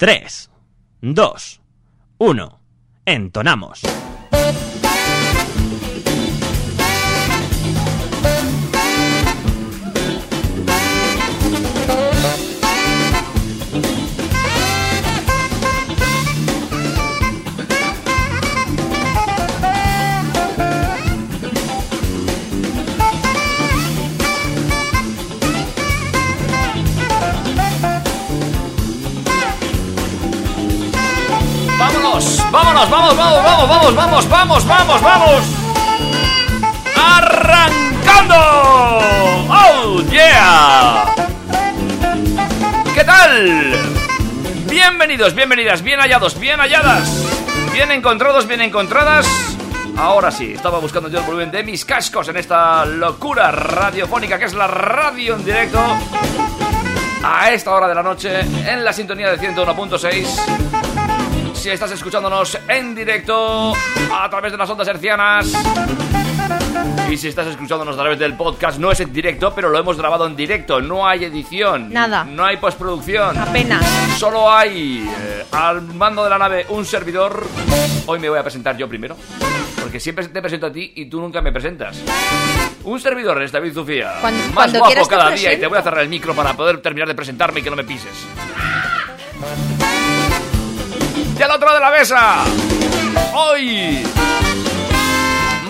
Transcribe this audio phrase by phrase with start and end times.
[0.00, 0.50] 3,
[1.02, 1.60] 2,
[2.16, 2.60] 1.
[3.04, 3.82] Entonamos.
[33.20, 35.42] ¡Vamos, vamos, vamos, vamos, vamos, vamos, vamos!
[36.96, 38.34] ¡Arrancando!
[39.46, 41.14] ¡Oh, yeah!
[42.94, 43.74] ¿Qué tal?
[44.70, 47.10] Bienvenidos, bienvenidas, bien hallados, bien halladas,
[47.74, 49.28] bien encontrados, bien encontradas.
[49.98, 54.46] Ahora sí, estaba buscando yo el volumen de mis cascos en esta locura radiofónica que
[54.46, 55.78] es la radio en directo.
[57.22, 60.79] A esta hora de la noche, en la sintonía de 101.6
[61.60, 63.74] si estás escuchándonos en directo
[64.12, 65.52] a través de las ondas hercianas.
[67.10, 69.96] Y si estás escuchándonos a través del podcast, no es en directo, pero lo hemos
[69.98, 70.80] grabado en directo.
[70.80, 71.92] No hay edición.
[71.92, 72.24] Nada.
[72.24, 73.36] No hay postproducción.
[73.36, 73.84] Apenas.
[74.18, 77.46] Solo hay eh, al mando de la nave un servidor.
[78.06, 79.16] Hoy me voy a presentar yo primero.
[79.82, 81.98] Porque siempre te presento a ti y tú nunca me presentas.
[82.84, 84.14] Un servidor es David Zufía.
[84.20, 86.80] Cuando- Más cuando guapo cada día y te voy a cerrar el micro para poder
[86.80, 88.26] terminar de presentarme y que no me pises.
[91.40, 92.44] Y al otro de la mesa,
[93.32, 94.06] hoy,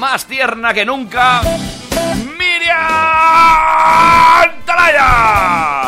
[0.01, 1.43] más tierna que nunca,
[2.37, 2.81] Miriam
[4.67, 5.80] Talaya.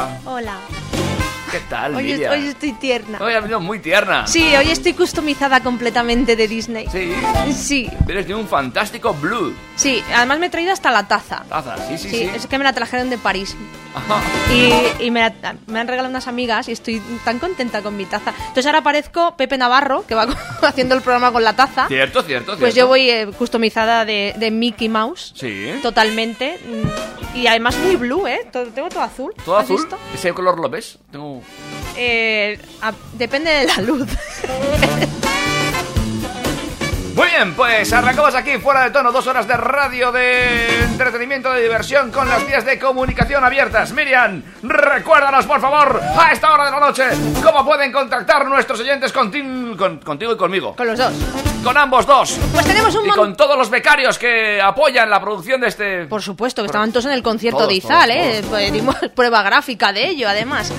[1.52, 3.18] ¿Qué tal, Hoy, hoy estoy tierna.
[3.20, 4.26] Hoy ha venido muy tierna.
[4.26, 6.86] Sí, hoy estoy customizada completamente de Disney.
[6.90, 7.12] Sí.
[7.52, 9.54] Sí, Eres de un fantástico blue.
[9.76, 10.02] sí.
[10.14, 11.44] Además me he traído hasta la taza.
[11.50, 12.30] Taza, sí, sí, Sí, sí.
[12.34, 13.54] es que me la trajeron de París.
[13.94, 14.22] Ajá.
[14.50, 18.06] Y, y me, la- me han regalado unas amigas y estoy tan contenta con mi
[18.06, 18.32] taza.
[18.38, 20.26] Entonces ahora parezco Pepe Navarro, que va
[20.62, 21.86] haciendo el programa con la taza.
[21.88, 22.76] Cierto, cierto, Pues cierto.
[22.78, 25.34] yo voy eh, customizada de, de Mickey Mouse.
[25.36, 25.70] Sí.
[25.82, 26.58] Totalmente.
[27.34, 28.40] Y además muy blue, ¿eh?
[28.52, 29.34] Todo- Tengo todo azul.
[29.44, 29.76] ¿Todo ¿Has azul?
[29.76, 29.98] visto?
[30.14, 30.98] ¿Ese color lo ves?
[31.10, 31.41] Tengo...
[31.96, 34.08] Eh, a- depende de la luz.
[37.14, 41.60] Muy bien, pues arrancamos aquí fuera de tono, dos horas de radio, de entretenimiento, de
[41.60, 43.92] diversión con las vías de comunicación abiertas.
[43.92, 47.04] Miriam, recuérdanos por favor a esta hora de la noche
[47.44, 50.74] cómo pueden contactar nuestros oyentes contin- con- contigo y conmigo.
[50.74, 51.12] Con los dos.
[51.62, 52.38] Con ambos dos.
[52.50, 56.06] Pues tenemos un Y con todos los becarios que apoyan la producción de este...
[56.06, 58.42] Por supuesto, que estaban todos en el concierto Todos, de Izal, todos, ¿eh?
[58.48, 60.72] Pues dimos prueba gráfica de ello, además.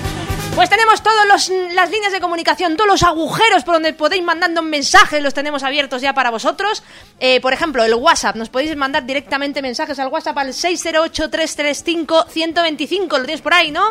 [0.54, 1.26] Pues tenemos todas
[1.72, 6.00] las líneas de comunicación, todos los agujeros por donde podéis mandando mensajes, los tenemos abiertos
[6.00, 6.84] ya para vosotros.
[7.18, 13.24] Eh, por ejemplo, el WhatsApp, nos podéis mandar directamente mensajes al WhatsApp al 608-335-125, lo
[13.24, 13.82] tienes por ahí, ¿no?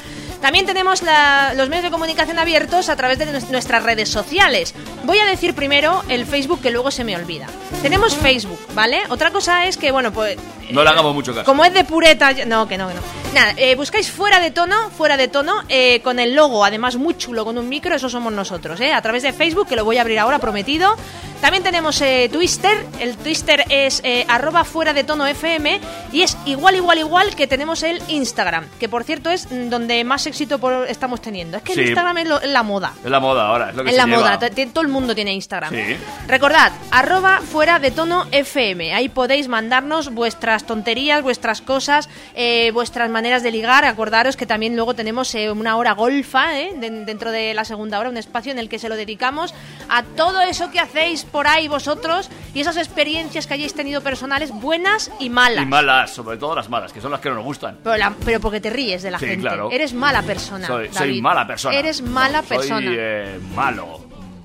[0.43, 4.75] También tenemos la- los medios de comunicación abiertos a través de nues- nuestras redes sociales.
[5.05, 7.47] Voy a decir primero el Facebook que luego se me olvida.
[7.81, 9.03] Tenemos Facebook, ¿vale?
[9.07, 10.35] Otra cosa es que, bueno, pues...
[10.69, 11.45] No le hagamos mucho caso.
[11.45, 12.33] Como es de pureta...
[12.45, 13.01] No, que no, que no.
[13.33, 17.15] Nada, eh, buscáis fuera de tono, fuera de tono, eh, con el logo, además muy
[17.17, 18.91] chulo, con un micro, eso somos nosotros, ¿eh?
[18.93, 20.97] A través de Facebook, que lo voy a abrir ahora, prometido.
[21.43, 25.77] También tenemos eh, Twitter, el Twitter es eh, arroba fuera de tono FM
[26.13, 30.25] y es igual, igual, igual que tenemos el Instagram, que por cierto es donde más
[30.25, 31.57] éxito por- estamos teniendo.
[31.57, 31.81] Es que Sí.
[31.81, 32.93] el Instagram es, lo- es la moda.
[33.03, 34.37] Es la moda ahora, es lo que En se la lleva.
[34.37, 35.73] moda, todo el mundo tiene Instagram.
[35.73, 35.97] Sí.
[36.29, 38.93] Recordad, arroba fuera de tono FM.
[38.93, 43.83] Ahí podéis mandarnos vuestras tonterías, vuestras cosas, eh, vuestras maneras de ligar.
[43.83, 47.99] Acordaros que también luego tenemos eh, una hora golfa eh, de- dentro de la segunda
[47.99, 49.53] hora, un espacio en el que se lo dedicamos
[49.89, 54.51] a todo eso que hacéis por ahí vosotros y esas experiencias que hayáis tenido personales,
[54.51, 55.63] buenas y malas.
[55.63, 57.79] Y malas, sobre todo las malas, que son las que no nos gustan.
[57.83, 59.41] Pero, la- pero porque te ríes de la Sí, gente.
[59.41, 59.69] claro.
[59.71, 60.67] Eres mala persona.
[60.67, 61.75] Soy, mala persona.
[61.75, 62.87] Eres mala No, persona.
[62.87, 63.99] Soy eh, malo.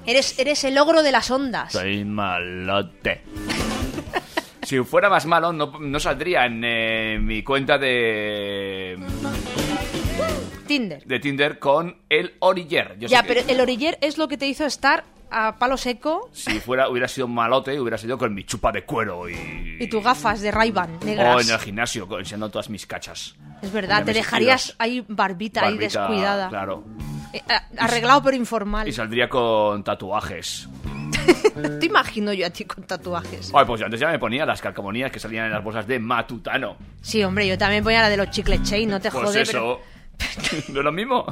[0.07, 1.71] Eres, eres el ogro de las ondas.
[1.73, 3.21] Soy malote.
[4.63, 8.97] si fuera más malo, no, no saldría en eh, mi cuenta de,
[10.67, 11.05] Tinder.
[11.05, 12.97] de Tinder con el Oriller.
[12.99, 16.31] Yo Ya, que pero el oriller es lo que te hizo estar a palo seco
[16.33, 19.77] Si fuera, hubiera sido malote, hubiera sido con mi chupa de cuero y...
[19.81, 21.47] y tus gafas de Ray-Ban O negras.
[21.49, 23.35] en el gimnasio, enseñando todas mis cachas.
[23.63, 26.49] Es verdad, te dejarías ahí barbita, ahí descuidada.
[26.49, 26.85] Claro.
[27.33, 27.43] Eh,
[27.77, 28.89] arreglado pero informal.
[28.89, 30.69] Y saldría con tatuajes.
[31.81, 33.53] Te imagino yo a ti con tatuajes.
[33.55, 35.99] Ay, pues yo antes ya me ponía las calcomanías que salían en las bolsas de
[35.99, 36.77] Matutano.
[37.03, 39.81] Sí, hombre, yo también ponía la de los chicles chain, no te Pues jode, eso.
[40.69, 41.27] ¿No es lo mismo?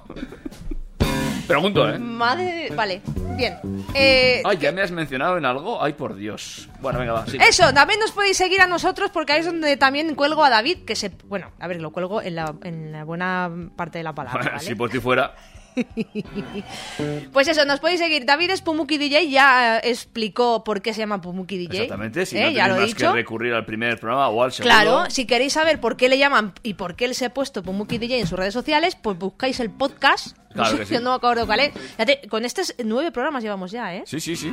[1.47, 1.99] Pregunto, ¿eh?
[1.99, 2.71] Madre.
[2.75, 3.03] Vale,
[3.37, 3.59] bien.
[3.95, 5.83] Eh, Ay, ¿ya me has mencionado en algo?
[5.83, 6.69] Ay, por Dios.
[6.81, 7.39] Bueno, venga, va, sí.
[7.41, 10.79] Eso, también nos podéis seguir a nosotros porque ahí es donde también cuelgo a David,
[10.85, 11.13] que se...
[11.27, 14.61] Bueno, a ver, lo cuelgo en la, en la buena parte de la palabra, ¿vale?
[14.61, 15.35] si por ti fuera.
[17.33, 18.25] Pues eso, nos podéis seguir.
[18.25, 21.83] David es Pumuki DJ, ya eh, explicó por qué se llama Pumuki DJ.
[21.83, 22.45] Exactamente, si ¿eh?
[22.45, 23.13] no ya lo tenéis he más dicho.
[23.13, 24.75] que recurrir al primer programa o al segundo.
[24.75, 27.63] Claro, si queréis saber por qué le llaman y por qué él se ha puesto
[27.63, 30.37] Pumuki DJ en sus redes sociales, pues buscáis el podcast.
[30.57, 31.05] Claro no, que sé, sí.
[31.05, 31.73] no me acuerdo cuál es.
[31.75, 34.05] Fíjate, con estos nueve programas llevamos ya, ¿eh?
[34.07, 34.51] Sí, sí, sí.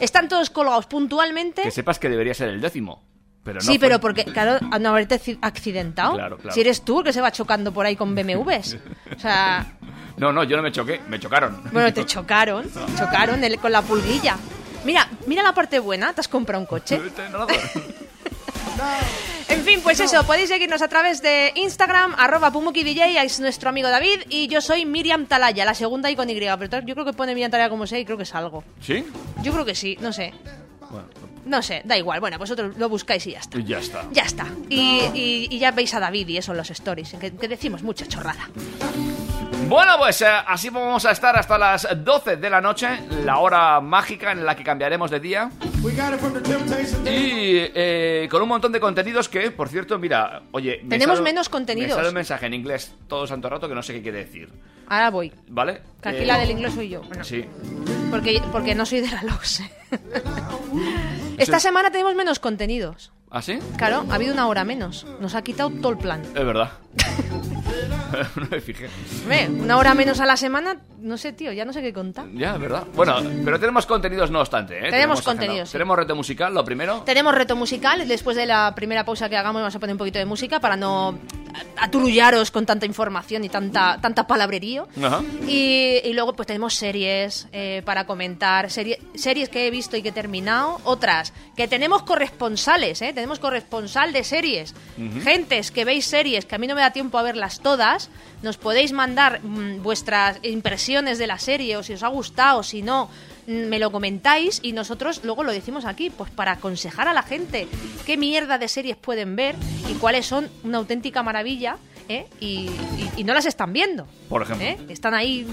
[0.00, 1.62] Están todos colgados puntualmente.
[1.62, 3.02] Que sepas que debería ser el décimo.
[3.44, 3.78] Pero no sí, fue.
[3.78, 6.14] pero porque, claro, no haberte acci- accidentado.
[6.14, 6.54] Claro, claro.
[6.54, 8.76] Si eres tú el que se va chocando por ahí con BMWs.
[9.16, 9.72] O sea,
[10.18, 11.62] No, no, yo no me choqué, me chocaron.
[11.72, 12.70] bueno, te chocaron.
[12.98, 14.36] Chocaron el- con la pulguilla.
[14.84, 17.00] Mira, mira la parte buena, te has comprado un coche.
[19.48, 23.88] En fin, pues eso, podéis seguirnos a través de Instagram, arroba PumukiDJ, es nuestro amigo
[23.88, 27.12] David, y yo soy Miriam Talaya, la segunda y con Y, pero yo creo que
[27.12, 28.64] pone Miriam Talaya como sea y creo que es algo.
[28.80, 29.04] ¿Sí?
[29.42, 30.32] Yo creo que sí, no sé.
[30.90, 31.08] Bueno,
[31.44, 33.58] No sé, da igual, bueno, vosotros lo buscáis y ya está.
[33.58, 34.04] y ya está.
[34.12, 34.46] Ya está.
[34.68, 37.82] Y, y- y ya veis a David y eso en los stories, que, que decimos
[37.82, 38.48] mucha chorrada.
[39.68, 42.88] Bueno, pues eh, así vamos a estar hasta las 12 de la noche,
[43.24, 45.50] la hora mágica en la que cambiaremos de día.
[45.82, 47.06] We got it from the Temptation.
[47.06, 50.80] Y eh, con un montón de contenidos que, por cierto, mira, oye...
[50.82, 51.90] me Tenemos sale- menos contenidos.
[51.90, 54.48] Me sale un mensaje en inglés todo santo rato que no sé qué quiere decir.
[54.88, 55.32] Ahora voy.
[55.46, 55.82] ¿Vale?
[56.02, 57.02] Que aquí Eh, la del inglés soy yo.
[57.02, 57.44] Bueno, Sí.
[58.10, 59.62] porque, porque no soy de la LOS.
[61.38, 63.12] Esta semana tenemos menos contenidos.
[63.30, 63.58] ¿Ah, sí?
[63.76, 65.06] Claro, ha habido una hora menos.
[65.20, 66.20] Nos ha quitado todo el plan.
[66.22, 66.72] Es verdad.
[68.36, 68.88] no me fijé.
[69.22, 72.26] Hombre, una hora menos a la semana, no sé, tío, ya no sé qué contar.
[72.34, 72.84] Ya, es verdad.
[72.94, 74.90] Bueno, pero tenemos contenidos no obstante, ¿eh?
[74.90, 75.72] Tenemos contenidos, sí.
[75.74, 77.02] Tenemos reto musical, lo primero.
[77.02, 78.06] Tenemos reto musical.
[78.08, 80.76] Después de la primera pausa que hagamos, vamos a poner un poquito de música para
[80.76, 81.16] no
[81.76, 84.88] aturullaros con tanta información y tanta, tanta palabrerío.
[85.02, 85.22] Ajá.
[85.46, 90.02] Y, y luego, pues tenemos series eh, para comentar, serie- series que he visto y
[90.02, 90.80] que he terminado.
[90.84, 93.12] Otras que tenemos corresponsales, ¿eh?
[93.20, 94.74] Tenemos corresponsal de series.
[95.22, 98.08] Gentes que veis series que a mí no me da tiempo a verlas todas.
[98.40, 102.80] Nos podéis mandar mm, vuestras impresiones de la serie o si os ha gustado, si
[102.80, 103.10] no.
[103.46, 107.22] mm, Me lo comentáis y nosotros luego lo decimos aquí, pues para aconsejar a la
[107.22, 107.68] gente
[108.06, 109.54] qué mierda de series pueden ver
[109.90, 111.76] y cuáles son una auténtica maravilla
[112.10, 112.26] ¿eh?
[112.40, 114.06] y, y- y no las están viendo.
[114.28, 114.66] Por ejemplo.
[114.66, 114.78] ¿eh?
[114.88, 115.46] Están ahí.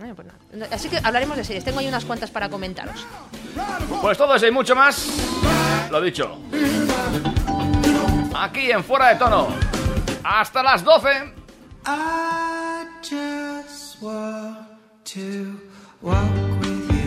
[0.00, 0.28] Eh, pues.
[0.72, 1.64] Así que hablaremos de series.
[1.64, 3.04] Tengo ahí unas cuantas para comentaros.
[4.00, 5.08] Pues todo eso y mucho más.
[5.90, 6.38] Lo dicho.
[8.34, 9.48] Aquí en Fuera de Tono.
[10.22, 11.08] Hasta las 12.
[11.86, 14.58] I just want
[15.04, 15.58] to
[16.02, 16.30] walk
[16.60, 16.98] with you.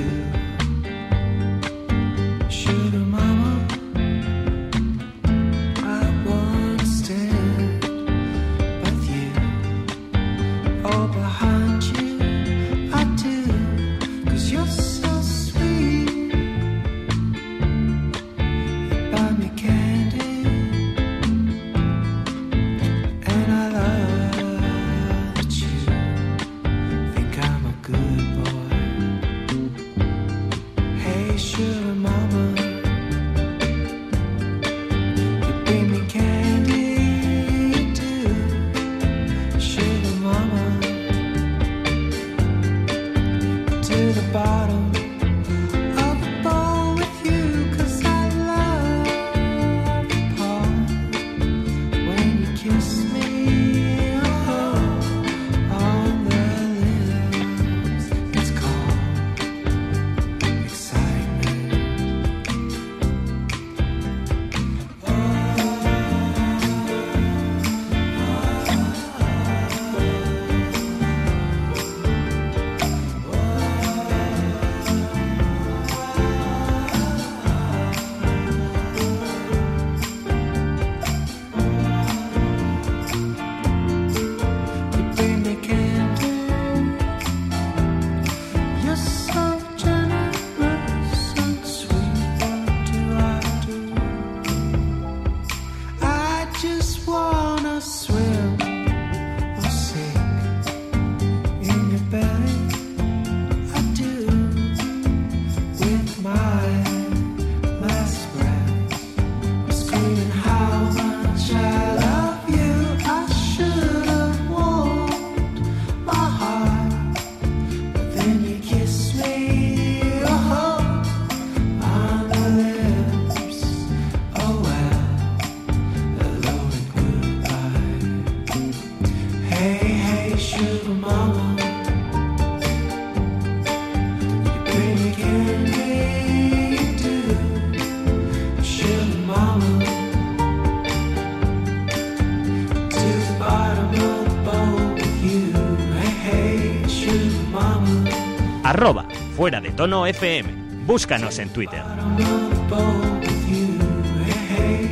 [149.41, 150.85] Fuera de tono FM.
[150.85, 151.81] Búscanos en Twitter.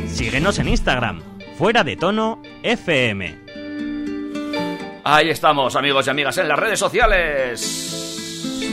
[0.08, 1.22] Síguenos en Instagram,
[1.56, 3.38] fuera de tono FM.
[5.04, 8.00] Ahí estamos, amigos y amigas, en las redes sociales.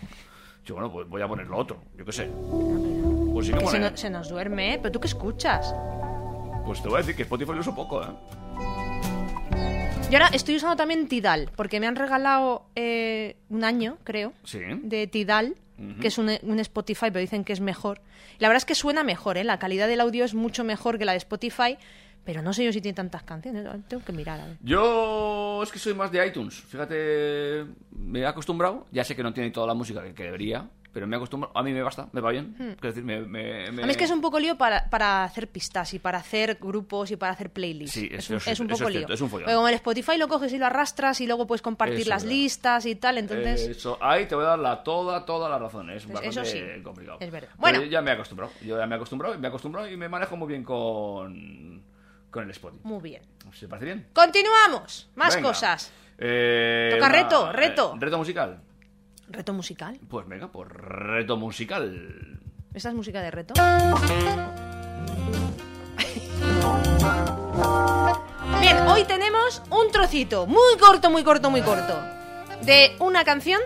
[0.66, 2.30] Yo, bueno, pues voy a poner lo otro, yo qué sé.
[3.34, 4.80] Pues sí que Que se, pone- no- se nos duerme, ¿eh?
[4.82, 5.76] Pero tú qué escuchas.
[6.66, 8.08] Pues te voy a decir que Spotify lo uso poco, ¿eh?
[10.10, 14.60] Yo ahora estoy usando también Tidal, porque me han regalado eh, un año, creo, Sí.
[14.84, 15.56] de Tidal,
[16.00, 18.00] que es un, un Spotify, pero dicen que es mejor.
[18.38, 19.44] La verdad es que suena mejor, ¿eh?
[19.44, 21.78] La calidad del audio es mucho mejor que la de Spotify,
[22.24, 23.66] pero no sé yo si tiene tantas canciones.
[23.88, 24.58] Tengo que mirar, a ver.
[24.62, 26.56] Yo es que soy más de iTunes.
[26.56, 28.86] Fíjate, me he acostumbrado.
[28.92, 31.58] Ya sé que no tiene toda la música que, que debería, pero me he acostumbrado.
[31.58, 32.56] A mí me basta, me va bien.
[32.78, 33.80] Es decir, me, me- me- Hmm.
[33.80, 36.58] A mí es que es un poco lío para, para hacer pistas y para hacer
[36.62, 37.94] grupos y para hacer playlists.
[38.00, 39.08] Sí, es, eso un, es- es un poco es lío.
[39.10, 39.52] es un follón.
[39.54, 42.30] Como el Spotify lo coges y lo arrastras y luego puedes compartir Eso las es
[42.30, 42.36] verdad.
[42.42, 43.62] listas y tal, entonces...
[43.68, 45.90] Eso, ahí te voy a dar la, toda, toda la razón.
[45.90, 47.18] Es bastante eso sí, complicado.
[47.22, 47.50] es verdad.
[47.52, 47.80] Pero Bueno.
[47.82, 48.52] yo ya me he acostumbrado.
[48.62, 51.82] Yo ya me he acostumbrado me he acostumbrado y me manejo muy bien con,
[52.34, 52.82] con el Spotify.
[52.84, 53.22] Muy bien.
[53.54, 54.08] ¿Se parece bien?
[54.12, 55.10] Continuamos.
[55.16, 55.50] Más Venga.
[55.50, 55.92] cosas.
[56.18, 57.94] Eh, Toca reto, reto.
[57.96, 58.60] eh, reto musical.
[59.30, 60.00] Reto musical.
[60.10, 62.40] Pues venga, pues reto musical.
[62.74, 63.54] ¿Esta es música de reto?
[68.62, 72.00] Bien, hoy tenemos un trocito muy corto, muy corto, muy corto
[72.62, 73.60] de una canción,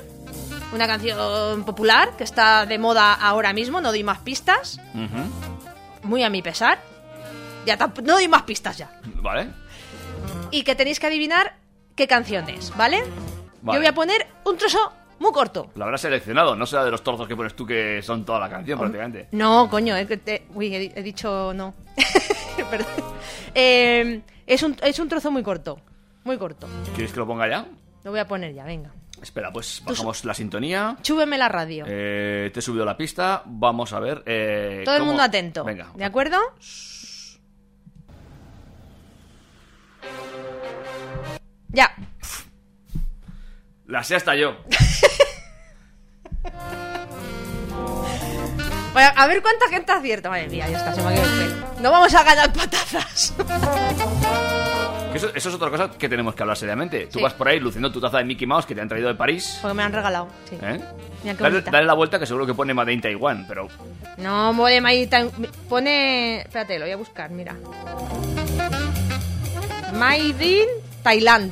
[0.74, 6.08] una canción popular que está de moda ahora mismo, no doy más pistas, Ujú.
[6.08, 6.80] muy a mi pesar.
[7.68, 8.90] Ya no doy más pistas ya.
[9.22, 9.50] Vale.
[10.52, 11.56] Y que tenéis que adivinar
[11.96, 13.04] qué canción es, ¿vale?
[13.62, 13.76] Vale.
[13.78, 15.70] Yo voy a poner un trozo muy corto.
[15.76, 18.50] Lo habrás seleccionado, no será de los trozos que pones tú que son toda la
[18.50, 19.28] canción prácticamente.
[19.32, 21.74] No, coño, es que te- uy, he, he dicho no.
[22.70, 22.88] Perdón.
[23.54, 25.80] Eh, es, un, es un trozo muy corto.
[26.24, 26.68] Muy corto.
[26.96, 27.66] ¿Quieres que lo ponga ya?
[28.04, 28.92] Lo voy a poner ya, venga.
[29.22, 30.96] Espera, pues bajamos la sintonía.
[31.02, 31.86] Chúbeme la radio.
[31.88, 33.42] Eh, te he subido la pista.
[33.46, 34.22] Vamos a ver.
[34.28, 35.64] eh, Todo el mundo atento.
[35.64, 35.88] Venga.
[35.96, 36.38] ¿De acuerdo?
[41.70, 41.94] Ya.
[43.86, 44.58] La sé hasta yo.
[48.98, 50.28] Bueno, a ver cuánta gente acierta.
[50.28, 51.68] Madre mía, ya está, se me ha quedado el pelo.
[51.82, 53.32] No vamos a ganar patazas.
[55.14, 57.06] Eso, eso es otra cosa que tenemos que hablar seriamente.
[57.06, 59.14] Tú vas por ahí luciendo tu taza de Mickey Mouse que te han traído de
[59.14, 59.60] París.
[59.62, 60.30] Porque me han regalado.
[60.50, 60.58] Sí.
[60.60, 60.80] ¿eh?
[61.24, 63.68] Mira qué Dale, la vuelta que seguro que pone Made in Taiwan, pero
[64.18, 65.30] No, mole, Made
[65.70, 66.42] Pone.
[66.42, 67.56] Espérate, lo voy a buscar, mira.
[69.94, 70.68] Made in
[71.04, 71.52] Thailand.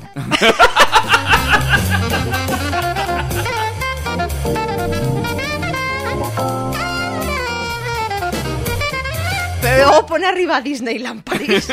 [9.61, 11.71] Pero luego pone arriba Disneyland París.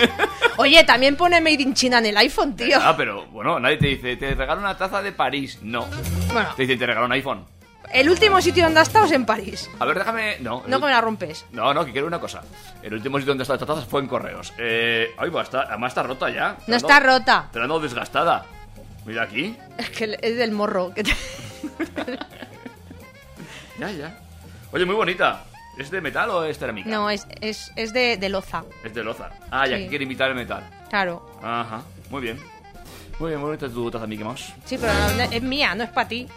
[0.56, 2.78] Oye, también pone Made in China en el iPhone, tío.
[2.80, 5.58] Ah, pero bueno, nadie te dice, te regalo una taza de París.
[5.62, 5.86] No.
[6.32, 7.44] Bueno, Te dice, te regalo un iPhone.
[7.92, 9.68] El último sitio donde has estado es en París.
[9.78, 10.38] A ver, déjame.
[10.40, 11.44] No, No que me la rompes.
[11.52, 12.42] No, no, que quiero una cosa.
[12.82, 14.52] El último sitio donde está esta taza fue en correos.
[14.58, 15.14] Eh.
[15.18, 16.56] Ay, va, está, además está rota ya.
[16.66, 17.48] No está rota.
[17.52, 18.44] Te la ando desgastada.
[19.04, 19.56] Mira aquí.
[19.78, 20.92] Es que es del morro.
[20.94, 21.16] que te-
[23.78, 24.18] Ya, ya.
[24.72, 25.44] Oye, muy bonita.
[25.78, 26.88] ¿Es de metal o es cerámica?
[26.88, 28.62] No, es, es, es de, de loza.
[28.84, 29.30] Es de loza.
[29.50, 29.84] Ah, ya Sí.
[29.84, 30.68] que quiere imitar el metal.
[30.90, 31.38] Claro.
[31.42, 31.82] Ajá.
[32.10, 32.38] Muy bien.
[33.18, 34.52] Muy bien, muy bonita tu taza Mickey Mouse.
[34.66, 36.28] Sí, pero no- es mía, no es para ti.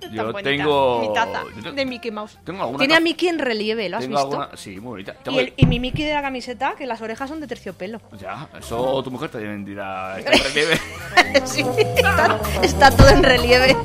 [0.00, 0.42] Tan Yo bonita.
[0.50, 2.38] tengo- Mi taza yo de Mickey Mouse.
[2.44, 4.40] tengo alguna Tiene a Mickey en relieve, ¿lo has Tengo visto?
[4.40, 4.56] alguna.
[4.56, 5.14] Sí, muy bonita.
[5.20, 8.00] Y, Tengo- el- y mi Mickey de la camiseta, que las orejas son de terciopelo.
[8.18, 10.18] Ya, eso tu mujer también dirá.
[10.18, 10.80] Está en relieve.
[11.44, 13.76] sí, está, está todo en relieve.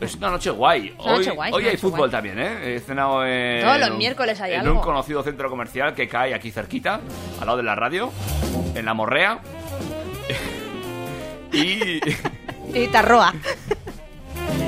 [0.00, 0.94] Es una noche guay.
[0.98, 2.10] Hoy, noche guay, hoy hay fútbol guay.
[2.10, 2.74] también, ¿eh?
[2.76, 3.62] He cenado en.
[3.62, 4.74] Todos los un- miércoles hay En algo.
[4.74, 7.00] un conocido centro comercial que cae aquí cerquita,
[7.40, 8.10] al lado de la radio,
[8.74, 9.38] en la Morrea.
[11.52, 12.00] y,
[12.74, 13.32] Y Tarroa.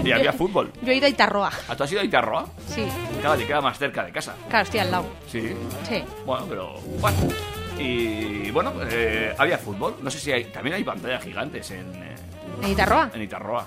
[0.04, 0.71] y había fútbol.
[0.83, 1.50] Yo he ido a Itarroa.
[1.69, 2.47] ¿Ah, ¿Tú has ido a Itarroa?
[2.69, 2.85] Sí.
[3.21, 4.35] Claro, te queda más cerca de casa.
[4.49, 5.07] Claro, estoy al lado.
[5.31, 5.54] Sí.
[5.88, 6.02] Sí.
[6.26, 6.75] Bueno, pero.
[7.00, 7.16] Bueno.
[7.78, 9.97] Y bueno, eh, había fútbol.
[10.02, 10.45] No sé si hay.
[10.45, 12.14] También hay pantallas gigantes en, eh,
[12.62, 13.11] ¿En Itarroa?
[13.14, 13.66] en Itarroa.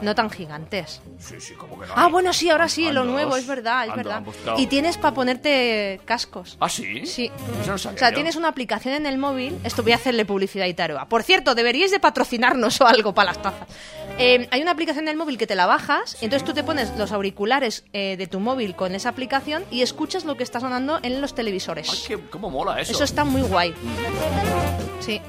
[0.00, 1.00] No tan gigantes.
[1.18, 1.92] Sí, sí, como que no.
[1.96, 2.12] Ah, hay?
[2.12, 3.12] bueno, sí, ahora sí, lo dos.
[3.12, 4.22] nuevo, es verdad, es verdad.
[4.56, 6.56] Y tienes para ponerte cascos.
[6.60, 7.04] ¿Ah, sí?
[7.06, 7.30] Sí.
[7.62, 8.14] Eso no sabía O sea, yo.
[8.14, 9.58] tienes una aplicación en el móvil.
[9.64, 11.08] Esto voy a hacerle publicidad a Itaroa.
[11.08, 13.68] Por cierto, deberíais de patrocinarnos o algo para las tazas.
[14.18, 16.16] Eh, hay una aplicación en el móvil que te la bajas.
[16.20, 20.24] entonces tú te pones los auriculares eh, de tu móvil con esa aplicación y escuchas
[20.24, 21.88] lo que está sonando en los televisores.
[21.90, 22.92] Ay, qué, cómo mola eso.
[22.92, 23.74] Eso está muy guay.
[25.00, 25.20] Sí.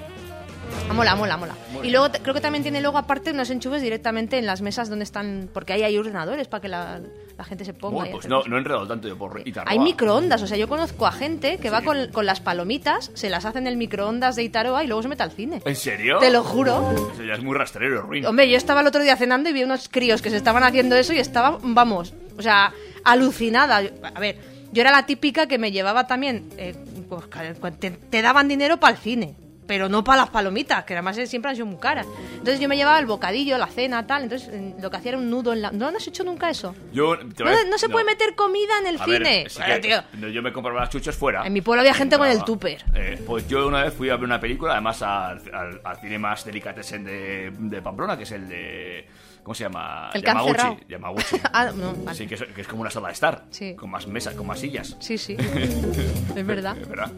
[0.93, 1.55] Mola, mola, mola.
[1.71, 4.89] Muy Y luego creo que también tiene luego aparte unos enchufes directamente en las mesas
[4.89, 5.49] donde están.
[5.53, 6.99] Porque ahí hay ordenadores para que la,
[7.37, 7.95] la gente se ponga.
[7.99, 9.71] Bueno, pues no, no he enredado tanto yo por Itarroa.
[9.71, 11.85] Hay microondas, o sea, yo conozco a gente que va Sí.
[11.85, 15.07] con, con las palomitas, se las hace en el microondas de Itaroa y luego se
[15.07, 15.61] mete al cine.
[15.65, 16.19] ¿En serio?
[16.19, 16.91] Te lo juro.
[17.13, 18.25] Eso ya es muy rastrero, ruin.
[18.25, 20.95] Hombre, yo estaba el otro día cenando y vi unos críos que se estaban haciendo
[20.97, 22.73] eso y estaba, vamos, o sea,
[23.05, 23.81] alucinada.
[24.13, 24.37] A ver,
[24.73, 26.75] yo era la típica que me llevaba también, eh,
[27.09, 29.35] pues, te, te daban dinero para el cine.
[29.71, 32.05] Pero no para las palomitas, que además siempre han sido muy caras.
[32.33, 34.23] Entonces yo me llevaba el bocadillo, la cena, tal.
[34.23, 35.71] Entonces eh, lo que hacía era un nudo en la.
[35.71, 36.75] ¿No has hecho nunca eso?
[36.91, 39.45] Yo, No, se puede meter comida en el A ver, cine.
[39.49, 41.47] sí Bueno, que- tío, no, yo me compraba las chuches fuera.
[41.47, 42.83] En mi pueblo había gente con el tupper.
[42.95, 46.19] Eh, pues yo una vez fui a ver una película, además al, al- al cine
[46.19, 49.07] más delicatessen de, de Pamplona, que es el de...
[49.43, 50.09] ¿Cómo se llama?
[50.13, 50.85] El Yamaguchi.
[50.87, 51.37] Yamaguchi.
[51.53, 52.17] Ah, no, vale.
[52.17, 53.45] Sí, que es, que es como una sala de estar.
[53.49, 53.75] Sí.
[53.75, 54.95] Con más mesas, con más sillas.
[54.99, 55.35] Sí, sí.
[56.35, 56.77] es verdad.
[56.77, 57.11] Es verdad.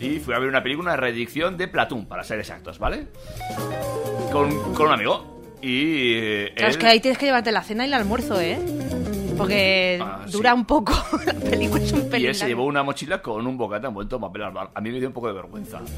[0.00, 3.06] Y fui a ver una película, una reedición de Platoon, para ser exactos, ¿vale?
[4.32, 5.40] Con, con un amigo.
[5.62, 6.14] Y.
[6.16, 8.58] eh, Claro, es que ahí tienes que llevarte la cena y el almuerzo, ¿eh?
[9.38, 10.32] Porque Ah, sí.
[10.32, 10.92] dura un poco.
[11.26, 12.28] la película es un Y pelín.
[12.28, 14.68] él se llevó una mochila con un bocata envuelto en papel albal.
[14.74, 15.80] A mí me dio un poco de vergüenza.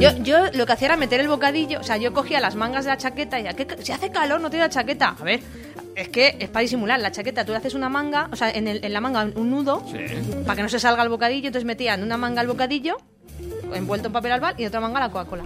[0.00, 2.84] Yo, yo lo que hacía era meter el bocadillo, o sea, yo cogía las mangas
[2.84, 5.16] de la chaqueta y decía, ¿qué, ca- si hace calor no tiene la chaqueta.
[5.18, 5.40] A ver,
[5.94, 6.98] es que es para disimular.
[7.00, 9.50] La chaqueta tú le haces una manga, o sea, en, el- en la manga un
[9.50, 9.98] nudo, Sí.
[10.44, 12.96] para que no se salga el bocadillo, entonces metía en una manga el bocadillo,
[13.74, 15.44] envuelto en papel albal, y en otra manga la Coca-Cola.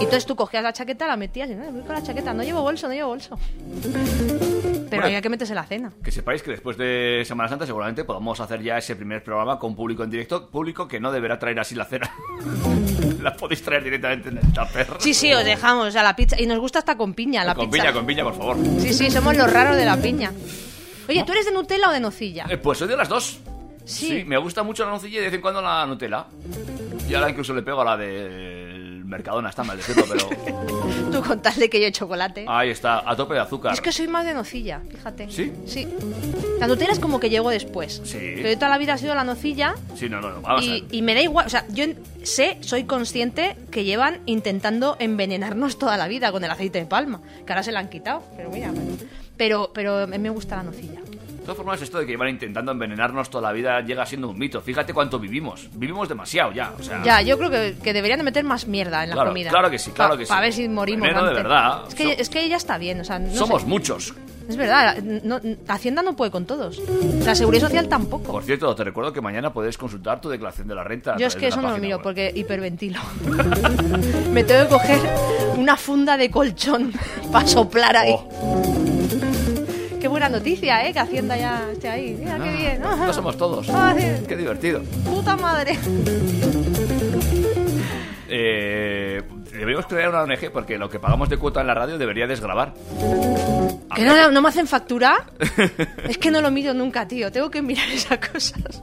[0.00, 2.42] Y entonces tú cogías la chaqueta, la metías y, "No, voy con la chaqueta, no
[2.42, 3.38] llevo bolso, no llevo bolso.
[3.82, 5.04] Pero Bueno.
[5.06, 5.92] había que meterse la cena.
[6.02, 9.74] Que sepáis que después de Semana Santa seguramente podamos hacer ya ese primer programa con
[9.74, 10.48] público en directo.
[10.50, 12.10] Público que no deberá traer así la cena.
[13.22, 14.86] la podéis traer directamente en el tupper.
[14.98, 16.40] Sí, sí, os dejamos, o sea, la pizza.
[16.40, 17.82] Y nos gusta hasta con piña, la con pizza.
[17.84, 18.56] piña, con piña, por favor.
[18.80, 20.32] Sí, sí, somos los raros de la piña.
[21.08, 22.46] Oye, ¿tú eres de Nutella o de nocilla?
[22.48, 23.40] Eh, pues soy de las dos.
[23.84, 24.24] Sí.
[24.26, 26.24] me gusta mucho la nocilla y de vez en cuando la Nutella.
[27.08, 30.28] Y ahora incluso le pego a la del Mercadona, está mal decirlo, pero
[31.12, 32.46] Tú con tal de que yo chocolate.
[32.48, 33.72] ahí está, a tope de azúcar.
[33.74, 35.30] Es que soy más de nocilla, fíjate.
[35.30, 35.52] ¿Sí?
[35.66, 35.86] Sí.
[36.58, 38.00] La Nutella es como que llegó después.
[38.04, 38.18] Sí.
[38.36, 40.64] Pero yo toda la vida ha sido la nocilla Sí, no, no, no, vamos a
[40.64, 40.94] y, ver.
[40.94, 41.46] y me da igual.
[41.46, 41.84] O sea, yo
[42.22, 47.20] sé, soy consciente que llevan intentando envenenarnos toda la vida con el aceite de palma.
[47.46, 48.22] Que ahora se la han quitado.
[48.36, 48.96] Pero mira, bueno.
[49.36, 51.00] Pero, pero a me gusta la nocilla.
[51.44, 54.38] De todas formas, esto de que llevan intentando envenenarnos toda la vida llega siendo un
[54.38, 54.62] mito.
[54.62, 55.68] Fíjate cuánto vivimos.
[55.74, 57.02] Vivimos demasiado ya, o sea...
[57.04, 59.50] Ya, yo creo que, que deberían de meter más mierda en la Claro, comida.
[59.50, 60.28] claro que sí, claro Pa- que sí.
[60.30, 61.82] Para ver si morimos Veneno de verdad.
[61.86, 63.68] Es que, So- es que ya está bien, o sea, no Somos sé.
[63.68, 64.14] muchos.
[64.48, 66.80] Es verdad, no- Hacienda no puede con todos.
[67.26, 68.32] La Seguridad Social tampoco.
[68.32, 71.14] Por cierto, te recuerdo que mañana puedes consultar tu declaración de la renta.
[71.18, 72.02] Yo es que eso no lo miro web.
[72.04, 73.00] porque hiperventilo.
[74.32, 74.98] Me tengo que coger
[75.58, 76.90] una funda de colchón
[77.32, 78.14] para soplar ahí.
[78.16, 78.62] Oh,
[80.04, 80.92] Qué buena noticia, ¿eh?
[80.92, 82.14] Que Hacienda ya esté ahí.
[82.20, 82.82] Mira, qué bien.
[82.82, 83.66] no somos todos.
[83.70, 83.94] Ah.
[84.28, 84.82] Qué divertido.
[85.02, 85.78] Puta madre.
[88.28, 92.26] Eh, deberíamos crear una ONG porque lo que pagamos de cuota en la radio debería
[92.26, 92.74] desgravar.
[93.88, 95.24] A ¿Que no, no me hacen factura?
[96.06, 97.32] es que no lo miro nunca, tío.
[97.32, 98.82] Tengo que mirar esas cosas.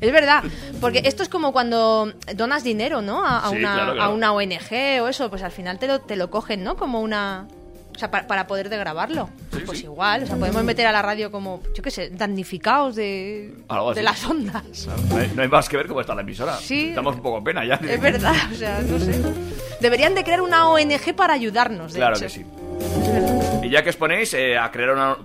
[0.00, 0.44] Es verdad,
[0.80, 3.24] porque esto es como cuando donas dinero, ¿no?
[3.24, 4.10] A, a Sí, una, claro, claro.
[4.12, 6.76] a una ONG o eso, pues al final te lo, te lo cogen, ¿no?
[6.76, 7.48] Como una...
[7.98, 9.28] O sea, para, para poder degrabarlo.
[9.52, 9.84] Sí, pues sí.
[9.86, 13.90] igual, o sea, podemos meter a la radio como, yo qué sé, damnificados de, Algo
[13.90, 13.98] así.
[13.98, 14.86] de las ondas.
[15.10, 16.54] No hay, no hay más que ver cómo está la emisora.
[16.58, 16.90] Sí.
[16.90, 17.74] Estamos un poco pena ya.
[17.74, 19.20] Es verdad, o sea, no sé.
[19.80, 22.26] Deberían de crear una ONG para ayudarnos, de Claro hecho.
[22.26, 22.46] que sí.
[23.64, 25.16] Y ya que os ponéis eh, a crear una...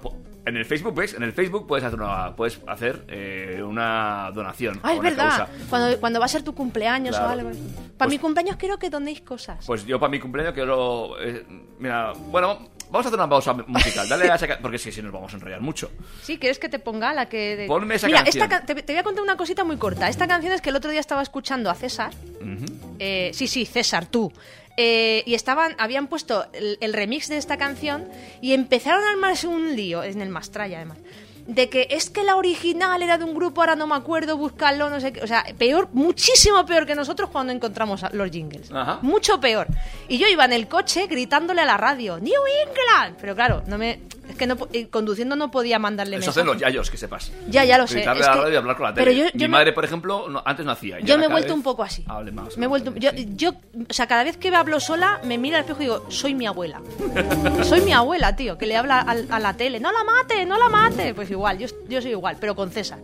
[0.46, 1.14] En el Facebook, ¿ves?
[1.14, 4.80] En el Facebook puedes hacer una, puedes hacer eh, una donación.
[4.84, 5.38] Ah, es una verdad.
[5.38, 5.48] causa.
[5.70, 7.30] Cuando, cuando va a ser tu cumpleaños Claro.
[7.30, 7.50] o algo.
[7.50, 9.66] Para Pues- mi cumpleaños quiero que donéis cosas.
[9.66, 11.16] Pues yo para mi cumpleaños quiero...
[11.22, 11.46] eh,
[11.80, 14.10] mira, bueno, vamos a hacer una pausa musical.
[14.10, 15.90] Dale a esa Porque si sí, nos vamos a enrollar mucho.
[16.22, 17.56] Sí, ¿quieres que te ponga la que...?
[17.56, 18.44] de- Ponme esa Mira, canción.
[18.44, 20.10] esta ca- te, te voy a contar una cosita muy corta.
[20.10, 22.12] Esta canción es que el otro día estaba escuchando a César.
[23.00, 24.32] Eh, sí, sí, César, tú.
[24.76, 28.08] Eh, y estaban, habían puesto el, el remix de esta canción
[28.42, 30.98] y empezaron a armarse un lío, en el Mastraya además,
[31.48, 34.90] de que es que la original era de un grupo, ahora no me acuerdo, búscalo,
[34.90, 35.22] no sé qué.
[35.22, 38.72] O sea, peor, muchísimo peor que nosotros cuando encontramos a- los jingles.
[38.72, 39.00] Ajá.
[39.02, 39.68] Mucho peor.
[40.08, 43.18] Y yo iba en el coche gritándole a la radio, ¡New England!
[43.20, 44.56] Pero claro, no me, es que no,
[44.90, 47.32] conduciendo no podía mandarle Eso hacen los yayos, que sepas.
[47.50, 47.96] Ya, ya lo sé.
[47.96, 49.06] Gritarle es a la que- radio y hablar con la tele.
[49.06, 51.00] Pero yo, Mi yo me- madre, por ejemplo, no- antes no hacía.
[51.02, 52.06] yo me he vuelto vez un poco así.
[52.08, 52.58] Hable más.
[52.58, 53.50] Me he vuelto, yo, yo,
[53.90, 56.34] o sea, cada vez que me hablo sola, me miro al espejo y digo, soy
[56.36, 56.82] mi abuela.
[57.64, 59.80] soy mi abuela, tío, que le habla al- a, la tele.
[59.80, 61.14] No la mate, no la mate.
[61.14, 63.00] Pues igual, yo, yo soy igual, pero con César.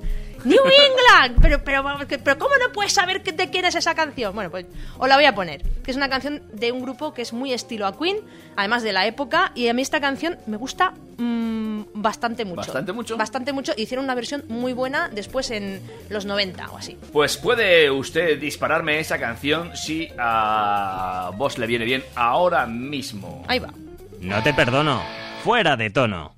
[0.45, 1.83] New England, pero, pero,
[2.23, 4.33] pero ¿cómo no puedes saber que de quién es esa canción?
[4.33, 4.65] Bueno, pues
[4.97, 5.61] os la voy a poner.
[5.83, 8.17] Que es una canción de un grupo que es muy estilo a Queen,
[8.55, 9.51] además de la época.
[9.55, 12.57] Y a mí esta canción me gusta mm, bastante mucho.
[12.57, 13.17] ¿Bastante mucho?
[13.17, 13.73] Bastante mucho.
[13.75, 16.97] Hicieron una versión muy buena después en los 90 o así.
[17.11, 23.43] Pues puede usted dispararme esa canción si a vos le viene bien ahora mismo.
[23.47, 23.73] Ahí va.
[24.21, 25.01] No te perdono.
[25.43, 26.35] Fuera de tono.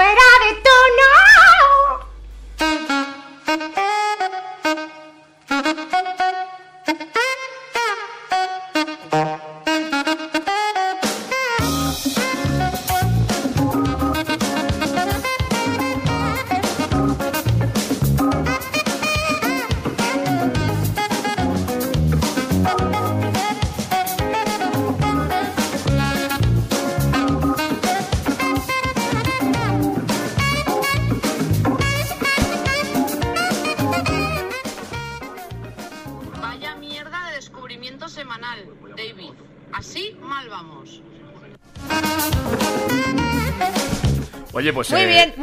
[0.00, 0.69] Fuera de tono.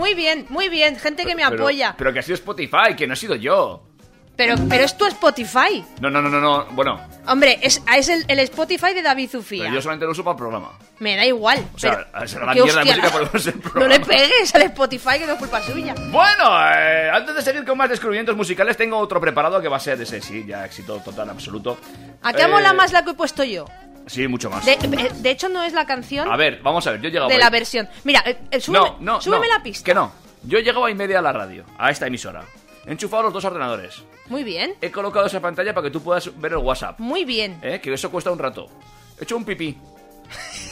[0.07, 0.95] Muy bien, muy bien.
[0.97, 1.93] Gente que me pero- apoya.
[1.97, 3.83] Pero que ha sido Spotify, que no he sido yo.
[4.37, 5.83] Pero, pero es tu Spotify.
[5.99, 6.65] No, no, no, no, no.
[6.71, 9.69] Bueno, Hombre, es, es el, el Spotify de David pero Zufía.
[9.69, 10.71] yo solamente lo uso para el programa.
[10.99, 11.65] Me da igual.
[11.73, 12.95] O sea, pero- será la mierda de hostia.
[12.95, 13.87] música por el No programa.
[13.95, 15.93] le pegues al Spotify, que no es culpa suya.
[16.09, 19.81] Bueno, eh, antes de seguir con más descubrimientos musicales, tengo otro preparado que va a
[19.81, 21.77] ser de ese, sí, ya éxito total, absoluto.
[22.21, 23.65] ¿A qué Eh, mola más la que he puesto yo?
[24.07, 24.65] Sí, mucho más.
[24.65, 27.11] De, eh, de hecho, no es la canción A ver, vamos a ver, yo he
[27.11, 27.39] llegado de ahí.
[27.41, 27.87] la versión.
[28.03, 29.83] Mira, eh, eh, súbeme, No, no, súbeme no, la pista.
[29.85, 30.11] Que no.
[30.43, 32.43] Yo he llegado a y media a la radio, a esta emisora.
[32.85, 34.01] He enchufado los dos ordenadores.
[34.27, 36.99] Muy bien, He colocado esa pantalla para que tú puedas ver el WhatsApp.
[36.99, 37.59] muy bien.
[37.61, 37.79] ¿eh?
[37.81, 38.67] Que eso cuesta un rato.
[39.19, 39.77] He hecho un pipí.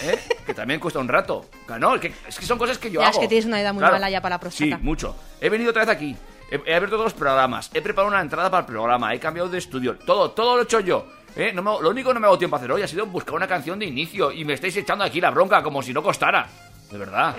[0.01, 0.19] ¿eh?
[0.45, 1.45] Que también cuesta un rato.
[1.79, 3.15] No, que- es que son cosas que yo Ya, hago.
[3.15, 4.77] es que tienes una edad muy mala ya para la próstata.
[4.77, 5.15] Sí, mucho.
[5.41, 6.15] He venido otra vez aquí.
[6.51, 7.71] He, he abierto todos los programas.
[7.73, 9.13] He preparado una entrada para el programa.
[9.13, 9.97] He cambiado de estudio.
[10.05, 11.07] Todo, todo lo he hecho yo.
[11.35, 11.51] ¿Eh?
[11.53, 13.05] No me- lo único que no me ha dado tiempo a hacer hoy ha sido
[13.05, 14.31] buscar una canción de inicio.
[14.31, 16.47] Y me estáis echando aquí la bronca como si no costara.
[16.91, 17.35] De verdad.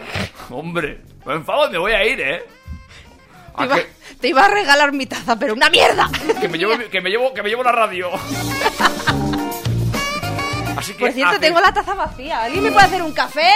[0.50, 2.44] Hombre, me enfado, me voy a ir, ¿eh?
[3.56, 3.86] Te ¿A iba, qué?
[4.20, 6.10] te iba a regalar mi taza, pero una mierda.
[6.40, 8.10] Que me llevo, que me llevo, que me llevo la radio.
[10.76, 12.42] Así que Por cierto, tengo la taza vacía.
[12.42, 13.48] ¿Alguien me puede hacer un café?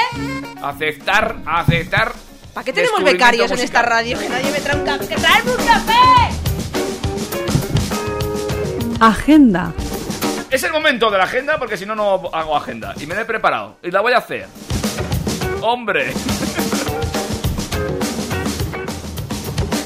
[0.63, 2.13] aceptar, aceptar.
[2.55, 4.19] ¿Para qué tenemos becarios en esta radio?
[4.19, 5.07] Que nadie me trae un café.
[5.07, 5.95] ¡Que traerme un café!
[9.01, 9.73] Agenda.
[10.51, 12.93] Es el momento de la agenda porque si no, no hago agenda.
[13.01, 13.77] Y me la he preparado.
[13.83, 14.49] Y la voy a hacer.
[15.61, 16.13] ¡Hombre!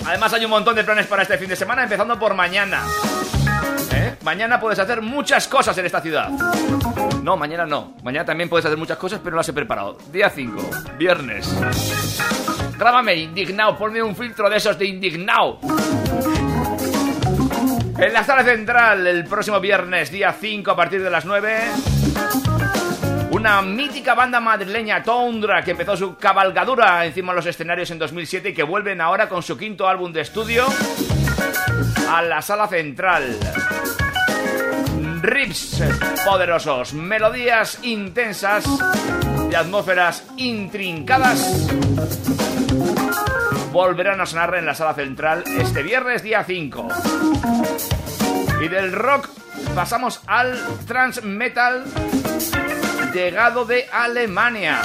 [0.06, 2.82] Además hay un montón de planes para este fin de semana, empezando por mañana.
[3.92, 4.16] ¿Eh?
[4.22, 6.30] Mañana puedes hacer muchas cosas en esta ciudad.
[7.22, 7.94] No, mañana no.
[8.02, 9.98] Mañana también puedes hacer muchas cosas, pero no las he preparado.
[10.10, 11.54] Día 5, viernes.
[12.78, 15.58] Grábame, indignado, ponme un filtro de esos de indignado.
[17.96, 21.58] En la sala central, el próximo viernes, día 5, a partir de las 9.
[23.30, 28.50] Una mítica banda madrileña, Tundra, que empezó su cabalgadura encima de los escenarios en 2007
[28.50, 30.66] y que vuelven ahora con su quinto álbum de estudio
[32.10, 33.38] a la sala central.
[35.22, 35.82] Riffs
[36.24, 38.64] poderosos, melodías intensas
[39.50, 41.68] y atmósferas intrincadas
[43.74, 46.88] volverán a sonar en la sala central este viernes día 5.
[48.62, 49.28] Y del rock
[49.74, 50.56] pasamos al
[50.86, 51.84] trans metal
[53.12, 54.80] llegado de Alemania.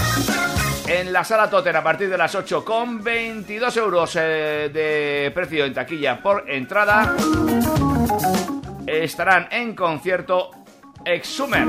[0.87, 5.65] En la sala Totter a partir de las 8 con 22 euros eh, de precio
[5.65, 7.15] en taquilla por entrada.
[8.87, 10.49] Estarán en concierto
[11.05, 11.67] Exhumer.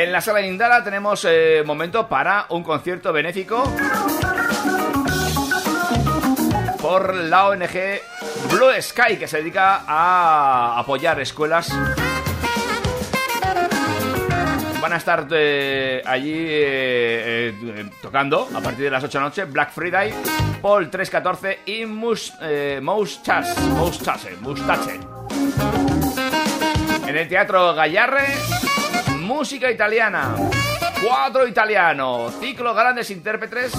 [0.00, 3.62] En la sala Indala tenemos eh, momento para un concierto benéfico
[6.80, 8.00] por la ONG
[8.50, 11.68] Blue Sky, que se dedica a apoyar escuelas.
[14.80, 19.28] Van a estar eh, allí eh, eh, tocando a partir de las 8 de la
[19.28, 20.14] noche Black Friday,
[20.62, 22.32] Paul 314 y Mus,
[22.80, 24.98] Moustache, Moustache, Moustache.
[27.06, 28.69] En el Teatro Gallarre,
[29.30, 30.34] música italiana.
[31.06, 33.72] Cuatro italiano, ciclo grandes intérpretes.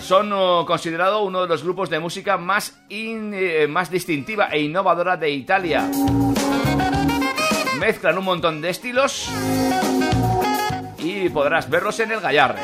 [0.00, 5.16] Son oh, considerado uno de los grupos de música más, eh, más distintiva e innovadora
[5.16, 5.88] de Italia.
[7.78, 9.30] Mezclan un montón de estilos
[10.98, 12.62] y podrás verlos en el Gallarre.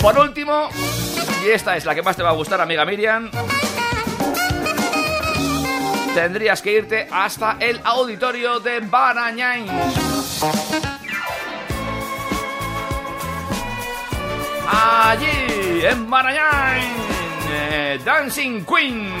[0.00, 0.68] Por último,
[1.46, 3.30] y esta es la que más te va a gustar, amiga Miriam,
[6.14, 9.66] tendrías que irte hasta el auditorio de Barañáin.
[14.68, 16.92] Allí, en Barañáin,
[17.50, 19.12] eh, Dancing Queen,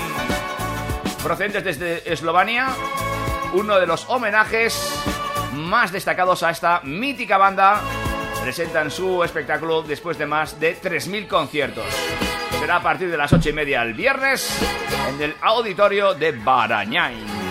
[1.22, 2.68] procedentes desde Eslovenia,
[3.54, 5.02] uno de los homenajes
[5.54, 7.80] más destacados a esta mítica banda,
[8.42, 12.31] presentan su espectáculo después de más de 3.000 conciertos.
[12.60, 14.58] Será a partir de las ocho y media el viernes
[15.08, 17.41] en el auditorio de Barañáin.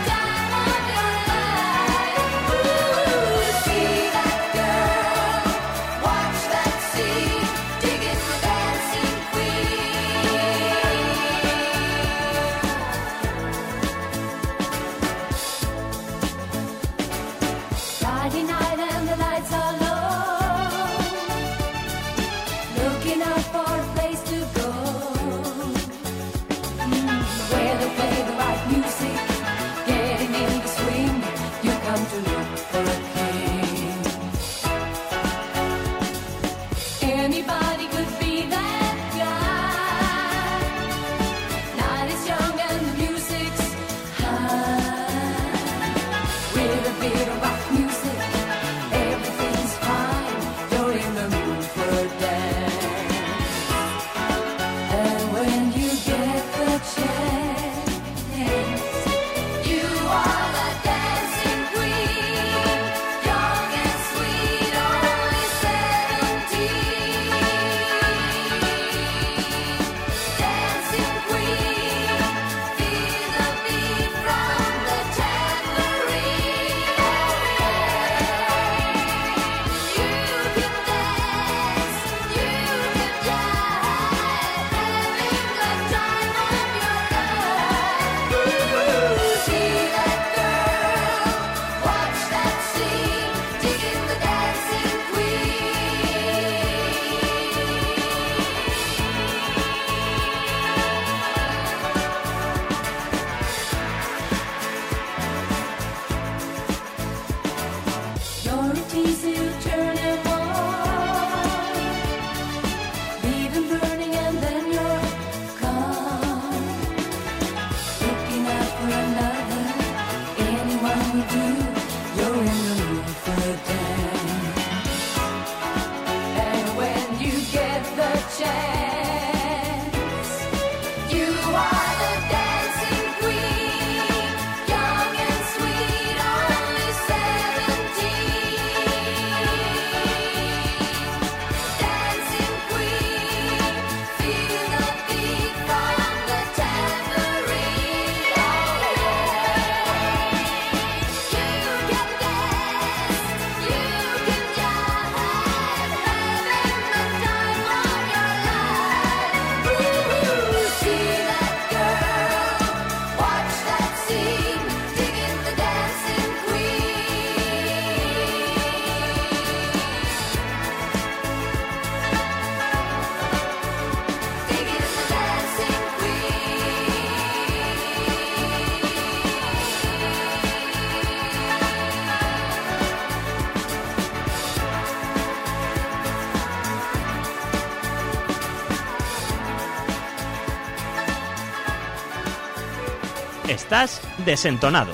[193.72, 194.92] Estás desentonado.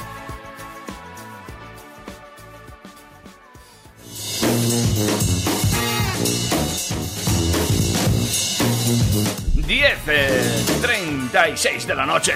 [9.65, 12.35] Diez, eh, 36 de la noche.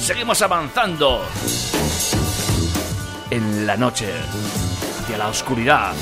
[0.00, 1.26] Seguimos avanzando
[3.30, 4.06] en la noche
[5.02, 5.92] hacia la oscuridad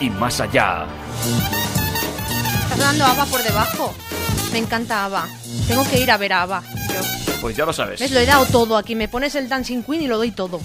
[0.00, 0.86] y más allá.
[2.64, 3.94] Está sonando Ava por debajo.
[4.50, 5.28] Me encanta Ava.
[5.68, 6.62] Tengo que ir a ver a Ava.
[7.40, 8.00] Pues ya lo sabes.
[8.00, 8.10] ¿Ves?
[8.10, 8.94] Lo he dado todo aquí.
[8.94, 10.60] Me pones el Dancing Queen y lo doy todo.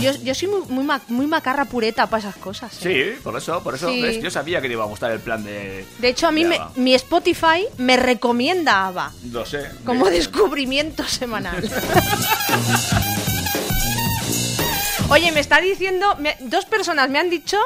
[0.00, 2.72] Yo, yo soy muy, muy, ma- muy macarra pureta para esas cosas.
[2.86, 3.14] ¿eh?
[3.16, 3.90] Sí, por eso, por eso.
[3.90, 4.00] Sí.
[4.00, 4.22] ¿ves?
[4.22, 5.84] Yo sabía que te iba a gustar el plan de.
[5.98, 6.72] De hecho, a mí de me- Ava.
[6.76, 9.70] mi Spotify me recomienda Ava Lo sé.
[9.84, 11.62] como De- descubrimiento semanal.
[15.10, 17.58] Oye, me está diciendo, me- dos personas me han dicho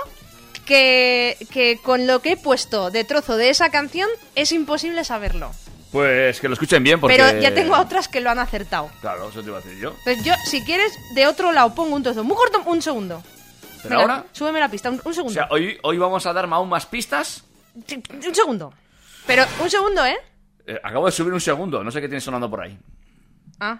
[0.64, 5.52] que, que con lo que he puesto de trozo de esa canción es imposible saberlo.
[5.94, 7.16] Pues que lo escuchen bien porque.
[7.16, 8.90] Pero ya tengo a otras que lo han acertado.
[9.00, 9.90] Claro, eso te iba a decir yo.
[9.98, 12.24] Entonces yo, si quieres, de otro lado pongo un trozo.
[12.24, 13.22] Muy corto, un segundo.
[13.84, 14.26] Pero Venga, ahora.
[14.32, 15.32] Súbeme la pista, un, un O segundo.
[15.32, 17.44] sea, hoy, hoy vamos a dar aún más pistas.
[17.86, 18.74] Sí, Un segundo.
[19.24, 20.16] Pero un segundo, ¿eh?
[20.66, 22.76] Eh, acabo de subir un segundo, no sé qué tiene sonando por ahí.
[23.60, 23.78] Ah,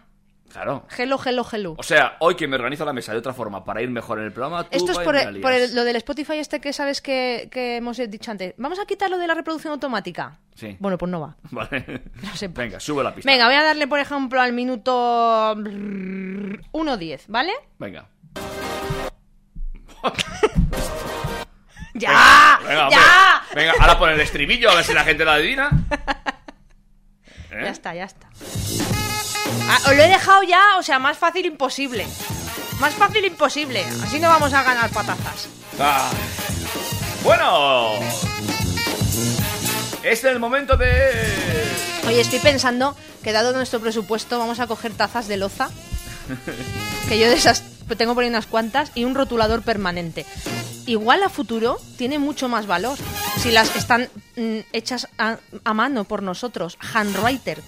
[0.55, 0.87] Claro.
[0.97, 1.75] hello, hello, hello.
[1.77, 4.27] O sea, hoy que me organizo la mesa de otra forma para ir mejor en
[4.27, 5.71] el programa, tú Esto es por, el- la por lías.
[5.71, 8.55] el- lo del Spotify este que sabes que, que hemos dicho antes.
[8.57, 10.39] Vamos a quitar lo de la reproducción automática.
[10.55, 10.77] Sí.
[10.79, 11.37] Bueno, pues no va.
[11.51, 12.03] Vale.
[12.35, 12.55] sepas.
[12.57, 13.29] Venga, sube la pista.
[13.31, 17.53] Venga, voy a darle, por ejemplo, al minuto 1.10, ¿vale?
[17.79, 18.07] Venga.
[21.95, 22.59] ¡Ya!
[22.67, 23.43] venga, ¡Ya!
[23.55, 25.71] Venga, ahora pon el estribillo a ver si la gente lo adivina.
[27.51, 27.61] ¿Eh?
[27.63, 28.29] Ya está, ya está.
[29.69, 32.07] Ah, os lo he dejado ya, o sea, más fácil imposible.
[32.81, 33.85] Más fácil imposible.
[34.03, 35.49] Así no vamos a ganar patazas.
[35.79, 36.11] Ah.
[37.23, 37.95] Bueno.
[40.03, 40.89] Este es el momento de...
[42.07, 45.71] Oye, estoy pensando que dado nuestro presupuesto vamos a coger tazas de loza.
[47.09, 47.63] Que yo de esas
[47.97, 50.25] tengo por ahí unas cuantas y un rotulador permanente.
[50.87, 52.99] Igual a futuro tiene mucho más valor
[53.39, 57.63] si las están mm, hechas a, a mano por nosotros, handwriter.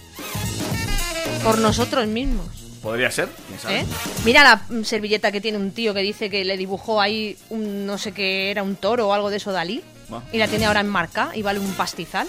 [1.45, 2.47] Por nosotros mismos.
[2.83, 3.81] Podría ser, quién sabe.
[3.81, 3.87] ¿eh?
[4.25, 7.99] Mira la servilleta que tiene un tío que dice que le dibujó ahí un no
[7.99, 10.23] sé qué era un toro o algo de eso Dalí Ah.
[10.33, 12.29] y la tiene ahora en marca y vale un pastizal.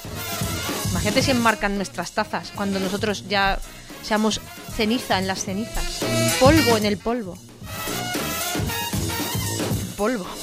[0.90, 3.60] Imagínate si enmarcan nuestras tazas cuando nosotros ya
[4.02, 4.42] seamos
[4.76, 6.00] ceniza en las cenizas,
[6.40, 7.38] polvo en el polvo.
[9.96, 10.26] Polvo.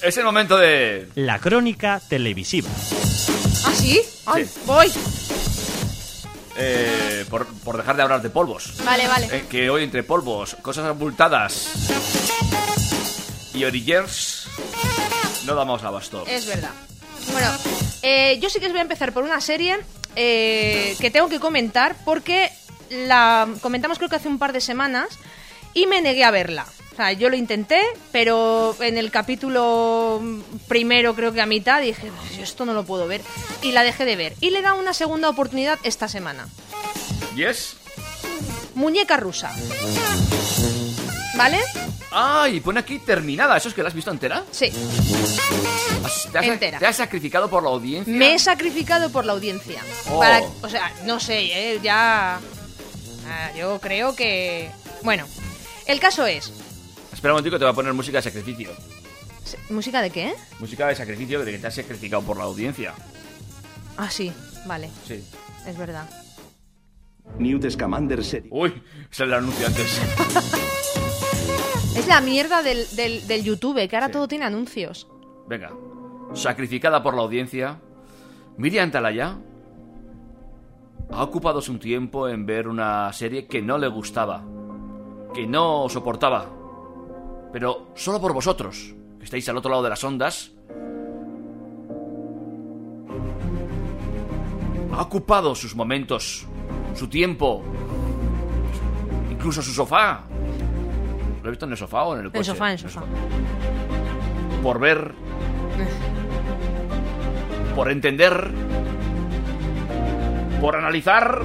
[0.00, 1.08] Es el momento de...
[1.16, 2.70] La crónica televisiva.
[3.64, 4.00] ¿Ah, sí?
[4.26, 4.60] Ay, Sí.
[4.64, 4.92] voy.
[6.58, 8.74] Eh, por, por dejar de hablar de polvos.
[8.84, 9.28] Vale, vale.
[9.32, 11.68] Eh, que hoy entre polvos, cosas abultadas
[13.54, 14.48] y orillers
[15.46, 16.24] no damos abasto.
[16.26, 16.70] Es verdad.
[17.32, 17.50] Bueno,
[18.02, 19.78] eh, yo sí que os voy a empezar por una serie
[20.16, 22.50] eh, que tengo que comentar porque
[22.90, 25.08] la comentamos creo que hace un par de semanas
[25.82, 26.66] y me negué a verla.
[26.92, 30.20] O sea, yo lo intenté, pero en el capítulo
[30.66, 33.20] primero, creo que a mitad, dije, "Yo esto no lo puedo ver.
[33.62, 34.34] Y la dejé de ver.
[34.40, 36.48] Y le he dado una segunda oportunidad esta semana.
[37.36, 37.76] ¿Yes?
[38.74, 39.52] Muñeca rusa.
[41.36, 41.60] ¿Vale?
[42.10, 43.56] Ah, y pone aquí terminada.
[43.56, 44.42] ¿Eso es que la has visto entera?
[44.50, 44.72] Sí.
[46.04, 46.78] Has- ¿Te has, Entera.
[46.78, 48.12] te has sacrificado por la audiencia?
[48.12, 49.80] Me he sacrificado por la audiencia.
[50.10, 50.18] Oh.
[50.18, 51.80] Para, o sea, no sé, ¿eh?
[51.82, 52.40] ya.
[53.28, 54.70] ah, yo creo que.
[55.02, 55.26] Bueno,
[55.88, 56.52] el caso es.
[57.12, 58.70] Espera un momentico, te voy a poner música de sacrificio.
[59.44, 60.34] se- ¿Música de qué?
[60.60, 62.92] Música de sacrificio de que te has sacrificado por la audiencia.
[63.96, 64.30] Ah, sí,
[64.66, 65.24] vale, Sí.
[65.66, 66.08] es verdad.
[67.38, 68.48] Newt Scamander Serie.
[68.52, 70.00] Uy, es el anuncio antes.
[71.96, 74.12] Es la mierda del, del, del YouTube, que ahora Sí.
[74.12, 75.08] todo tiene anuncios.
[75.48, 75.72] Venga.
[76.34, 77.80] Sacrificada por la audiencia,
[78.56, 79.38] Miriam Talaya
[81.10, 84.44] ha ocupado su tiempo en ver una serie que no le gustaba,
[85.34, 86.46] que no soportaba.
[87.52, 90.52] Pero solo por vosotros, que estáis al otro lado de las ondas,
[94.92, 96.46] ha ocupado sus momentos,
[96.94, 97.62] su tiempo,
[99.30, 100.24] incluso su sofá.
[101.42, 102.38] ¿Lo he visto en el sofá o en el coche?
[102.38, 103.02] En sofá, en sofá.
[104.62, 105.14] Por ver
[107.78, 108.50] por entender,
[110.60, 111.42] por analizar.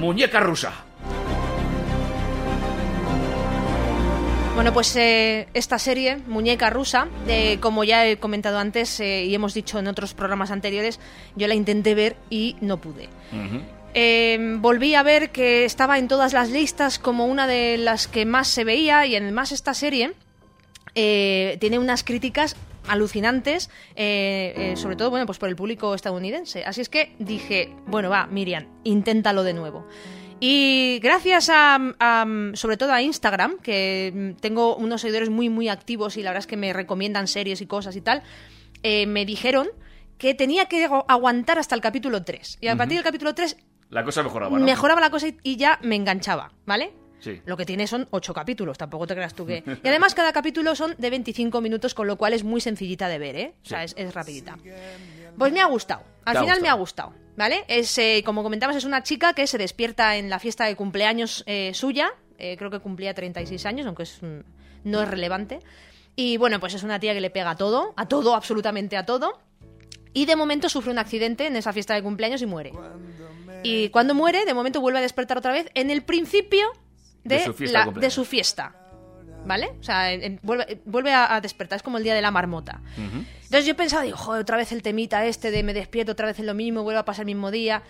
[0.00, 0.83] Muñeca rusa.
[4.54, 9.34] Bueno, pues eh, esta serie, Muñeca Rusa, eh, como ya he comentado antes eh, y
[9.34, 11.00] hemos dicho en otros programas anteriores,
[11.34, 13.08] yo la intenté ver y no pude.
[13.94, 18.26] Eh, volví a ver que estaba en todas las listas como una de las que
[18.26, 20.12] más se veía y además esta serie
[20.94, 26.64] eh, tiene unas críticas alucinantes, eh, eh, sobre todo bueno, pues por el público estadounidense.
[26.64, 29.86] Así es que dije, bueno, va, Miriam, inténtalo de nuevo.
[30.46, 35.70] Y gracias a, a, sobre todo a Instagram, que mm, tengo unos seguidores muy, muy
[35.70, 38.22] activos y la verdad es que me recomiendan series y cosas y tal,
[38.82, 39.68] eh, me dijeron
[40.18, 42.58] que tenía que agu- aguantar hasta el capítulo 3.
[42.60, 43.56] Y a partir del capítulo 3
[43.88, 44.64] La cosa mejoraba, ¿no?
[44.66, 46.92] mejoraba la cosa y- ya me enganchaba, ¿vale?
[47.20, 47.40] Sí.
[47.46, 49.64] Lo que tiene son ocho capítulos, tampoco te creas tú que...
[49.82, 53.18] Y además cada capítulo son de 25 minutos, con lo cual es muy sencillita de
[53.18, 53.54] ver, ¿eh?
[53.64, 54.58] O sea, es, es rapidita.
[55.38, 56.02] Pues me ha gustado.
[56.26, 57.14] Al final me ha gustado.
[57.36, 57.64] ¿Vale?
[57.68, 61.42] Es, eh, como comentabas, es una chica que se despierta en la fiesta de cumpleaños
[61.46, 62.12] eh, suya.
[62.38, 64.20] eh, creo que cumplía 36 años, aunque es,
[64.84, 65.60] no es relevante.
[66.16, 69.04] Y bueno, pues es una tía que le pega a todo, a todo, absolutamente a
[69.06, 69.38] todo.
[70.12, 72.72] Y de momento sufre un accidente en esa fiesta de cumpleaños y muere.
[73.64, 76.66] Y cuando muere, de momento vuelve a despertar otra vez en el principio
[77.24, 78.76] de, De su fiesta de la- de su fiesta.
[79.46, 79.72] ¿Vale?
[79.80, 82.30] O sea, en- en- vuelve, vuelve a, a despertar, es como el día de la
[82.30, 82.80] marmota.
[82.96, 86.38] Entonces yo pensaba, digo, joder, otra vez el temita este de me despierto otra vez
[86.38, 87.82] en lo mismo, vuelve a pasar el mismo día.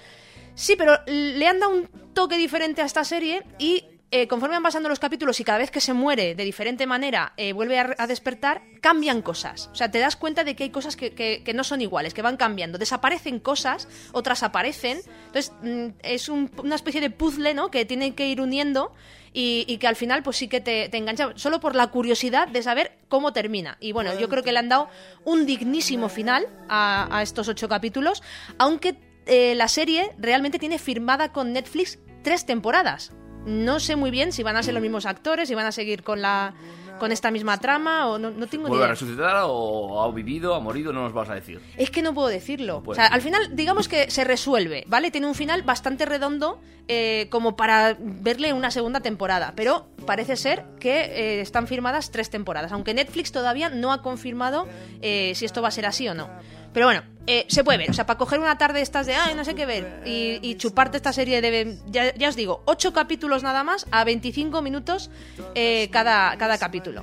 [0.55, 3.84] Sí, pero le han dado un toque diferente a esta serie y
[4.17, 7.33] eh, conforme van pasando los capítulos y cada vez que se muere de diferente manera
[7.37, 9.69] eh, vuelve a, despertar, cambian cosas.
[9.73, 12.37] O sea, te das cuenta de que hay cosas que, no son iguales, que van
[12.37, 12.79] cambiando.
[12.79, 15.01] Desaparecen cosas, otras aparecen.
[15.27, 17.73] Entonces, mm, es un- una especie de puzzle, ¿no?
[17.73, 18.93] Que tienen que ir uniendo
[19.33, 22.62] y, que al final, pues sí que te, te engancha solo por la curiosidad de
[22.62, 23.79] saber cómo termina.
[23.81, 24.89] Y bueno, yo creo que le han dado
[25.25, 28.23] un dignísimo final a, a estos ocho capítulos,
[28.59, 28.95] aunque
[29.27, 33.12] eh, la serie realmente tiene firmada con Netflix tres temporadas.
[33.47, 36.03] No sé muy bien si van a ser los mismos actores, si van a seguir
[36.03, 36.55] con la,
[36.99, 38.95] con esta misma trama o no, no tengo ni ¿Vuelve a idea.
[38.95, 40.92] resucitar o ha vivido, ha morido?
[40.92, 41.61] No nos vas a decir.
[41.76, 42.82] Es que no puedo decirlo.
[42.82, 45.11] puedes o sea, al final, digamos que se resuelve, ¿vale?
[45.11, 49.53] Tiene un final bastante redondo eh, como para verle una segunda temporada.
[49.57, 52.72] Pero parece ser que eh, están firmadas tres temporadas.
[52.72, 54.66] Aunque Netflix todavía no ha confirmado
[55.03, 56.28] eh, si esto va a ser así o no.
[56.75, 57.91] Pero bueno, eh, se puede ver.
[57.91, 60.57] O sea, para coger una tarde estas de, ay, no sé qué ver, y, y
[60.57, 65.11] chuparte esta serie de, ya, ya os digo, ocho capítulos nada más a 25 minutos
[65.55, 67.03] eh, cada, cada capítulo.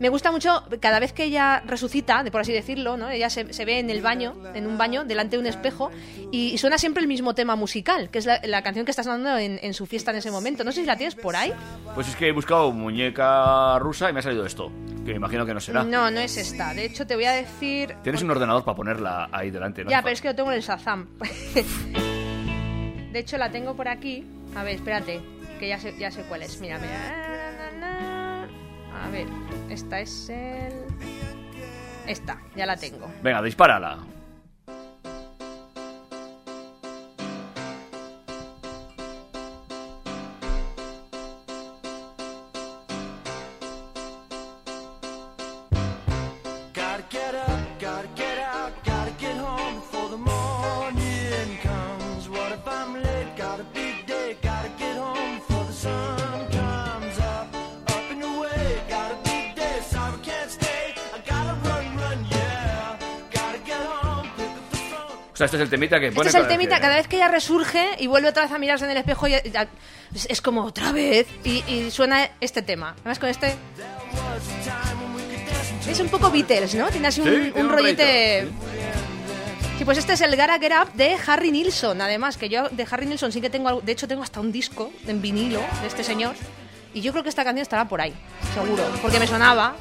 [0.00, 3.10] Me gusta mucho cada vez que ella resucita, de por así decirlo, ¿no?
[3.10, 5.90] Ella se, se ve en el baño, en un baño, delante de un espejo,
[6.30, 9.02] y, y suena siempre el mismo tema musical, que es la, la canción que está
[9.02, 10.62] sonando en, en su fiesta en ese momento.
[10.62, 11.52] No sé si la tienes por ahí.
[11.94, 14.70] Pues es que he buscado muñeca rusa y me ha salido esto.
[15.04, 15.82] Que me imagino que no será.
[15.84, 16.74] No, no es esta.
[16.74, 17.96] De hecho, te voy a decir.
[18.02, 19.90] Tienes un ordenador para ponerla ahí delante, ¿no?
[19.90, 21.08] Ya, pero es que lo tengo en el Shazam.
[23.12, 24.24] de hecho, la tengo por aquí.
[24.54, 25.20] A ver, espérate,
[25.58, 26.60] que ya sé, ya sé cuál es.
[26.60, 28.17] Mira, mira.
[29.04, 29.26] A ver,
[29.70, 30.72] esta es el.
[32.06, 33.10] Esta, ya la tengo.
[33.22, 33.98] Venga, dispárala.
[65.38, 66.96] Sea, este es el temita que Este pone es el cada vez temita, que- cada
[66.96, 69.68] vez que ella resurge y vuelve otra vez a mirarse en el espejo, y ya-
[70.14, 71.26] es, es como otra vez.
[71.44, 72.94] Y, y suena este tema.
[73.00, 73.54] Además, con este.
[75.88, 76.88] Es un poco Beatles, ¿no?
[76.88, 78.48] Tiene así un, Sí, un un rollete.
[79.78, 82.86] Sí, pues este es el Gara Get Up de Harry Nilsson, además, que yo de
[82.90, 85.86] Harry Nilsson sí que tengo, algo- de hecho tengo hasta un disco en vinilo de
[85.86, 86.34] este señor,
[86.92, 88.12] y yo creo que esta canción estará por ahí,
[88.54, 89.76] seguro, porque me sonaba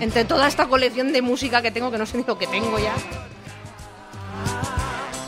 [0.00, 2.78] entre toda esta colección de música que tengo, que no sé ni lo que tengo
[2.78, 2.94] ya.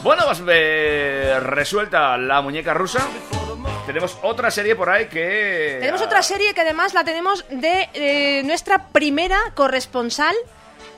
[0.04, 3.08] Bueno, pues eh, resuelta la muñeca rusa.
[3.86, 5.78] Tenemos otra serie por ahí que.
[5.80, 10.34] Tenemos otra serie que además la tenemos de eh, nuestra primera corresponsal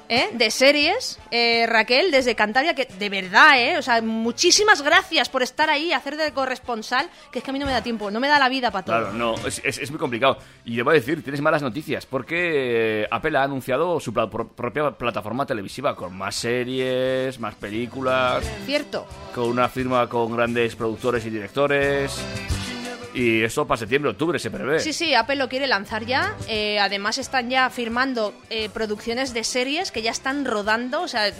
[0.09, 0.31] ¿eh?
[0.33, 3.79] de series, eh, Raquel, desde Cantabria, que de verdad, ¿eh?
[3.79, 7.59] O sea, muchísimas gracias por estar ahí, hacer de corresponsal, que es que a mí
[7.59, 8.97] no me da tiempo, no me da la vida para todo.
[8.99, 10.39] Claro, no, es, es- es muy complicado.
[10.65, 15.95] Y debo decir, tienes malas noticias, porque eh, Apple ha anunciado su propia plataforma televisiva
[15.97, 19.07] con más series, más películas, Cierto.
[19.35, 22.21] con una firma con grandes productores y directores.
[23.17, 24.79] Y eso para septiembre, octubre se prevé.
[24.79, 26.37] Sí, sí, Apple lo quiere lanzar ya.
[26.49, 31.33] Eh, además están ya firmando eh, producciones de series que ya están rodando, o sea,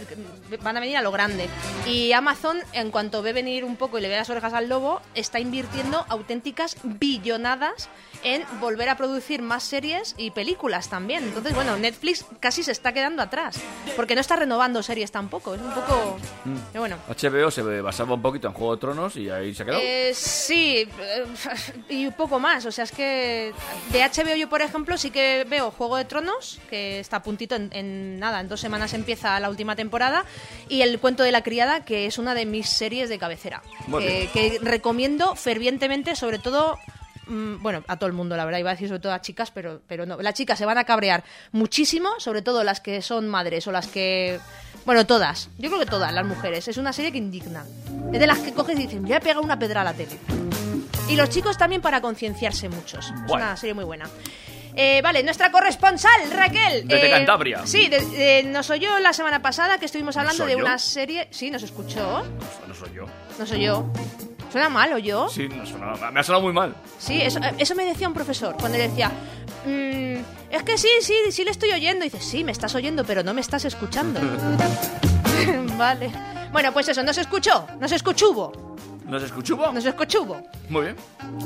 [0.63, 1.47] van a venir a lo grande.
[1.85, 5.01] Y Amazon, en cuanto ve venir un poco y le ve las orejas al lobo,
[5.13, 7.89] está invirtiendo auténticas billonadas
[8.23, 11.23] en volver a producir más series y películas también.
[11.25, 13.61] Entonces, bueno, Netflix casi se está quedando atrás,
[13.95, 15.53] porque no está renovando series tampoco.
[15.53, 16.17] Es un poco...
[16.71, 16.97] Pero bueno.
[17.07, 19.81] HBO se basaba un poquito en Juego de Tronos y ahí se ha quedado.
[19.83, 21.25] Eh, sí, eh,
[21.89, 22.65] y un poco más.
[22.65, 23.53] O sea, es que
[23.91, 27.55] de HBO yo, por ejemplo, sí que veo Juego de Tronos, que está a puntito
[27.55, 30.25] en, en nada, en dos semanas empieza la última temporada,
[30.69, 33.61] y El cuento de la criada, que es una de mis series de cabecera,
[33.99, 36.77] que, que recomiendo fervientemente, sobre todo...
[37.27, 39.51] mm, Bueno, a todo el mundo, la verdad, iba a decir sobre todo a chicas,
[39.51, 40.17] pero, pero no.
[40.21, 43.87] Las chicas se van a cabrear muchísimo, sobre todo las que son madres o las
[43.87, 44.39] que.
[44.85, 45.49] Bueno, todas.
[45.57, 46.65] Yo creo que todas las mujeres.
[46.69, 47.65] Es una serie que indigna.
[48.13, 50.17] Es de las que coges y dicen, voy a pegar una pedra a la tele.
[51.09, 53.05] Y los chicos también para concienciarse muchos.
[53.25, 54.07] Es una serie muy buena.
[54.79, 56.87] Eh, vale, nuestra corresponsal, Raquel.
[56.87, 57.65] Desde eh, Cantabria.
[57.65, 61.27] Sí, de- de- nos oyó la semana pasada que estuvimos hablando de una serie.
[61.31, 62.23] Sí, nos escuchó.
[62.67, 63.05] No soy yo.
[63.39, 63.85] No soy yo.
[64.51, 65.27] ¿Suena mal o yo?
[65.29, 66.75] Sí, no sonaba- me ha sonado muy mal.
[66.99, 69.09] Sí, eso, eh, eso me decía un profesor cuando le decía,
[69.65, 70.21] "Mm,
[70.51, 72.05] es que sí, sí, sí le estoy oyendo.
[72.05, 74.19] Y dice, sí, me estás oyendo, pero no me estás escuchando.
[75.77, 76.11] vale.
[76.51, 78.51] Bueno, pues eso, nos escuchó, nos escuchubo,
[79.07, 79.71] ¿Nos escuchó?
[79.71, 80.41] nos escuchubo.
[80.69, 80.95] Muy bien.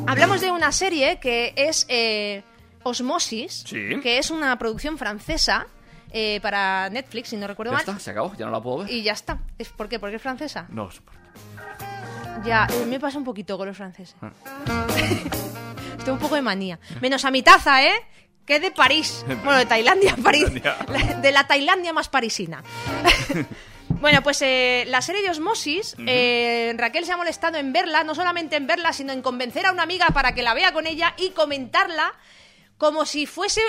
[0.08, 2.44] Hablamos de una serie que es eh,
[2.84, 4.00] Osmosis, Sí.
[4.02, 5.68] que es una producción francesa
[6.12, 7.86] eh, para Netflix, si no recuerdo Ya mal.
[7.88, 8.92] está, se acabó, ya no la puedo ver.
[8.92, 9.40] Y ya está.
[9.58, 10.00] ¿Es ¿Por qué?
[10.00, 10.66] ¿Porque es francesa?
[10.70, 10.90] No.
[12.44, 14.16] Ya, eh, me pasa un poquito con los franceses.
[14.22, 14.32] Ah.
[15.98, 16.80] Estoy un poco de manía.
[17.00, 17.94] Menos a mi taza, ¿eh?
[18.46, 19.24] Que es de París.
[19.44, 20.48] Bueno, de Tailandia, París.
[21.22, 22.64] De la Tailandia más parisina.
[24.00, 28.16] Bueno, pues eh, la serie de Osmosis, eh, Raquel se ha molestado en verla, no
[28.16, 31.14] solamente en verla, sino en convencer a una amiga para que la vea con ella
[31.18, 32.14] y comentarla
[32.78, 33.62] como si fuese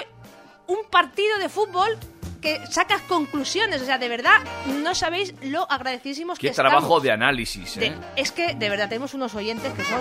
[0.66, 1.98] un partido de fútbol
[2.42, 3.80] que sacas conclusiones.
[3.80, 4.40] O sea, de verdad,
[4.82, 7.02] no sabéis lo agradecidísimos Qué que trabajo estamos.
[7.04, 7.94] de análisis, De- ¿eh?
[8.16, 10.00] es que de verdad tenemos unos oyentes que son.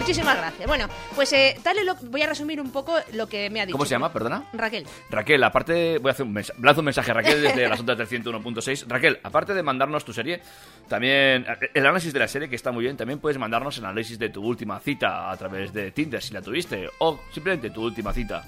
[0.00, 0.66] Muchísimas gracias.
[0.66, 3.76] Bueno, pues eh, dale lo- voy a resumir un poco lo que me ha dicho.
[3.76, 4.12] ¿Cómo se llama?
[4.12, 4.44] Perdona.
[4.52, 4.86] Raquel.
[5.10, 7.98] Raquel, aparte, voy a hacer un mensaje, lanzo un mensaje a Raquel desde las ondas
[7.98, 8.86] del 101.6.
[8.88, 10.40] Raquel, aparte de mandarnos tu serie,
[10.88, 14.18] también el análisis de la serie, que está muy bien, también puedes mandarnos el análisis
[14.18, 18.12] de tu última cita a través de Tinder, si la tuviste, o simplemente tu última
[18.14, 18.44] cita.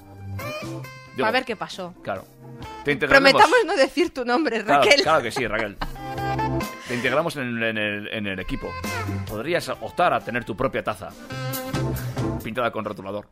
[1.18, 1.94] Digo, a ver qué pasó.
[2.02, 2.24] Claro.
[2.84, 3.30] Te integraremos.
[3.32, 5.02] Prometamos no decir tu nombre, Claro, Raquel.
[5.02, 5.76] claro que sí, Raquel.
[6.88, 8.72] Te integramos en, en el, en el equipo.
[9.28, 11.10] Podrías optar a tener tu propia taza.
[12.42, 13.28] Pintada con rotulador.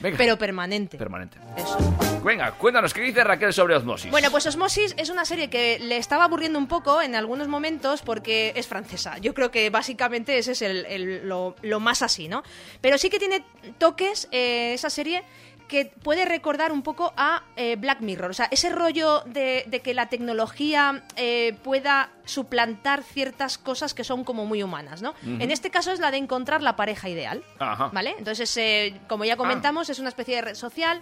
[0.00, 0.16] Venga.
[0.16, 0.96] Pero permanente.
[0.96, 1.36] Permanente.
[1.56, 1.78] Eso.
[2.24, 4.10] Venga, cuéntanos, ¿qué dice Raquel sobre Osmosis?
[4.10, 8.00] Bueno, pues Osmosis es una serie que le estaba aburriendo un poco en algunos momentos
[8.02, 9.18] porque es francesa.
[9.18, 12.42] Yo creo que básicamente ese es el- el- lo, lo más así, ¿no?
[12.80, 13.44] Pero sí que tiene
[13.78, 15.22] toques eh, esa serie
[15.70, 18.30] que puede recordar un poco a eh, Black Mirror.
[18.32, 24.02] O sea, ese rollo de, de que la tecnología eh, pueda suplantar ciertas cosas que
[24.04, 25.14] son como muy humanas, ¿no?
[25.24, 27.42] En este caso es la de encontrar la pareja ideal.
[27.60, 27.88] Ajá.
[27.92, 28.14] ¿Vale?
[28.18, 31.00] Entonces, eh, como ya comentamos, es una especie de red social.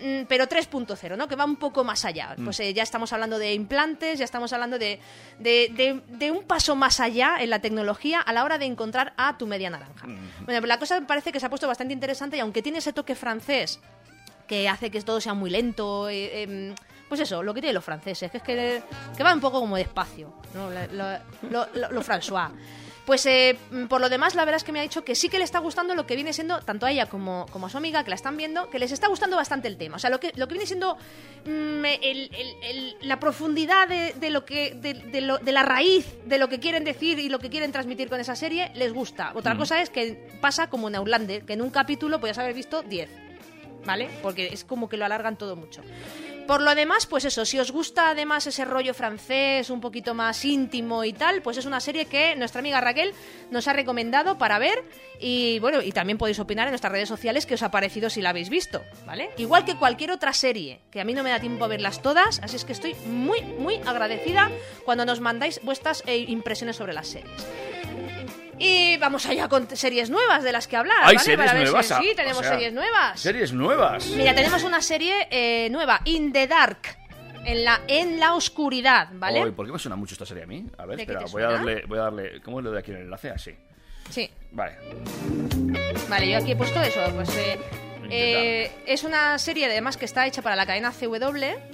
[0.00, 1.26] mm, Pero 3.0, ¿no?
[1.28, 2.34] Que va un poco más allá.
[2.44, 4.98] Pues eh, ya estamos hablando de implantes, ya estamos hablando de,
[5.38, 9.12] de, de- de un paso más allá en la tecnología a la hora de encontrar
[9.16, 10.04] a tu media naranja.
[10.06, 12.78] Bueno, pues la cosa me parece que se ha puesto bastante interesante y aunque tiene
[12.78, 13.80] ese toque francés
[14.52, 16.74] que hace que todo sea muy lento, eh, em,
[17.08, 18.82] pues eso, lo que tienen los franceses, que es que,
[19.16, 20.68] que va un poco como despacio, ¿no?
[20.68, 21.18] Lo, lo-
[21.50, 22.50] lo- lo- lo François.
[23.06, 25.28] Pues eh, mm, por lo demás, la verdad es que me ha dicho que sí
[25.28, 27.76] que le está gustando lo que viene siendo, tanto a ella como, como a su
[27.78, 29.96] amiga, que la están viendo, que les está gustando bastante el tema.
[29.96, 30.96] O sea, lo que, lo que viene siendo
[31.44, 35.62] mm, el- el- el- la profundidad de, de lo que, de, de lo- de la
[35.64, 38.92] raíz de lo que quieren decir y lo que quieren transmitir con esa serie, les
[38.92, 39.32] gusta.
[39.34, 39.58] Otra Mm.
[39.58, 43.08] cosa es que pasa como en Outlander, que en un capítulo podías haber visto 10.
[43.84, 44.08] ¿Vale?
[44.22, 45.82] Porque es como que lo alargan todo mucho.
[46.46, 50.44] Por lo demás, pues eso, si os gusta además ese rollo francés, un poquito más
[50.44, 53.14] íntimo y tal, pues es una serie que nuestra amiga Raquel
[53.50, 54.82] nos ha recomendado para ver
[55.20, 58.20] y bueno, y también podéis opinar en nuestras redes sociales qué os ha parecido si
[58.20, 59.30] la habéis visto, ¿vale?
[59.36, 62.40] Igual que cualquier otra serie, que a mí no me da tiempo a verlas todas,
[62.42, 64.50] así es que estoy muy, muy agradecida
[64.84, 67.46] cuando nos mandáis vuestras eh, impresiones sobre las series.
[68.64, 71.18] Y vamos allá con series nuevas de las que hablar, Hay ¿vale?
[71.18, 71.90] series Para ver si- nuevas.
[71.92, 73.20] ah, sí, o tenemos sea, series nuevas.
[73.20, 74.06] Series nuevas.
[74.08, 76.78] Mira, tenemos una serie eh, nueva, In the Dark,
[77.44, 79.50] en la, en la oscuridad, ¿vale?
[79.52, 80.64] ¿Por qué me suena mucho esta serie a mí?
[80.78, 82.40] A ver, ¿De qué espera, te voy a darle, voy a darle.
[82.42, 83.30] ¿Cómo lo de aquí en el enlace?
[83.30, 83.50] Así.
[84.10, 84.76] Sí, Vale.
[86.08, 87.28] vale, yo aquí he puesto eso, pues...
[87.36, 87.58] eh,
[88.10, 91.18] eh, es una serie además que está hecha para la cadena CW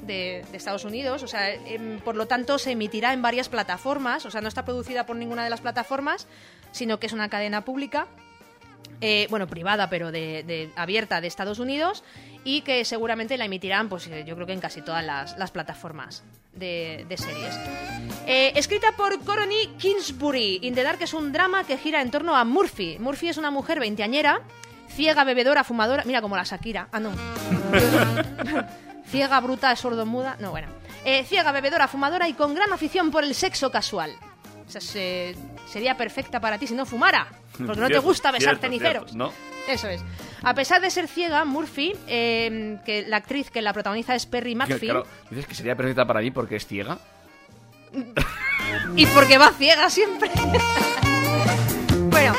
[0.02, 4.24] de, de Estados Unidos, o sea, em, por lo tanto se emitirá en varias plataformas,
[4.24, 6.28] o sea, no está producida por ninguna de las plataformas,
[6.72, 8.06] sino que es una cadena pública,
[9.00, 12.02] eh, bueno, privada, pero de, de- abierta de Estados Unidos,
[12.44, 15.50] y que seguramente la emitirán, pues eh, yo creo que en casi todas las, las
[15.50, 16.22] plataformas
[16.54, 17.54] de, de series.
[18.26, 22.34] Eh, escrita por Corony Kingsbury, In the Dark es un drama que gira en torno
[22.36, 22.98] a Murphy.
[22.98, 24.40] Murphy es una mujer veinteañera,
[24.88, 27.10] ciega, bebedora, fumadora, mira como la Shakira, ah no,
[29.06, 30.68] ciega, bruta, sordomuda, no, bueno,
[31.04, 34.12] Eh, ciega, bebedora, fumadora y con gran afición por el sexo casual.
[34.66, 35.34] O sea, se-
[35.70, 37.28] sería perfecta para ti si no fumara,
[37.66, 39.10] porque no te gusta besar cierto, ceniceros.
[39.10, 39.32] cierto, No.
[39.68, 40.02] Eso es.
[40.42, 44.54] A pesar de ser ciega, Murphy, eh, que la actriz que la protagoniza es Perry
[44.54, 46.98] McPhee, claro, dices que sería perfecta para mí porque es ciega.
[48.96, 50.30] y porque va ciega siempre.
[52.10, 52.34] bueno,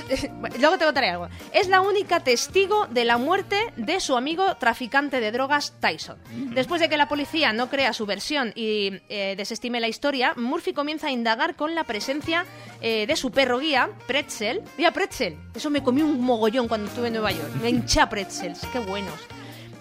[0.00, 0.28] tú-
[0.60, 1.28] luego te contaré algo.
[1.52, 6.18] Es la única testigo de la muerte de su amigo traficante de drogas Tyson.
[6.54, 10.72] Después de que la policía no crea su versión y eh, desestime la historia, Murphy
[10.72, 12.44] comienza a indagar con la presencia
[12.80, 14.62] eh, de su perro guía, Pretzel.
[14.76, 15.36] Mira, Pretzel.
[15.54, 17.50] Eso me comí un mogollón cuando estuve en Nueva York.
[17.62, 18.60] Me hinché a pretzels.
[18.72, 19.14] Qué buenos.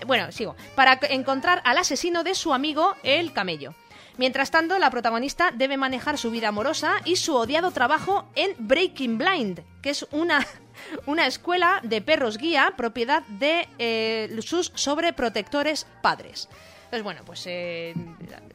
[0.05, 0.55] Bueno, sigo.
[0.75, 3.73] Para encontrar al asesino de su amigo, el camello.
[4.17, 9.17] Mientras tanto, la protagonista debe manejar su vida amorosa y su odiado trabajo en Breaking
[9.17, 10.45] Blind, que es una,
[11.07, 16.47] una escuela de perros guía propiedad de eh, sus sobreprotectores padres.
[16.85, 17.95] Entonces, bueno, pues eh,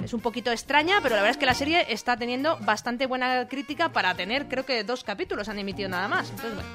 [0.05, 3.49] es un poquito extraña, pero la verdad es que la serie está teniendo bastante buena
[3.49, 6.31] crítica para tener, creo que dos capítulos han emitido nada más.
[6.31, 6.69] Entonces, bueno,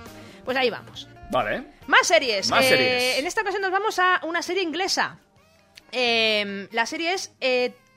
[0.43, 1.07] pues ahí vamos.
[1.31, 1.63] Vale.
[1.87, 2.49] Más series.
[2.49, 3.17] Más Eh, series.
[3.19, 5.19] En esta ocasión nos vamos a una serie inglesa.
[5.93, 7.31] Eh, la serie es,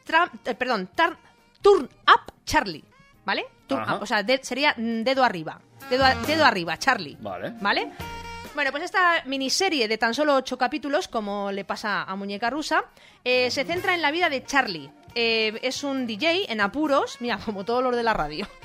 [0.09, 1.17] eh, eh, perdón, Tar-
[1.63, 2.85] Turn Up Charlie,
[3.25, 3.47] ¿vale?
[3.67, 3.97] Turn Ajá.
[3.97, 5.61] Up, o sea, de- sería mm, dedo arriba.
[5.91, 7.17] Dedo, a- dedo arriba, Charlie.
[7.21, 7.55] Vale.
[7.61, 7.91] ¿Vale?
[8.55, 12.85] Bueno, pues esta miniserie de tan solo ocho capítulos, como le pasa a Muñeca Rusa,
[13.25, 14.91] eh, se centra en la vida de Charlie.
[15.15, 18.49] Eh, es un DJ en apuros, mira, como todos los de la radio.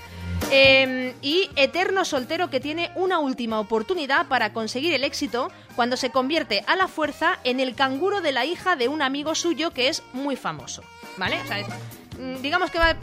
[0.53, 6.09] Eh, y eterno soltero que tiene una última oportunidad para conseguir el éxito cuando se
[6.09, 9.87] convierte a la fuerza en el canguro de la hija de un amigo suyo que
[9.87, 10.83] es muy famoso.
[11.21, 11.39] ¿Vale?
[11.41, 11.67] O sea, es-
[12.19, 12.95] mm, digamos que va,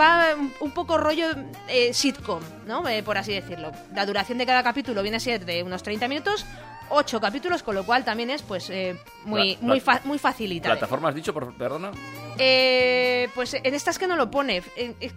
[0.00, 0.26] va
[0.60, 1.26] un poco rollo
[1.68, 2.86] eh, sitcom, ¿no?
[2.88, 3.72] Eh, por así decirlo.
[3.92, 6.46] La duración de cada capítulo viene a ser de unos 30 minutos,
[6.90, 10.68] 8 capítulos, con lo cual también es pues eh, muy, muy, fa- muy facilita.
[10.70, 11.90] ¿Plataforma has dicho, por, perdona?
[12.38, 14.62] Eh, pues en estas que no lo pone.
[15.00, 15.14] Es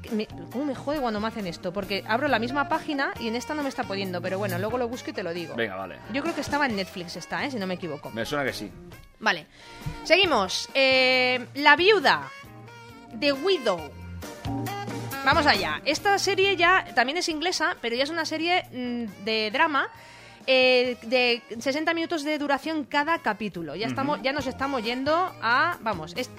[0.52, 1.72] ¿Cómo me jode cuando me hacen esto?
[1.74, 4.78] Porque abro la misma página y en esta no me está poniendo, pero bueno, luego
[4.80, 5.56] lo busco y te lo digo.
[5.56, 5.98] Venga, vale.
[6.14, 7.52] Yo creo que estaba en Netflix esta, ¿eh?
[7.52, 8.10] si no me equivoco.
[8.12, 8.72] Me suena que sí.
[9.20, 9.48] Vale.
[10.04, 10.70] Seguimos.
[11.56, 12.30] La viuda.
[13.20, 13.92] The Widow.
[15.26, 15.82] Vamos allá.
[15.86, 19.90] Esta serie ya también es inglesa, pero ya es una serie mm, de drama.
[20.50, 23.76] eh, de 60 minutos de duración cada capítulo.
[23.76, 25.78] Ya, estamos, ya nos estamos yendo a.
[25.82, 26.14] Vamos.
[26.16, 26.30] es-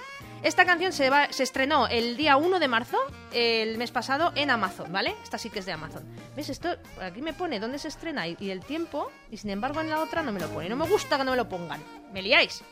[0.41, 2.97] esta canción se, va, se estrenó el día 1 de marzo,
[3.33, 5.13] el mes pasado, en Amazon, ¿vale?
[5.21, 6.03] Esta sí que es de Amazon.
[6.35, 6.47] ¿Ves?
[6.49, 6.69] Esto
[7.01, 9.99] aquí me pone dónde se estrena y, y el tiempo, y sin embargo en la
[9.99, 10.69] otra no me lo pone.
[10.69, 11.83] No me gusta que no me lo pongan.
[12.13, 12.63] ¿Me liáis?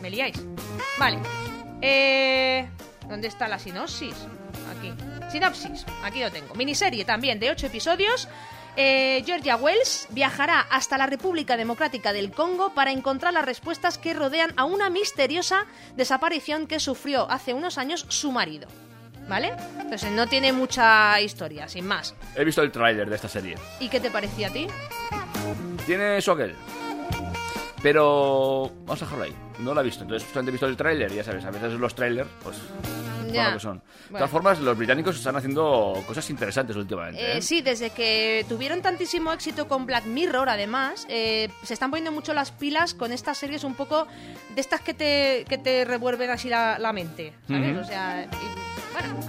[0.00, 0.42] ¿Me liáis?
[0.98, 1.18] Vale.
[1.82, 2.66] Eh,
[3.08, 4.14] ¿Dónde está la sinopsis?
[4.76, 4.92] Aquí.
[5.30, 5.84] Sinopsis.
[6.02, 6.54] Aquí lo tengo.
[6.54, 8.28] Miniserie también de 8 episodios.
[8.76, 14.14] Eh, Georgia Wells viajará hasta la República Democrática del Congo para encontrar las respuestas que
[14.14, 18.66] rodean a una misteriosa desaparición que sufrió hace unos años su marido.
[19.28, 19.54] ¿Vale?
[19.80, 22.14] Entonces no tiene mucha historia, sin más.
[22.34, 23.56] He visto el tráiler de esta serie.
[23.80, 24.66] ¿Y qué te parecía a ti?
[25.86, 26.54] Tiene su aquel.
[27.82, 29.34] Pero vamos a dejarlo ahí.
[29.58, 31.94] No la he visto, entonces solamente he visto el tráiler ya sabes, a veces los
[31.94, 32.56] trailers, pues,
[33.26, 33.82] lo que son.
[34.10, 37.20] De todas formas, los británicos están haciendo cosas interesantes últimamente.
[37.20, 37.42] Eh, ¿eh?
[37.42, 42.34] sí, desde que tuvieron tantísimo éxito con Black Mirror, además, eh, se están poniendo mucho
[42.34, 44.06] las pilas con estas series un poco
[44.54, 47.72] de estas que te, que te revuelven así la, la mente, ¿sabes?
[47.72, 47.80] Ujú.
[47.80, 49.20] O sea, y- bueno,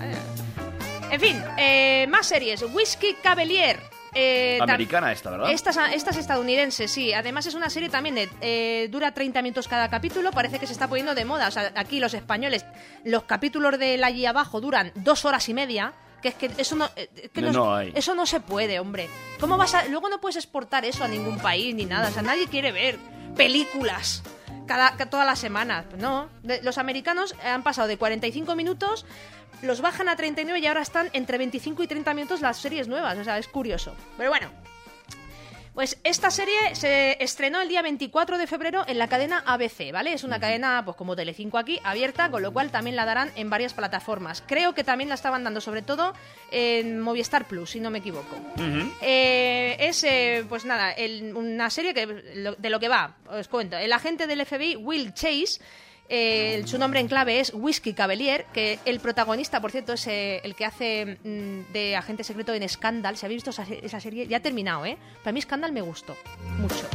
[1.11, 2.63] en fin, eh, más series.
[2.73, 3.79] Whiskey Cavalier.
[4.15, 5.51] Eh, Americana esta, ¿verdad?
[5.51, 7.13] esta es, esta es estadounidense, sí.
[7.13, 8.29] Además es una serie también de...
[8.41, 10.31] eh, dura 30 minutos cada capítulo.
[10.31, 11.47] Parece que se está poniendo de moda.
[11.47, 12.65] O sea, aquí los españoles,
[13.03, 15.93] los capítulos de allí abajo duran dos horas y media.
[16.21, 16.89] Que es que eso no...
[16.95, 17.91] eh, es que No, no hay.
[17.93, 19.07] Eso no se puede, hombre.
[19.39, 19.85] ¿Cómo vas a...?
[19.85, 22.07] Luego no puedes exportar eso a ningún país ni nada.
[22.09, 22.97] O sea, nadie quiere ver
[23.35, 24.23] películas
[24.65, 25.85] cada, ca- todas las semanas.
[25.99, 26.29] No.
[26.41, 29.05] De- los americanos han pasado de 45 minutos...
[29.61, 33.17] Los bajan a 39 y ahora están entre 25 y 30 minutos las series nuevas.
[33.17, 33.95] O sea, es curioso.
[34.17, 34.51] Pero bueno,
[35.73, 40.13] pues esta serie se estrenó el día 24 de febrero en la cadena ABC, ¿vale?
[40.13, 43.49] Es una cadena, pues como Telecinco aquí, abierta, con lo cual también la darán en
[43.49, 44.41] varias plataformas.
[44.47, 46.13] Creo que también la estaban dando, sobre todo,
[46.51, 48.37] en Movistar Plus, si no me equivoco.
[49.01, 53.47] Eh, es, eh, pues nada, el- una serie que lo- de lo que va, os
[53.49, 53.75] cuento.
[53.77, 55.59] El agente del FBI, Will Chase,
[56.67, 60.55] su nombre en clave es Whiskey Cavalier, que el protagonista, por cierto, es eh, el
[60.55, 63.17] que hace mm, de agente secreto en Scandal.
[63.17, 64.97] Si habéis visto esa, se- esa serie, ya ha terminado, ¿eh?
[65.23, 66.15] Para mí Scandal me gustó
[66.59, 66.87] mucho.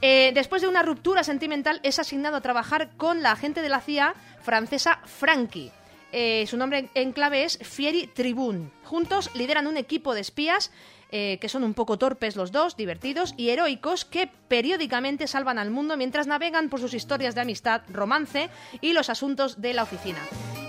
[0.00, 3.80] Eh, después de una ruptura sentimental, es asignado a trabajar con la agente de la
[3.80, 5.70] CIA francesa Frankie.
[6.10, 8.70] Eh, su nombre en clave es Fieri Tribune.
[8.84, 10.70] Juntos lideran un equipo de espías
[11.12, 15.70] eh, que son un poco torpes los dos, divertidos y heroicos, que periódicamente salvan al
[15.70, 18.50] mundo mientras navegan por sus historias de amistad, romance
[18.80, 20.18] y los asuntos de la oficina.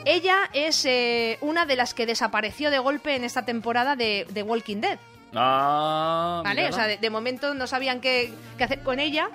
[0.06, 4.44] Ella es eh, una de las que desapareció de golpe en esta temporada de, de
[4.44, 5.00] Walking Dead.
[5.34, 6.68] Ah, ¿Vale?
[6.70, 9.30] O sea, de, de momento no sabían qué, qué hacer con ella.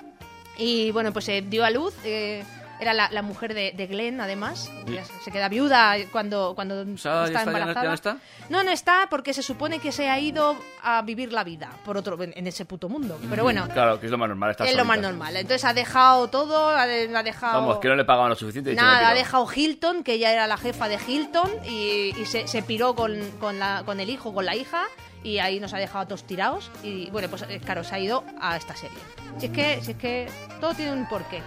[0.56, 1.94] Y bueno, pues se dio a luz.
[2.04, 2.44] eh,
[2.80, 4.70] era la, la mujer de, de Glenn, además.
[4.86, 4.94] Sí.
[4.94, 7.94] Ya se queda viuda cuando, cuando sea, ya está está, ya no- ya no embarazada.
[7.94, 8.16] está.
[8.48, 11.96] No, no está porque se supone que se ha ido a vivir la vida por
[11.96, 13.18] otro en, en ese puto mundo.
[13.28, 14.50] Pero bueno, Claro, que es lo más normal.
[14.52, 15.08] estar es lo más solita.
[15.10, 15.36] normal.
[15.36, 16.86] Entonces ha dejado todo, ha, ha
[17.22, 17.60] dejado...
[17.60, 18.74] Vamos, que no le pagaban lo suficiente.
[18.74, 22.62] Nada, ha dejado Hilton, que ella era la jefa de Hilton, y, y se, se
[22.62, 24.82] piró con, con, la, con el hijo, con la hija,
[25.22, 26.70] y ahí nos ha dejado a todos tirados.
[26.82, 28.98] Y bueno, pues eh, claro, se ha ido a esta serie.
[29.38, 31.42] Si es que, si es que todo tiene un porqué.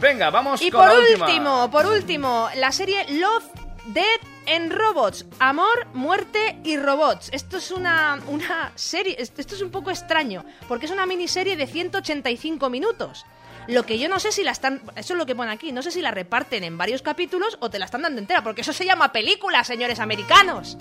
[0.00, 1.26] Venga, vamos Y con por la última.
[1.26, 3.44] último, por último, la serie Love,
[3.86, 4.20] Dead
[4.54, 5.24] and Robots.
[5.38, 7.30] Amor, muerte y robots.
[7.32, 11.56] Esto es una, una serie, esto esto es un poco extraño, porque es una miniserie
[11.56, 13.24] de 185 minutos.
[13.66, 15.80] Lo que yo no sé si la están, eso es lo que pone aquí, no
[15.82, 18.74] sé si la reparten en varios capítulos o te la están dando entera, porque eso
[18.74, 20.76] se llama película, señores americanos.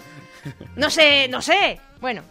[0.76, 1.80] No sé, no sé.
[2.02, 2.24] Bueno,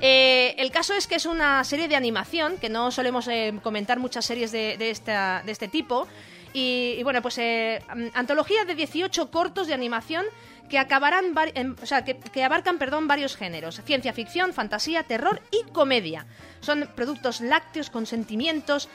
[0.00, 3.98] eh, el caso es que es una serie de animación, que no solemos eh, comentar
[3.98, 6.06] muchas series de, este tipo.
[6.52, 10.24] Y, bueno, pues eh, mm, antología de 18 cortos de animación
[10.70, 15.42] que acabarán vari- em, o sea, que, abarcan perdón, varios géneros: ciencia ficción, fantasía, terror
[15.50, 16.26] y comedia.
[16.60, 18.88] Son productos lácteos con sentimientos,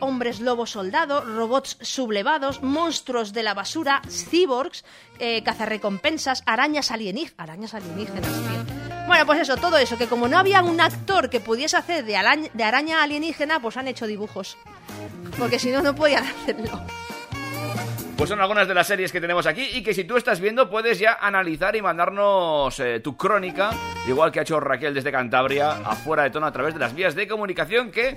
[0.00, 4.84] hombres lobo soldado, robots sublevados, monstruos de la basura, cyborgs,
[5.18, 7.38] eh, cazarrecompensas, arañas alienígenas.
[7.38, 8.93] Arañas alienígenas.
[9.06, 12.16] Bueno, pues eso, todo eso, que como no había un actor que pudiese hacer de,
[12.16, 14.56] araña alienígena, pues han hecho dibujos.
[15.38, 16.80] Porque si no, no podían hacerlo.
[18.16, 20.70] Pues son algunas de las series que tenemos aquí y que si tú estás viendo
[20.70, 23.70] puedes ya analizar y mandarnos eh, tu crónica,
[24.06, 27.16] igual que ha hecho Raquel desde Cantabria, afuera de tono a través de las vías
[27.16, 28.14] de comunicación que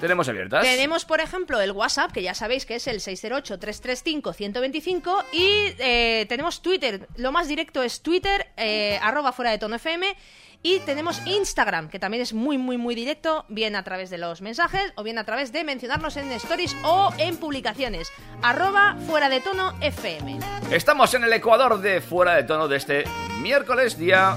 [0.00, 0.62] tenemos abiertas.
[0.62, 5.24] Tenemos, por ejemplo, el WhatsApp, que ya sabéis que es el 608-335-125.
[5.32, 7.08] Y eh, tenemos Twitter.
[7.16, 10.16] Lo más directo es Twitter, eh, arroba fuera de tono FM.
[10.60, 14.42] Y tenemos Instagram, que también es muy, muy, muy directo, bien a través de los
[14.42, 18.10] mensajes o bien a través de mencionarnos en stories o en publicaciones.
[18.42, 20.40] Arroba fuera de tono FM.
[20.72, 23.04] Estamos en el Ecuador de fuera de tono de este
[23.40, 24.36] miércoles, día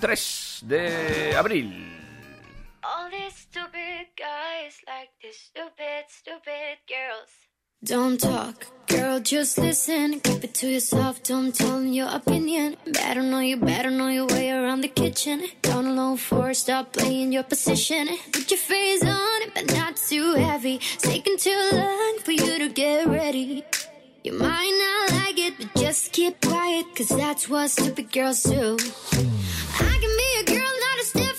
[0.00, 1.86] 3 de abril.
[4.00, 7.28] Stupid guys like these stupid, stupid girls.
[7.84, 10.20] Don't talk, girl, just listen.
[10.20, 12.76] Keep it to yourself, don't tell them your opinion.
[12.86, 15.42] Better know you, better know your way around the kitchen.
[15.60, 18.08] Down alone for stop playing your position.
[18.32, 20.76] Put your face on it, but not too heavy.
[20.76, 23.64] It's taking too long for you to get ready.
[24.24, 28.78] You might not like it, but just keep quiet, cause that's what stupid girls do.
[29.78, 31.36] I can be a girl, not a step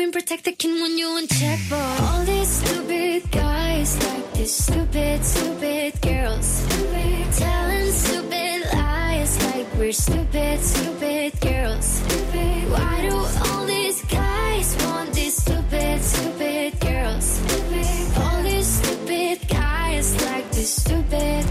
[0.00, 2.00] queen protect the king when you in checkboard?
[2.08, 6.46] All these stupid guys like these stupid, stupid girls.
[6.46, 7.24] Stupid.
[7.36, 11.84] Telling stupid lies like we're stupid, stupid girls.
[11.84, 12.70] Stupid.
[12.72, 17.24] Why do all these guys want these stupid, stupid girls?
[17.24, 18.18] Stupid.
[18.22, 21.44] All these stupid guys like these stupid,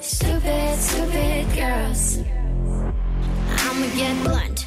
[0.00, 2.18] stupid, stupid girls.
[3.64, 4.59] I'ma get blunt.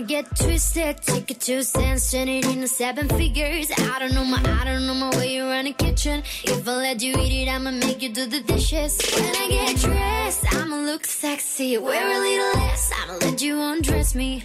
[0.00, 3.70] I'ma get twisted, take it to cents, turn it into seven figures.
[3.70, 6.22] I don't know my, I don't know my way around the kitchen.
[6.42, 8.98] If I let you eat it, I'ma make you do the dishes.
[9.14, 11.76] When I get dressed, I'ma look sexy.
[11.76, 14.44] Wear a little less, I'ma let you undress me.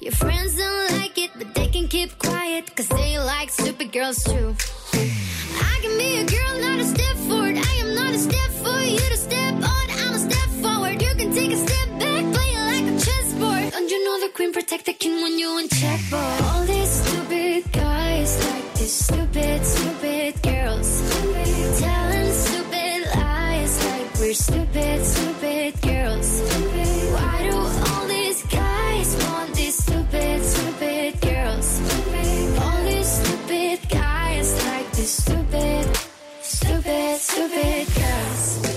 [0.00, 4.24] Your friends don't like it, but they can keep quiet, cause they like stupid girls
[4.24, 4.56] too.
[4.94, 7.56] I can be a girl, not a step forward.
[7.56, 9.86] I am not a step for you to step on.
[10.02, 11.00] I'm a step forward.
[11.00, 12.57] You can take a step back, play
[13.78, 16.40] Don't you know the queen protect the king when you in checkboard?
[16.46, 20.86] All these stupid guys like these stupid, stupid girls.
[20.88, 21.78] Stupid.
[21.78, 26.26] Telling stupid lies like we're stupid, stupid girls.
[26.26, 27.12] Stupid.
[27.14, 31.64] Why do all these guys want these stupid, stupid girls?
[31.64, 32.58] Stupid.
[32.58, 35.96] All these stupid guys like these stupid,
[36.42, 38.67] stupid, stupid girls.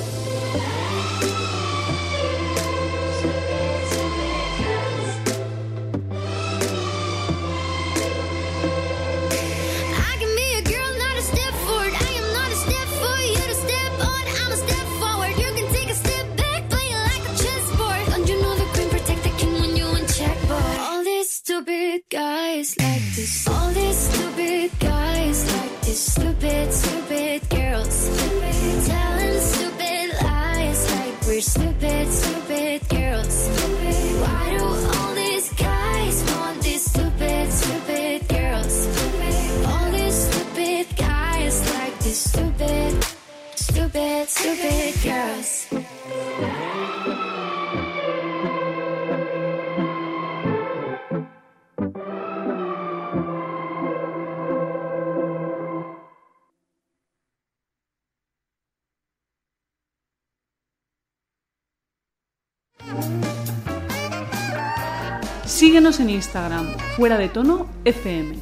[66.01, 68.35] En Instagram, fuera de tono FM.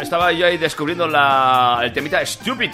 [0.00, 2.70] Estaba yo ahí descubriendo la, el temita Stupid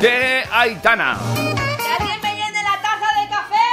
[0.00, 1.16] de Aitana.
[1.16, 3.66] ¡Que alguien me llene la taza de café!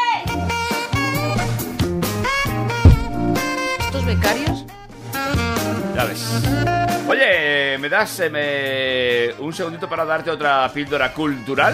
[3.86, 4.66] ¿Estos becarios?
[5.96, 6.42] Ya ves.
[7.10, 11.74] Oye, ¿me das eh, me- un segundito para darte otra píldora cultural?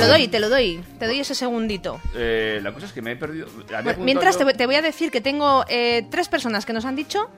[0.00, 0.84] Te lo doy, te lo doy.
[0.98, 2.00] Te doy ese segundito.
[2.14, 3.48] Eh, la cosa es que me he perdido.
[3.82, 6.72] Bueno, mientras te, yo- voy- te voy a decir que tengo eh, tres personas que
[6.72, 7.30] nos han dicho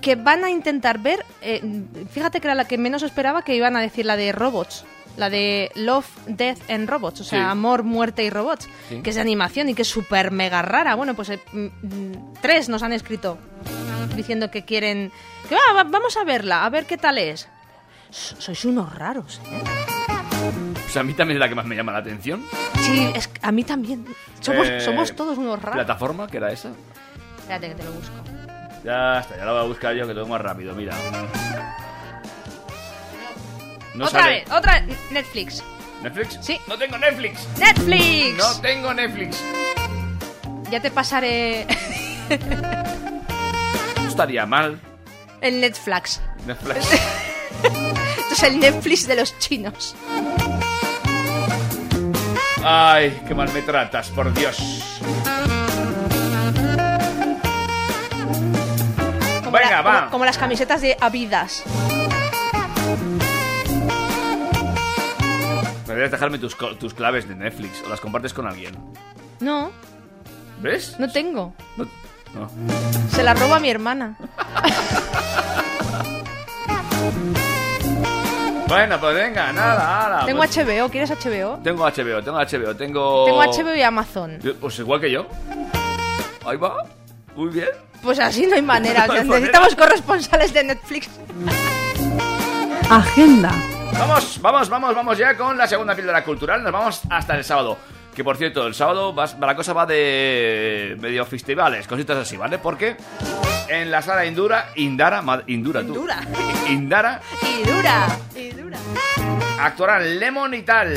[0.00, 1.24] que van a intentar ver.
[1.42, 1.60] eh,
[2.10, 4.84] fíjate que era la que menos esperaba que iban a decir la de robots.
[5.16, 7.44] La de Love, Death and Robots, o sea, Sí.
[7.50, 9.00] Amor, Muerte y Robots, Sí.
[9.02, 10.94] que es de animación y que es súper mega rara.
[10.94, 13.36] Bueno, pues mm, mm, tres nos han escrito
[14.14, 15.10] diciendo que quieren.
[15.48, 17.48] que "Ah, va- vamos a verla, a ver qué tal es.
[18.10, 19.62] Sois unos raros, ¿eh?
[20.88, 22.42] Pues a mí también es la que más me llama la atención.
[22.80, 24.06] Sí, es, que a mí también.
[24.40, 25.74] Somos, Eh, somos todos unos raros.
[25.76, 26.26] ¿Plataforma?
[26.26, 26.70] que era esa?
[27.40, 28.14] Espérate que te lo busco.
[28.84, 30.94] Ya está, ya lo voy a buscar yo que tengo más rápido, mira.
[33.94, 34.34] No otra sale.
[34.40, 34.80] vez, otra
[35.10, 35.62] Netflix.
[36.02, 36.38] ¿Netflix?
[36.40, 36.58] Sí.
[36.66, 37.46] No tengo Netflix.
[37.58, 38.36] Netflix.
[38.38, 39.44] No tengo Netflix.
[40.70, 41.66] Ya te pasaré
[44.00, 44.80] No estaría mal.
[45.42, 46.22] el Netflix.
[46.46, 46.78] Netflix.
[47.62, 49.94] Esto es el Netflix de los chinos.
[52.64, 54.56] Ay, qué mal me tratas, por Dios.
[59.44, 59.98] Como Venga, la- va.
[60.00, 61.62] Como, como las camisetas de Avidas.
[65.86, 68.74] Deberías dejarme tus, tus claves de Netflix o las compartes con alguien.
[69.40, 69.70] No,
[70.60, 70.96] ¿Ves?
[70.98, 71.54] no tengo.
[71.76, 71.86] No-
[72.34, 72.50] no.
[73.10, 74.16] Se la roba mi hermana.
[78.68, 80.26] Bueno, pues venga, nada, nada.
[80.26, 81.58] Tengo pues- HBO, ¿quieres HBO?
[81.64, 83.24] Tengo HBO, tengo HBO, tengo...
[83.24, 84.38] Tengo HBO y Amazon.
[84.60, 85.26] Pues igual que yo.
[86.46, 86.84] Ahí va.
[87.34, 87.68] Muy bien.
[88.02, 89.06] Pues así no hay manera.
[89.08, 91.08] No hay Necesitamos corresponsales de Netflix.
[92.90, 93.52] Agenda.
[93.98, 96.62] Vamos, vamos, vamos, vamos ya con la segunda píldora cultural.
[96.62, 97.78] Nos vamos hasta el sábado.
[98.18, 102.58] Que por cierto, el sábado la cosa va de medio festivales, cositas así, ¿vale?
[102.58, 102.96] Porque
[103.68, 105.94] en la sala Indura, Indara, ma- Indura, tú.
[105.94, 106.20] Indura.
[106.68, 108.08] Indara, Y dura.
[108.34, 108.76] Y dura.
[109.60, 110.96] actuarán Lemon y tal.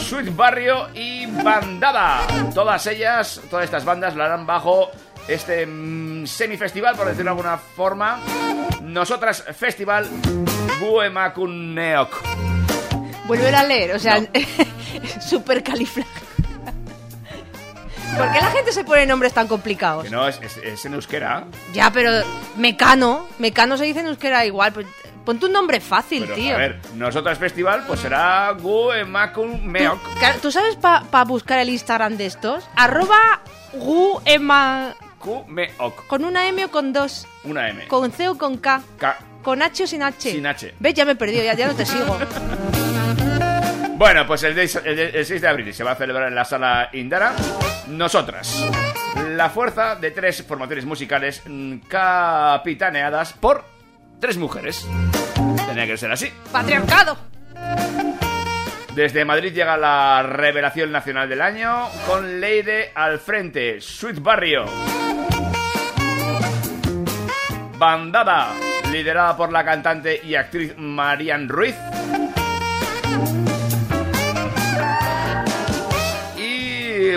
[0.00, 2.22] Sweet Barrio y Bandada.
[2.54, 4.90] Todas ellas, todas estas bandas lo harán bajo
[5.28, 8.18] este mm, semifestival, por decirlo de alguna forma.
[8.80, 10.06] Nosotras Festival
[10.80, 12.55] Buemakuneok.
[13.26, 14.26] Vuelve a leer, o sea, No.
[15.20, 16.04] super califla.
[18.16, 20.04] ¿Por qué la gente se pone nombres tan complicados?
[20.04, 21.44] Que no, es, es- es en euskera.
[21.74, 22.10] Ya, pero
[22.56, 24.72] Mecano, Mecano se dice en euskera igual.
[24.72, 24.86] Pues,
[25.24, 26.54] ponte un nombre fácil, Pero, tío.
[26.54, 30.18] a ver, Nosotras Festival, pues será Buemakuneok.
[30.18, 32.64] Claro, ¿Tú sabes para buscar el Instagram de estos?
[32.76, 33.40] Arroba.
[35.18, 36.06] Kumeok.
[36.06, 37.26] Con una M o con dos.
[37.44, 37.86] Una M.
[37.88, 38.80] Con C o con K.
[38.98, 39.18] K.
[39.42, 40.30] Con H o sin H.
[40.32, 40.74] Sin H.
[40.78, 40.94] ¿Ves?
[40.94, 42.16] Ya me he perdido, ya, ya no te sigo.
[43.98, 46.34] Bueno, pues el, de- el de- el 6 de abril se va a celebrar en
[46.34, 47.32] la sala Indara.
[47.88, 48.64] Nosotras.
[49.30, 53.64] La fuerza de tres formaciones musicales mm, capitaneadas por
[54.20, 54.86] tres mujeres.
[55.66, 56.30] Tenía que ser así.
[56.52, 57.16] Patriarcado.
[58.94, 64.64] Desde Madrid llega la revelación nacional del año con Leire al frente, Sweet Barrio.
[67.78, 68.52] Bandada,
[68.90, 71.74] liderada por la cantante y actriz Marian Ruiz.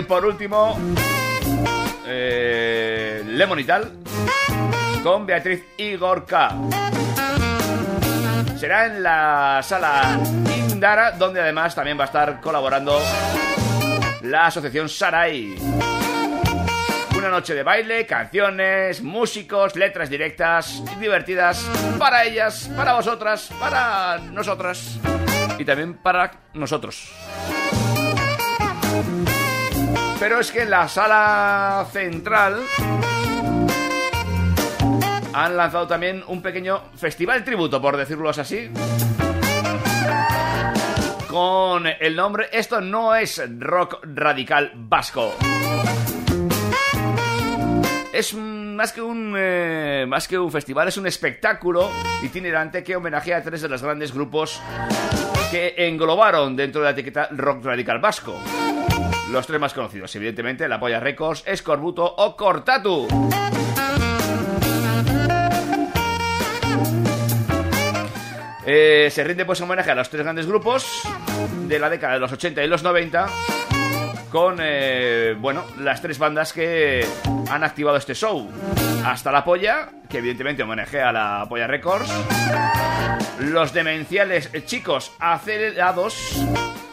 [0.00, 0.78] Y por último,
[2.06, 3.98] eh, Lemon y tal,
[5.02, 6.54] con Beatriz Igorca.
[8.56, 10.18] Será en la sala
[10.70, 12.98] Indara, donde además también va a estar colaborando
[14.22, 15.56] la asociación Sarai.
[17.18, 24.98] Una noche de baile, canciones, músicos, letras directas divertidas para ellas, para vosotras, para nosotras
[25.58, 27.12] y también para nosotros.
[30.20, 32.62] Pero es que en la sala central
[35.32, 38.70] han lanzado también un pequeño festival tributo, por decirlo así.
[41.26, 45.34] Con el nombre Esto no es rock radical vasco.
[48.12, 51.90] Es más que un eh, más que un festival, es un espectáculo
[52.22, 54.60] itinerante que homenajea a tres de los grandes grupos
[55.50, 58.38] que englobaron dentro de la etiqueta rock radical vasco.
[59.30, 63.06] Los tres más conocidos, evidentemente, La Polla Records, Escorbuto o Cortatu.
[68.66, 71.02] Eh, se rinde pues homenaje a los tres grandes grupos
[71.68, 73.26] de la década de los 80 y los 90
[74.30, 77.06] con, eh, bueno, las tres bandas que
[77.50, 78.48] han activado este show.
[79.04, 82.10] Hasta La Polla, que evidentemente homenajea a La Polla Records.
[83.40, 86.46] Los demenciales chicos acelerados,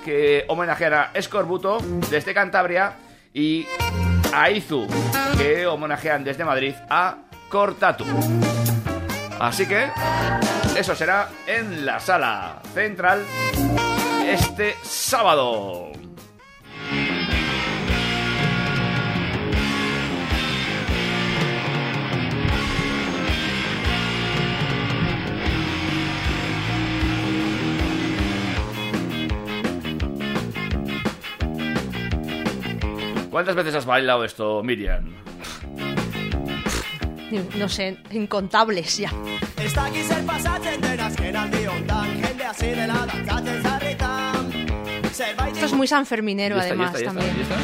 [0.04, 1.80] que homenajean a Escorbuto
[2.10, 2.94] desde Cantabria.
[3.34, 3.68] Y
[4.34, 4.88] a Izu,
[5.38, 7.18] que homenajean desde Madrid a
[7.50, 8.06] Cortatu.
[9.40, 9.90] Así que
[10.76, 13.24] eso será en la sala central
[14.26, 15.92] este sábado.
[33.30, 35.14] ¿Cuántas veces has bailado esto, Miriam?
[37.58, 39.12] No sé, incontables ya.
[43.62, 47.36] Zarritan Esto es muy sanferminero, ya además, está, ya está, también.
[47.36, 47.58] ya está.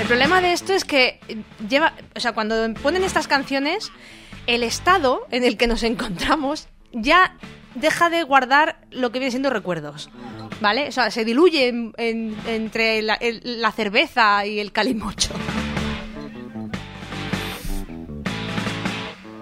[0.00, 3.90] El problema de esto es que eh, lleva, o sea, cuando ponen estas canciones,
[4.46, 7.36] el estado en el que nos encontramos ya
[7.74, 10.10] deja de guardar lo que viene siendo recuerdos.
[10.60, 10.88] ¿Vale?
[10.88, 15.30] O sea, se diluye en- en- entre la, el- la cerveza y el calimocho.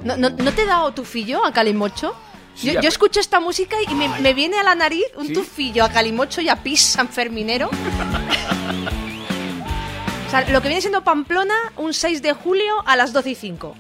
[0.05, 2.15] ¿No, no, ¿no te da tufillo a calimocho?
[2.55, 5.33] Sí, yo, yo escucho esta música y me, me viene a la nariz un ¿Sí?
[5.33, 7.71] tufillo a calimocho y a pis sanferminero.
[10.27, 13.35] O sea, lo que viene siendo Pamplona, un 6 de julio a las 12 y
[13.35, 13.77] 5.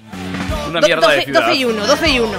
[0.68, 1.40] Una Do- mierda de 12, ciudad.
[1.46, 2.38] 12 y 1, 12 y 1.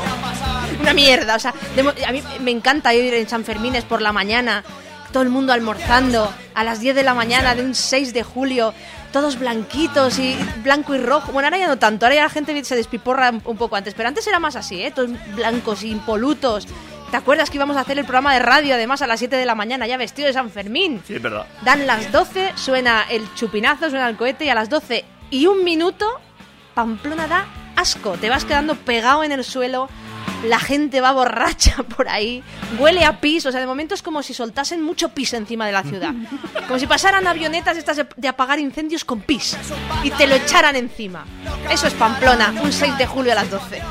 [0.83, 4.11] Una mierda, o sea, de a mí me encanta ir en San Fermines por la
[4.11, 4.65] mañana,
[5.13, 8.73] todo el mundo almorzando a las 10 de la mañana de un 6 de julio,
[9.13, 11.31] todos blanquitos y blanco y rojo.
[11.31, 14.09] Bueno, ahora ya no tanto, ahora ya la gente se despiporra un poco antes, pero
[14.09, 14.91] antes era más así, ¿eh?
[14.91, 16.67] Todos blancos impolutos.
[17.11, 19.45] ¿Te acuerdas que íbamos a hacer el programa de radio además a las 7 de
[19.45, 21.01] la mañana ya vestido de San Fermín?
[21.07, 21.45] Sí, es verdad.
[21.61, 25.63] Dan las 12, suena el chupinazo, suena el cohete y a las 12 y un
[25.63, 26.05] minuto,
[26.73, 27.45] Pamplona da
[27.77, 28.17] asco.
[28.17, 29.89] Te vas quedando pegado en el suelo,
[30.43, 32.43] la gente va borracha por ahí,
[32.79, 35.71] huele a pis, o sea, de momento es como si soltasen mucho pis encima de
[35.71, 36.13] la ciudad.
[36.67, 39.57] Como si pasaran avionetas estas de, apagar incendios con pis
[40.03, 41.25] y te lo echaran encima.
[41.69, 43.81] Eso es Pamplona, un 6 de julio a las 12.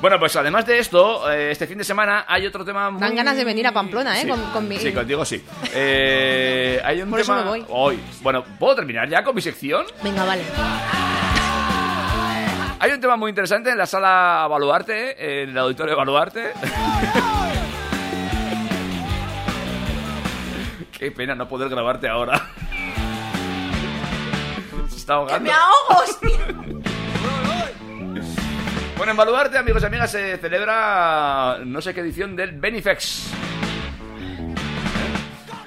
[0.00, 3.00] Bueno, pues además de esto, eh, este fin de semana hay otro tema muy...
[3.02, 4.22] Dan ganas de venir a Pamplona, ¿eh?
[4.22, 5.44] Sí, Con- con mi- sí, contigo sí.
[5.74, 7.44] Eh, hay un Por eso tema...
[7.44, 7.64] me voy.
[7.68, 8.00] Hoy.
[8.22, 9.84] Bueno, ¿puedo terminar ya con mi sección?
[10.02, 10.42] Venga, vale.
[12.82, 16.54] Hay un tema muy interesante en la sala Baluarte, en el auditorio Baluarte.
[20.98, 22.40] Qué pena no poder grabarte ahora.
[24.88, 25.44] Se está ahogando.
[25.44, 26.38] ¡Me ahogo, hostia!
[28.96, 33.30] Bueno, en Baluarte, amigos y amigas, se celebra no sé qué edición del Benifex.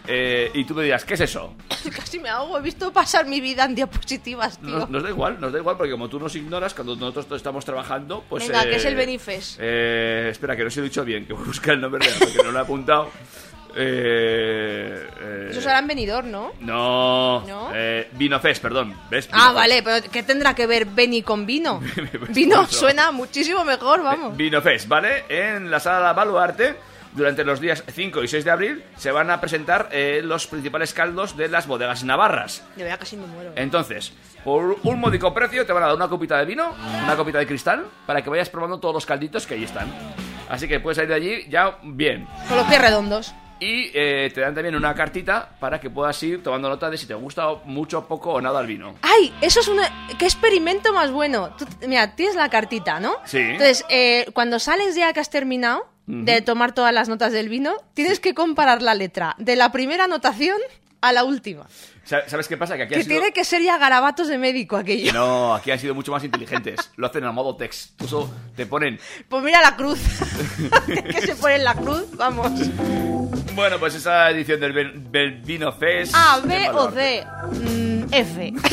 [0.08, 1.56] Eh, y tú me dirás, ¿qué es eso?
[1.96, 4.70] Casi me ahogo, he visto pasar mi vida en diapositivas, tío.
[4.80, 7.64] Nos, nos da igual, nos da igual, porque como tú nos ignoras, cuando nosotros estamos
[7.64, 8.48] trabajando, pues...
[8.48, 9.60] Venga, eh, ¿qué es el Benifest?
[9.62, 12.06] Eh, espera, que no se lo he dicho bien, que voy a buscar el nombre
[12.06, 13.10] real, porque no lo he apuntado.
[13.76, 16.52] Eh, eh, Eso será en venidor, ¿no?
[16.60, 17.72] No, ¿No?
[17.74, 18.96] Eh, Vinofest, perdón.
[19.10, 19.28] ¿Ves?
[19.32, 21.82] Ah, vale, pero ¿qué tendrá que ver Beni con vino?
[22.30, 22.72] Vino Eso.
[22.82, 24.38] suena muchísimo mejor, vamos.
[24.38, 25.26] Vinofest, ¿vale?
[25.28, 26.76] En la sala Baluarte,
[27.16, 30.94] durante los días 5 y 6 de abril, se van a presentar eh, los principales
[30.94, 32.64] caldos de las bodegas navarras.
[32.76, 33.52] De verdad casi me muero.
[33.56, 34.14] Entonces,
[34.44, 36.74] por un módico precio te van a dar una copita de vino,
[37.04, 39.88] una copita de cristal, para que vayas probando todos los calditos que ahí están.
[40.50, 42.28] Así que puedes salir de allí ya bien.
[42.48, 43.34] Con los pies redondos.
[43.60, 47.06] Y eh, te dan también una cartita para que puedas ir tomando nota de si
[47.06, 48.96] te gusta mucho, poco o nada el vino.
[49.02, 49.34] ¡Ay!
[49.40, 49.90] Eso es una...
[50.20, 51.56] ¿Qué experimento más bueno?
[51.58, 53.16] Tú- mira, tienes la cartita, ¿no?
[53.24, 53.38] Sí.
[53.38, 57.74] Entonces, eh, cuando sales ya que has terminado de tomar todas las notas del vino,
[57.94, 60.58] tienes que comparar la letra de la primera anotación
[61.02, 61.66] a la última.
[62.06, 62.76] Sa- ¿Sabes qué pasa?
[62.76, 63.18] Que aquí Que sido...
[63.20, 65.14] tiene que ser ya garabatos de médico aquello.
[65.14, 66.78] No, aquí han sido mucho más inteligentes.
[66.98, 68.02] Lo hacen a modo text.
[68.06, 69.00] Solo te ponen...
[69.30, 70.00] Pues mira la cruz.
[70.88, 72.52] que se pone en la cruz, vamos.
[73.56, 76.14] Bueno, pues esa edición del, Ben- del Vino Fest...
[76.16, 76.88] A, B o.
[76.92, 77.26] D.
[77.52, 78.54] Mm, F.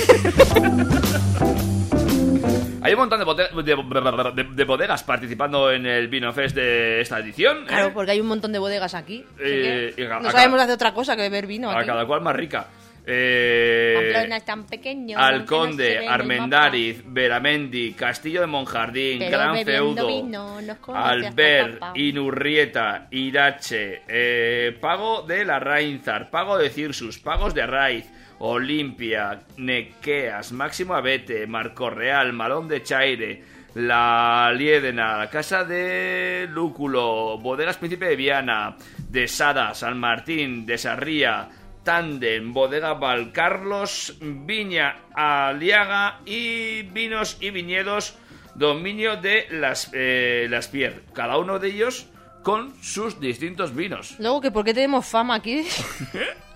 [2.82, 7.00] Hay un montón de, bote- de- de- de bodegas participando en el Vino Fest de
[7.00, 7.64] esta edición.
[7.64, 7.66] ¿eh?
[7.68, 9.24] Claro, porque hay un montón de bodegas aquí.
[9.34, 11.70] Así Eh, que y a- no a sabemos cada- hacer otra cosa que beber vino
[11.70, 11.86] A aquí.
[11.86, 12.66] cada cual más rica.
[13.06, 15.18] Eh, Pamplona es tan pequeño.
[15.18, 20.06] aunque no se ve Alconde, el Armendariz, Veramendi, Castillo de Monjardín, Pero Gran bebiendo Feudo,
[20.06, 21.92] vino nos conoce hasta Alber, papá.
[21.98, 28.06] Inurrieta, Irache, eh, Pago de la Rainzar, Pago de Cirsus, Pagos de Arraiz,
[28.40, 33.44] Olimpia, Nequeas, Máximo Abete, Marco Real, Malón de Chaire,
[33.74, 38.76] La Liedena, Casa de Lúculo, Bodegas Príncipe de Viana,
[39.08, 41.50] de Sada, San Martín, de Sarría,
[41.84, 48.16] Tandem, Bodega Valcarlos, Viña Aliaga y Vinos y Viñedos,
[48.54, 51.02] dominio de las, eh, las Pier.
[51.12, 52.06] Cada uno de ellos
[52.42, 54.16] con sus distintos vinos.
[54.18, 55.66] Luego, que ¿por qué tenemos fama aquí?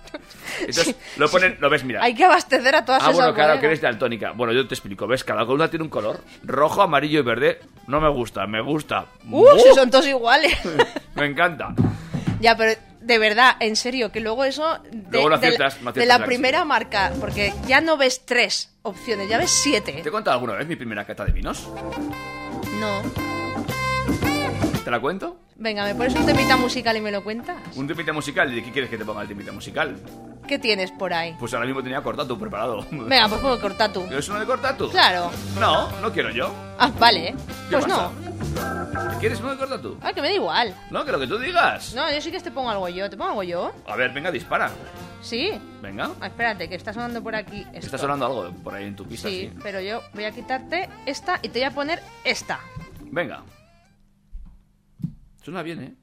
[0.59, 2.03] Entonces, lo ponen, lo ves, mira.
[2.03, 4.31] Hay que abastecer a todas Ah, esas bueno, claro, que eres daltónica.
[4.31, 5.23] Bueno, yo te explico, ¿ves?
[5.23, 6.21] Cada columna tiene un color.
[6.43, 7.59] Rojo, amarillo y verde.
[7.87, 9.05] No me gusta, me gusta.
[9.29, 9.45] ¡Uh!
[9.59, 10.57] Si son todos iguales.
[11.15, 11.73] Me encanta.
[12.41, 14.79] ya, pero de verdad, en serio, que luego eso...
[14.91, 18.25] De, Luego no de- aciertas, no de la la primera marca, porque ya no ves
[18.25, 19.93] tres opciones, ya ves siete.
[20.01, 21.69] ¿Te he contado alguna vez mi primera cata de vinos?
[22.79, 23.01] No.
[24.83, 25.37] ¿Te la cuento?
[25.57, 27.55] Venga, ¿me pones un temita musical y me lo cuentas?
[27.77, 28.51] Un temita musical.
[28.51, 29.95] ¿Y de qué quieres que te ponga el temita musical?
[30.47, 31.33] ¿Qué tienes por ahí?
[31.39, 32.85] Pues ahora mismo tenía cortatu preparado.
[32.91, 34.05] Venga, pues puedo cortar tú.
[34.05, 34.89] ¿Quieres uno de cortatu?
[34.91, 35.31] Claro.
[35.59, 36.53] No, no quiero yo.
[36.77, 37.33] Ah, vale.
[37.69, 38.11] ¿Qué Pues pasa?
[38.11, 39.19] no.
[39.19, 39.97] ¿Quieres uno de cortatu?
[40.01, 40.75] Ah, que me da igual.
[40.91, 41.93] No, que lo que tú digas.
[41.95, 43.09] No, yo sí que te pongo algo yo.
[43.09, 43.71] ¿Te pongo algo yo?
[43.87, 44.69] A ver, venga, dispara.
[45.21, 45.51] Sí.
[45.81, 46.11] Venga.
[46.19, 47.85] Ah, espérate, que está sonando por aquí esto.
[47.87, 49.59] Está sonando algo por ahí en tu pista, Sí, sí.
[49.63, 52.59] pero yo voy a quitarte esta y te voy a poner esta.
[53.09, 53.41] Venga.
[55.45, 55.95] Suena bien, ¿eh?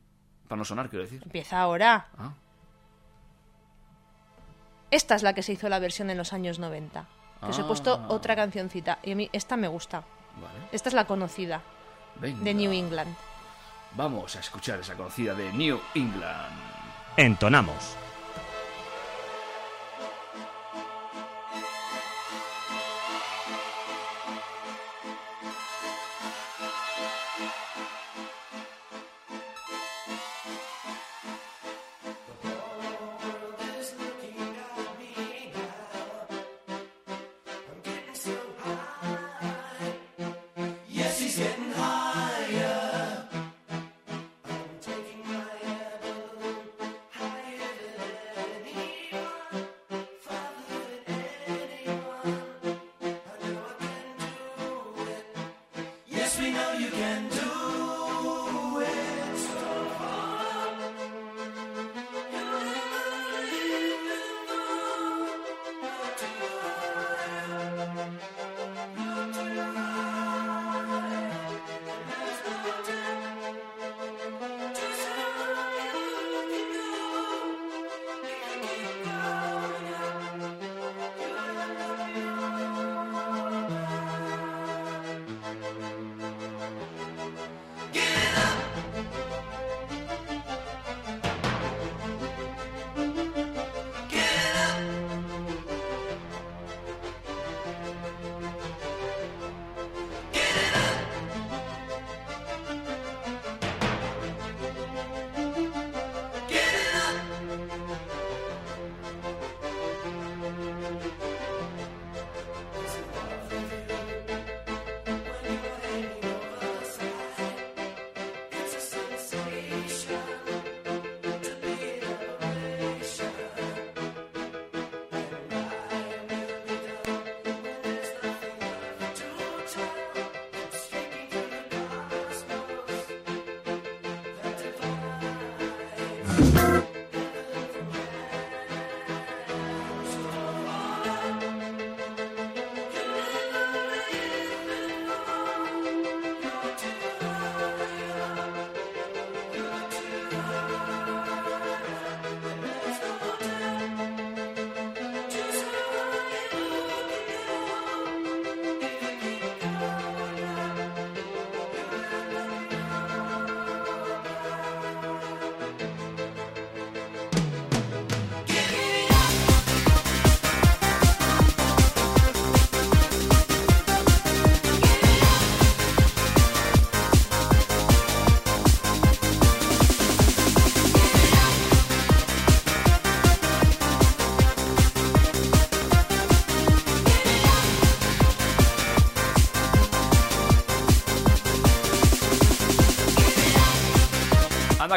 [0.46, 1.20] Para no sonar, quiero decir.
[1.24, 2.06] Empieza ahora.
[2.16, 2.32] Ah.
[4.92, 7.06] Esta es la que se hizo la versión en los años 90.
[7.40, 7.66] Que os he Ah.
[7.66, 9.00] puesto otra cancioncita.
[9.02, 10.04] Y a mí esta me gusta.
[10.40, 10.68] Vale.
[10.70, 11.60] Esta es la conocida,
[12.20, 12.40] Venga.
[12.44, 13.12] de New England.
[13.96, 16.54] Vamos a escuchar esa conocida de New England.
[17.16, 17.96] Entonamos.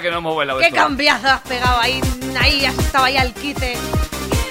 [0.05, 0.75] Que no hemos bailado ¡Qué esto.
[0.77, 1.99] cambiazo has pegado ahí!
[2.39, 3.75] Ahí ya estaba ya el quite.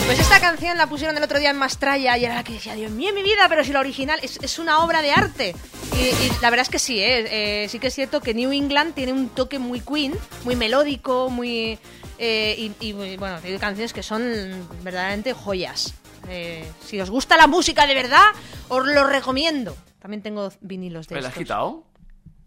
[0.05, 2.75] Pues esta canción la pusieron el otro día en Mastraya y era la que decía,
[2.75, 5.55] Dios mío, mi vida, pero si la original es, es una obra de arte.
[5.97, 7.63] Y, y la verdad es que sí, ¿eh?
[7.65, 10.13] Eh, sí que es cierto que New England tiene un toque muy Queen,
[10.45, 11.79] muy melódico, muy...
[12.19, 15.95] eh, y, y, bueno, tiene canciones que son verdaderamente joyas.
[16.29, 18.27] Eh, si os gusta la música de verdad,
[18.69, 19.77] os lo recomiendo.
[20.01, 21.85] También tengo vinilos de ¿Me la has quitado?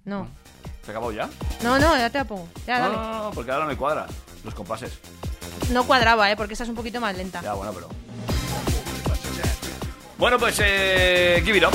[0.04, 0.28] No,
[0.88, 1.30] ¿Se acabó ya?
[1.62, 2.48] no, no, ya te la pongo.
[2.66, 2.96] Ya, No, dale.
[2.96, 4.08] no, no, porque ahora no me cuadra
[4.46, 4.94] los compases.
[5.70, 6.38] No cuadraba, ¿eh?
[6.38, 7.42] Porque esta es un poquito más lenta.
[7.42, 7.90] Ya, bueno, pero...
[10.18, 11.42] Bueno, pues, eh...
[11.44, 11.74] Give it up.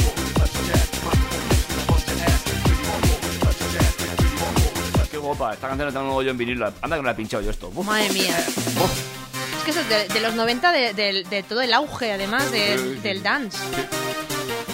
[5.11, 6.73] Qué guapa, esta canción la tengo yo en vinilo.
[6.81, 7.71] Anda que me la he pinchado yo esto.
[7.75, 7.85] Uf.
[7.87, 8.37] Madre mía.
[8.39, 12.51] Es que eso es de, de los 90, de, de- de todo el auge, además,
[12.51, 13.59] del, del dance.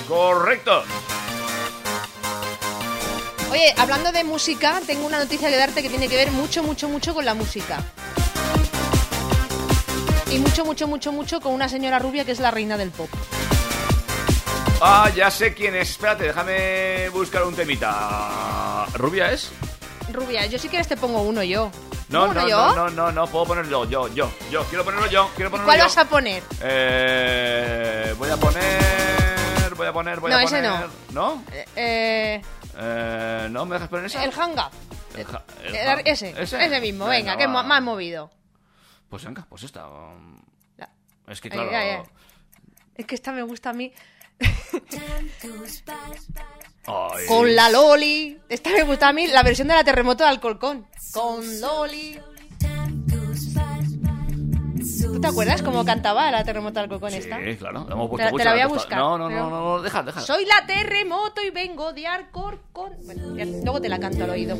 [0.06, 0.84] Correcto.
[3.50, 6.88] Oye, hablando de música, tengo una noticia que darte que tiene que ver mucho, mucho,
[6.88, 7.78] mucho con la música.
[10.30, 13.08] Y mucho, mucho, mucho, mucho con una señora rubia que es la reina del pop.
[14.80, 15.90] Ah, ya sé quién es.
[15.90, 18.86] Espérate, déjame buscar un temita.
[18.94, 19.50] ¿Rubia es?
[20.12, 21.70] Rubia, yo si quieres te pongo uno yo.
[22.10, 22.56] No, ¿Cómo no, no yo?
[22.56, 24.64] no, no, no, no, puedo ponerlo yo, yo, yo.
[24.64, 25.84] Quiero ponerlo yo, quiero ponerlo ¿Cuál yo.
[25.84, 26.42] vas a poner?
[26.62, 29.74] Eh, voy a poner.
[29.76, 30.70] Voy a poner, voy No, a ese poner.
[31.12, 31.34] no.
[31.34, 31.44] ¿No?
[31.52, 32.42] Eh, Eh,
[33.50, 34.22] ¿No me dejas poner ese?
[34.24, 34.70] el hanga.
[35.16, 37.52] El ja- el Eh, ja- ese, ese, mismo, venga, que es va.
[37.62, 38.30] mo- más movido.
[39.08, 39.88] Pues venga, pues esta.
[39.88, 40.40] um,
[40.76, 40.90] La-
[41.26, 41.70] Es que Ay, claro.
[41.76, 42.02] ay, ay.
[42.94, 43.92] Es que esta me gusta a mí.
[46.86, 47.26] ay.
[47.26, 48.40] Con la Loli.
[48.48, 50.86] Esta me gusta a mí, la versión de la terremoto de Alcorcón.
[51.12, 52.20] Con Loli.
[55.02, 57.38] ¿Tú te acuerdas cómo cantaba la terremoto de Alcorcón esta?
[57.44, 57.84] Sí, claro.
[57.88, 60.02] la hemos puesto Te mucho, la voy a buscar, No, no, no, no, no, deja,
[60.02, 60.20] deja.
[60.20, 62.92] Soy la terremoto y vengo de Alcorcón.
[63.04, 64.56] Bueno, ya- luego te la canto al oído.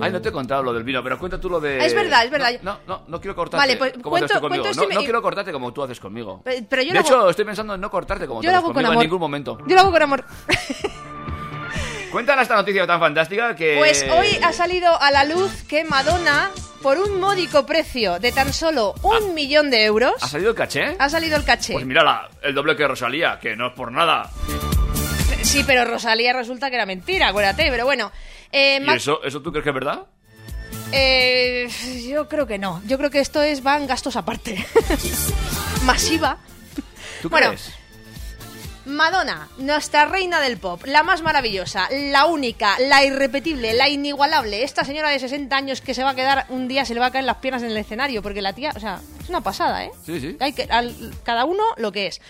[0.00, 1.84] Ay, no te he contado lo del vino, pero cuenta tú lo de.
[1.84, 2.50] Es verdad, es verdad.
[2.62, 3.66] No, no, no, no quiero cortarte.
[3.66, 4.62] Vale, pues como cuento- conmigo.
[4.62, 6.40] cuento no, este me- no quiero cortarte como tú haces conmigo.
[6.44, 8.54] Pero, pero yo de lo hecho, hago, estoy pensando en no cortarte como yo tú
[8.56, 9.02] haces con conmigo amor.
[9.02, 9.58] en ningún momento.
[9.66, 10.24] Yo lo hago con amor.
[12.10, 13.76] Cuéntala esta noticia tan fantástica que.
[13.78, 16.50] Pues hoy ha salido a la luz que Madonna,
[16.82, 20.96] por un módico precio de tan solo un millón de euros, ¿Ha salido el caché?
[20.98, 21.72] ha salido el caché.
[21.74, 24.30] Pues mírala, el doble que Rosalía, que no es por nada.
[25.42, 28.10] Sí, pero Rosalía resulta que era mentira, acuérdate, pero bueno.
[28.52, 30.02] Eh, ¿Y eso, eso tú crees que es verdad?
[30.92, 31.68] eh,
[32.08, 32.80] yo creo que no.
[32.86, 34.64] Yo creo que esto es van gastos aparte.
[35.84, 36.38] Masiva.
[37.22, 37.72] ¿Tú Bueno, crees?
[38.86, 44.84] Madonna, nuestra reina del pop, la más maravillosa, la única, la irrepetible, la inigualable, esta
[44.84, 47.10] señora de 60 años que se va a quedar un día, se le va a
[47.10, 49.90] caer las piernas en el escenario, porque la tía, o sea, es una pasada, ¿eh?
[50.04, 50.36] Sí, sí.
[50.38, 52.20] Hay que, al- cada uno lo que es.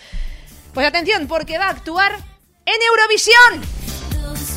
[0.73, 2.13] Pues atención, porque va a actuar
[2.65, 4.56] en Eurovisión.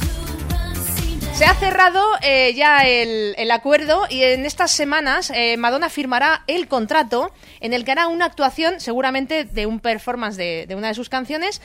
[1.40, 6.68] Se ha cerrado eh, ya el, acuerdo y en estas semanas eh, Madonna firmará el
[6.68, 10.94] contrato en el que hará una actuación, seguramente de un performance de, de una de
[10.94, 11.62] sus canciones,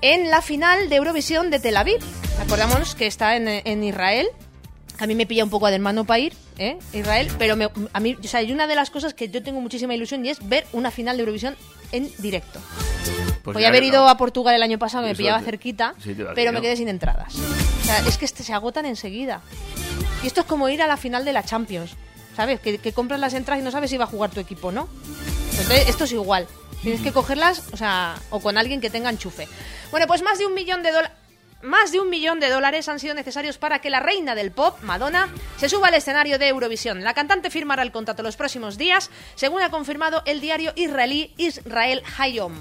[0.00, 2.00] en la final de Eurovisión de Tel Aviv.
[2.44, 4.26] Acordamos que está en, en Israel.
[4.98, 6.76] A mí me pilla un poco de hermano para ir, ¿eh?
[6.92, 9.60] Israel, pero me- a mí, o sea, hay una de las cosas que yo tengo
[9.60, 11.56] muchísima ilusión y es ver una final de Eurovisión
[11.92, 12.58] en directo.
[13.42, 14.08] Pues Voy mira a haber ido no.
[14.08, 17.34] a Portugal el año pasado, me pillaba te- cerquita, sí, pero me quedé sin entradas.
[17.34, 19.40] O sea, es que este- se agotan enseguida.
[20.22, 21.92] Y esto es como ir a la final de la Champions,
[22.36, 22.60] ¿sabes?
[22.60, 24.72] Que, que compras las entradas y no sabes si va a jugar tu equipo o
[24.72, 24.88] no.
[25.50, 26.46] Entonces, esto es igual.
[26.82, 29.46] Tienes que cogerlas, o sea, o con alguien que tenga enchufe.
[29.90, 31.16] Bueno, pues más de un millón de dólares.
[31.62, 34.80] Más de un millón de dólares han sido necesarios para que la reina del pop,
[34.82, 35.28] Madonna,
[35.58, 37.04] se suba al escenario de Eurovisión.
[37.04, 42.02] La cantante firmará el contrato los próximos días, según ha confirmado el diario israelí Israel
[42.18, 42.54] Hayom,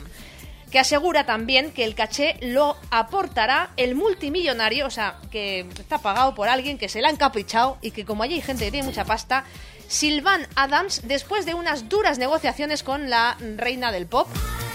[0.71, 6.33] que asegura también que el caché lo aportará el multimillonario, o sea, que está pagado
[6.33, 8.87] por alguien que se le ha encaprichado y que como allí hay gente que tiene
[8.87, 9.43] mucha pasta,
[9.87, 14.29] Sylvan Adams, después de unas duras negociaciones con la reina del pop,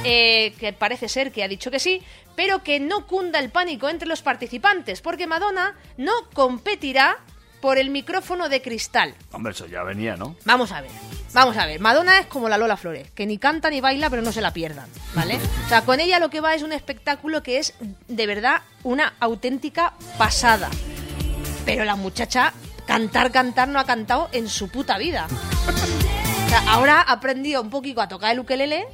[0.05, 2.02] eh, que parece ser que ha dicho que sí,
[2.36, 7.16] pero que no cunda el pánico entre los participantes, porque Madonna no competirá
[7.62, 9.14] por el micrófono de cristal.
[9.32, 10.36] Hombre, eso ya venía, ¿no?
[10.44, 10.90] Vamos a ver,
[11.36, 11.78] vamos a ver.
[11.80, 14.52] Madonna es como la Lola Flores, que ni canta ni baila, pero no se la
[14.52, 15.38] pierdan, ¿vale?
[15.66, 17.74] O sea, con ella lo que va es un espectáculo que es
[18.08, 20.70] de verdad una auténtica pasada.
[21.64, 22.52] Pero la muchacha,
[22.86, 25.26] cantar, cantar, no ha cantado en su puta vida.
[26.46, 28.86] O sea, ahora ha aprendido un poquito a tocar el ukelele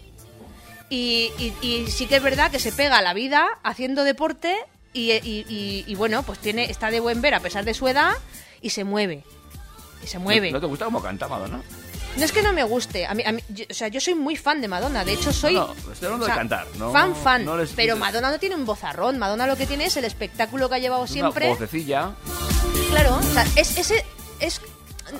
[0.88, 4.56] y, y- y sí que es verdad que se pega a la vida haciendo deporte
[4.94, 8.12] y, y- bueno, pues tiene está de buen ver a pesar de su edad
[8.60, 9.22] y se mueve.
[10.02, 10.50] Y se mueve.
[10.50, 11.60] ¿No, no te gusta cómo canta Madonna?
[12.16, 14.14] No es que no me guste, a mí, a mí- yo- o sea, yo soy
[14.14, 15.54] muy fan de Madonna, de hecho soy...
[15.54, 18.30] No, no, estoy hablando o sea, de cantar, no- Fan, fan, no les- pero Madonna
[18.30, 21.46] no tiene un vozarrón, Madonna lo que tiene es el espectáculo que ha llevado siempre.
[21.46, 22.10] Una vocecilla.
[22.90, 23.90] Claro, o sea, es,
[24.40, 24.60] es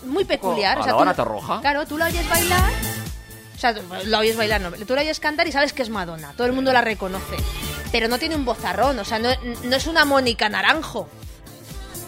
[0.05, 0.79] muy peculiar.
[0.79, 1.61] o sea, la tú- Roja.
[1.61, 2.71] Claro, tú la oyes bailar.
[3.57, 3.75] O sea,
[4.07, 4.71] la oyes bailar, no.
[4.73, 6.35] Tú la oyes cantar y sabes que es Madonna.
[6.37, 7.37] Todo el mundo la reconoce.
[7.93, 9.29] Pero no tiene un vozarrón, o sea, no,
[9.65, 11.09] no es una Mónica Naranjo.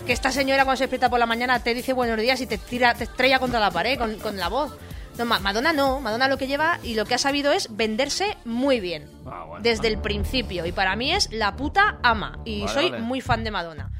[0.06, 2.58] Que esta señora cuando se despierta por la mañana te dice buenos días y te
[2.58, 4.76] tira, te estrella contra la pared con, con la voz.
[5.16, 8.36] No, Ma- Madonna no, Madonna lo que lleva y lo que ha sabido es venderse
[8.44, 9.08] muy bien.
[9.24, 10.66] Ah, bueno, desde el principio.
[10.66, 12.38] Y para mí es la puta ama.
[12.44, 13.02] Y Vale, soy vale.
[13.02, 13.90] muy fan de Madonna.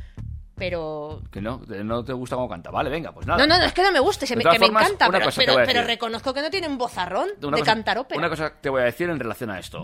[0.56, 2.70] Pero Que no, no te gusta cómo canta.
[2.70, 3.39] Vale, venga, pues nada.
[3.39, 6.32] no, no, no, es que no me guste, se me, que me encanta, pero, reconozco
[6.35, 8.18] que no tiene un vozarrón Una de cosa- cantar ópera.
[8.18, 9.82] Una cosa te voy a decir en relación a esto.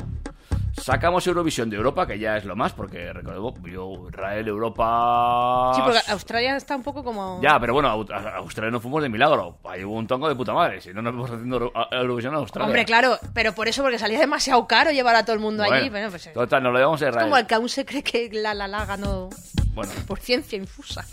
[0.76, 5.72] Sacamos Eurovisión de Europa, que ya es lo más, porque recordemos, yo, Israel, Europa.
[5.74, 7.40] Sí, porque Australia está un poco como...
[7.42, 9.59] Ya, pero bueno, a Australia no fuimos de milagro.
[9.64, 10.80] Ahí hubo un tongo de puta madre.
[10.80, 12.66] Si no nos vamos haciendo Eurovisión a Australia.
[12.66, 15.88] Hombre, claro, pero por eso, porque salía demasiado caro llevar a todo el mundo allí.
[15.90, 17.24] Bueno, Bueno, pues, es Total, nos lo llevamos a Israel.
[17.26, 19.28] como el que aún se cree que la la la ganó
[19.74, 21.05] Bueno, por ciencia infusa.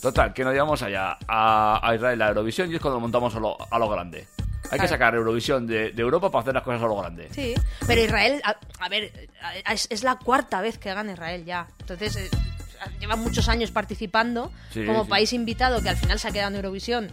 [0.00, 3.40] total, que nos llevamos allá a, a Israel a Eurovisión y es cuando montamos a
[3.40, 4.28] lo, a lo grande.
[4.70, 7.28] Hay que sacar Eurovisión de, de Europa para hacer las cosas a lo grande.
[7.32, 7.54] Sí,
[7.86, 9.28] pero Israel, a, a ver,
[9.64, 11.66] a- es, es la cuarta vez que gana Israel ya.
[11.80, 12.30] Entonces, eh,
[13.00, 15.10] lleva muchos años participando Sí, como sí.
[15.10, 17.10] país invitado que al final se ha quedado en Eurovisión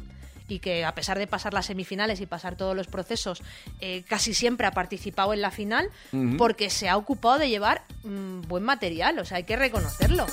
[0.50, 3.42] y que a pesar de pasar las semifinales y pasar todos los procesos,
[3.80, 5.90] eh, casi siempre ha participado en la final
[6.38, 10.26] porque se ha ocupado de llevar mm, buen material, o sea, hay que reconocerlo.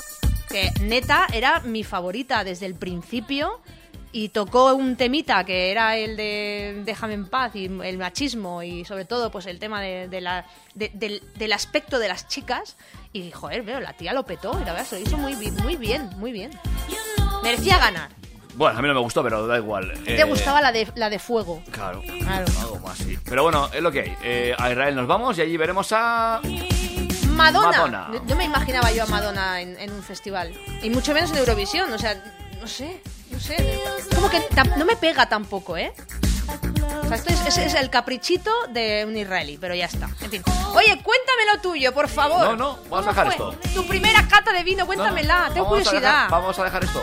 [0.49, 3.61] Que neta era mi favorita desde el principio
[4.13, 8.83] y tocó un temita que era el de Déjame en paz y el machismo y
[8.85, 12.75] sobre todo pues el tema de, de la, de- del, del aspecto de las chicas
[13.13, 15.75] y joder, veo, la tía lo petó y la verdad se lo hizo muy, muy
[15.77, 16.51] bien, muy bien.
[17.43, 18.09] Merecía ganar.
[18.55, 19.93] Bueno, a mí no me gustó, pero da igual.
[20.03, 21.63] ¿Te Eh, gustaba la de, la de fuego?
[21.71, 22.45] Claro, Claro.
[22.59, 23.17] algo más, sí.
[23.23, 24.17] Pero bueno, es lo que hay.
[24.23, 26.41] Eh, a Israel nos vamos y allí veremos a...
[27.29, 27.71] Madonna.
[27.71, 28.09] Madonna.
[28.13, 30.53] Yo- Yo me imaginaba yo a Madonna en, en un festival.
[30.83, 31.91] Y mucho menos en Eurovisión.
[31.93, 32.21] O sea,
[32.59, 33.01] no sé.
[33.41, 34.15] No sé.
[34.15, 34.39] Como que
[34.77, 35.93] no me pega tampoco, ¿eh?
[37.03, 40.09] O sea, esto es, es- es el caprichito de un israelí, pero ya está.
[40.21, 40.43] En fin.
[40.75, 42.39] Oye, cuéntamelo tuyo, por favor.
[42.43, 43.33] No, no, vamos a ¿Cómo dejar fue?
[43.35, 43.69] esto.
[43.81, 45.49] Tu primera cata de vino, cuéntamela.
[45.53, 46.11] Tengo Vamos a curiosidad.
[46.25, 47.01] dejar- vamos a dejar esto.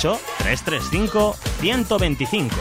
[0.00, 2.56] 335 125.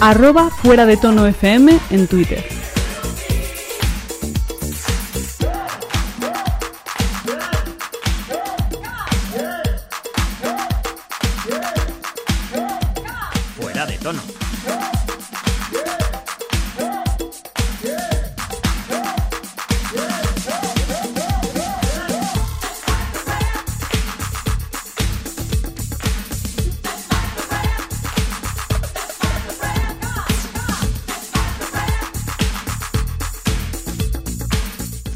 [0.00, 2.61] Arroba fuera de tono FM en Twitter.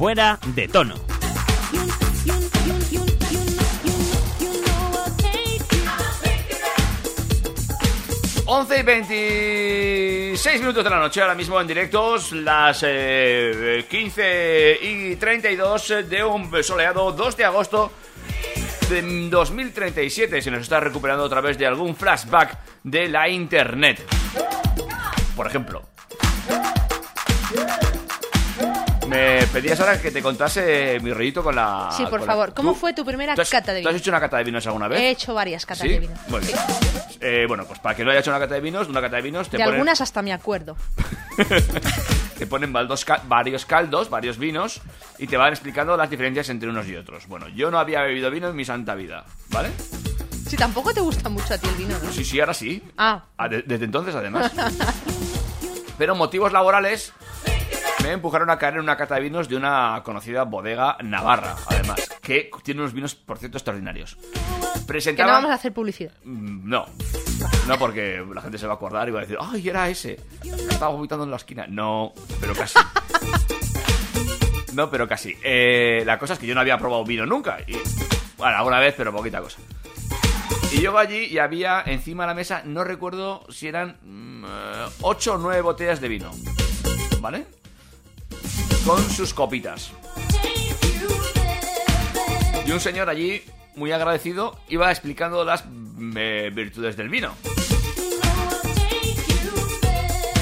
[0.07, 3.03] I'll take you.
[8.49, 15.16] 11 y 26 minutos de la noche, ahora mismo en directos, las eh, 15 y
[15.16, 17.91] 32 de un soleado 2 de agosto
[18.89, 24.07] de 2037, si nos está recuperando otra vez de algún flashback de la internet.
[25.35, 25.95] Por ejemplo.
[29.09, 31.91] Me pedías ahora que te contase mi rollito con la...
[31.97, 32.55] Sí, por la- favor.
[32.55, 34.66] ¿Cómo ¿Tú- fue tu primera has- cata de ¿Tú has hecho una cata de vinos
[34.66, 35.01] alguna vez?
[35.01, 35.89] He hecho varias catas ¿Sí?
[35.89, 36.15] de vino.
[36.28, 36.55] Bueno, Sí.
[37.20, 39.23] eh, bueno, pues para que no haya hecho una cata de vinos, una cata de
[39.23, 40.77] vinos te De ponen- algunas hasta me acuerdo.
[42.39, 44.81] te ponen varios caldos, varios vinos,
[45.19, 47.27] y te van explicando las diferencias entre unos y otros.
[47.28, 49.70] Bueno, yo no había bebido vino en mi santa vida, ¿vale?
[50.49, 52.12] Si tampoco te gusta mucho a ti el vino, ¿no?
[52.12, 52.83] Sí, sí, ahora sí.
[52.97, 54.53] Ah, de- desde entonces, además.
[55.99, 57.12] Pero motivos laborales
[58.07, 62.09] me empujaron a caer en una cata de vinos de una conocida bodega navarra, además,
[62.23, 64.16] que tiene unos vinos, por cierto, extraordinarios.
[64.16, 65.35] que no Presentaban...
[65.35, 66.12] vamos a hacer publicidad.
[66.24, 66.87] Mm, No,
[67.66, 70.20] no porque la gente se va a acordar y va a decir, ¡ay, era ese!
[70.43, 71.66] Estaba vomitando en la esquina.
[71.69, 72.78] No, pero casi.
[74.73, 75.35] No, pero casi.
[75.43, 77.59] Eh, la cosa es que yo no había probado vino nunca.
[77.66, 77.73] Y,
[78.37, 79.59] bueno, alguna vez, pero poquita cosa.
[80.73, 83.97] Y yo allí y había encima de la mesa, no recuerdo si eran
[85.01, 86.31] 8 o 9 botellas de vino.
[87.20, 87.47] ¿Vale?
[88.86, 89.90] Con sus copitas.
[92.66, 93.42] Y un señor allí,
[93.74, 95.64] muy agradecido, iba explicando las
[96.16, 97.34] eh, virtudes del vino.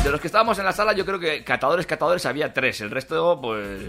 [0.04, 2.80] De los que estábamos en la sala, yo creo que catadores, catadores había tres.
[2.82, 3.84] El resto, pues.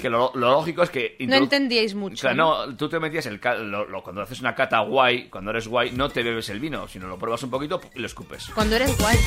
[0.00, 1.16] Que lo, lo lógico es que.
[1.20, 2.20] No entendíais mucho.
[2.20, 2.36] Claro,
[2.66, 3.40] no, tú te metías el.
[3.42, 6.86] lo- lo- cuando haces una cata guay, cuando eres guay, no te bebes el vino,
[6.86, 8.46] sino lo pruebas un poquito y lo escupes.
[8.54, 9.18] Cuando eres guay.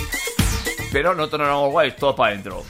[0.93, 2.63] Pero no éramos guays, todo para adentro.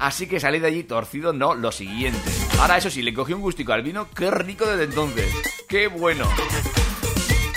[0.00, 2.30] Así que salí de allí torcido, no, lo siguiente.
[2.58, 5.30] Ahora, eso sí, le cogí un gustico al vino, qué rico desde entonces.
[5.68, 6.26] ¡Qué bueno!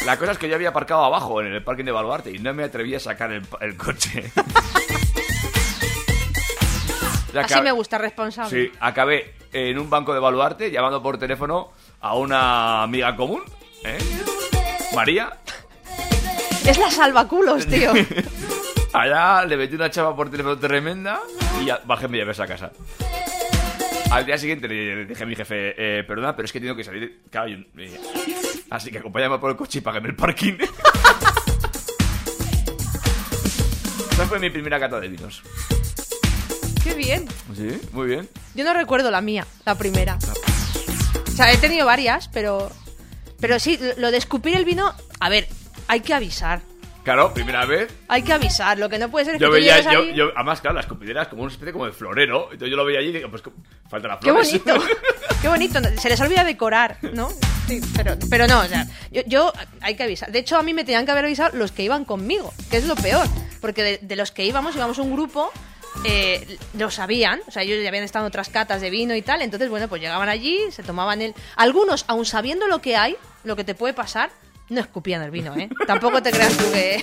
[0.06, 2.53] La cosa es que yo había aparcado abajo, en el parking de Baluarte, y no
[2.53, 4.30] me atreví a sacar el, el coche.
[7.41, 8.49] Así me gusta, responsable.
[8.49, 11.72] Sí, acabé en un banco de Baluarte llamando por teléfono
[12.02, 13.41] a una amiga común,
[13.86, 13.98] ¿eh?
[14.94, 15.38] María.
[16.68, 17.94] Es la salvaculos, tío.
[18.94, 21.20] Allá le metí una chava por teléfono tremenda
[21.61, 22.72] y ya bajé media vez a casa.
[24.11, 26.84] Al día siguiente le dije a mi jefe, eh, perdona, pero es que tengo que
[26.84, 27.22] salir.
[27.32, 27.99] Claro, yo- eh,
[28.70, 30.53] así que acompáñame por el coche y págame el parking.
[34.11, 35.41] Esa fue mi primera cata de vinos.
[36.84, 37.28] Qué bien.
[37.56, 38.30] Sí, muy bien.
[38.53, 40.20] Yo no recuerdo la mía, la primera.
[41.28, 42.72] O sea, he tenido varias, pero.
[43.40, 44.94] Pero sí, lo de escupir el vino.
[45.20, 45.48] A ver,
[45.88, 46.61] hay que avisar.
[47.03, 47.93] Claro, primera vez.
[48.07, 48.77] Hay que avisar.
[48.80, 50.75] Lo que no puede ser es Yo que tú veía, llegues yo, yo- además, claro,
[50.75, 52.43] la escupidera es como una especie como de florero.
[52.45, 53.43] Entonces yo lo veía allí y digo, pues
[53.89, 54.51] falta la Qué flores.
[54.63, 54.85] bonito.
[55.41, 55.80] Qué bonito.
[55.99, 57.30] Se les olvida decorar, ¿no?
[57.67, 60.31] Sí, pero, pero no, o sea, yo, yo- hay que avisar.
[60.31, 62.85] De hecho, a mí me tenían que haber avisado los que iban conmigo, que es
[62.85, 63.27] lo peor.
[63.59, 65.51] Porque de, de los que íbamos, íbamos un grupo,
[66.05, 69.21] eh, lo sabían, o sea, ellos ya habían estado en otras catas de vino y
[69.21, 71.34] tal, entonces, bueno, pues llegaban allí, se tomaban el...
[71.55, 74.31] Algunos, aun sabiendo lo que hay, lo que te puede pasar,
[74.73, 75.69] no escupían el vino, ¿eh?
[75.87, 77.01] Tampoco te creas tú que...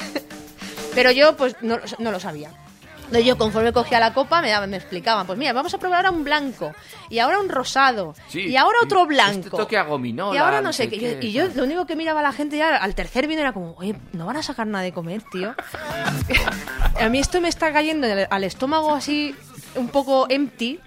[0.94, 2.50] Pero yo, pues, no, no lo sabía.
[2.98, 6.16] Entonces yo, conforme cogía la copa, me, me explicaban, pues mira, vamos a probar ahora
[6.16, 6.72] un blanco,
[7.08, 9.56] y ahora un rosado, Sí, y ahora otro este blanco.
[9.56, 11.18] toque a gominola, Y ahora no sé qué.
[11.18, 13.52] qué, Y yo, lo único que miraba a la gente ya al tercer vino era
[13.52, 15.56] como, oye, no van a sacar nada de comer, tío.
[17.00, 19.34] a mí esto me está cayendo al estómago así,
[19.74, 20.78] un poco empty,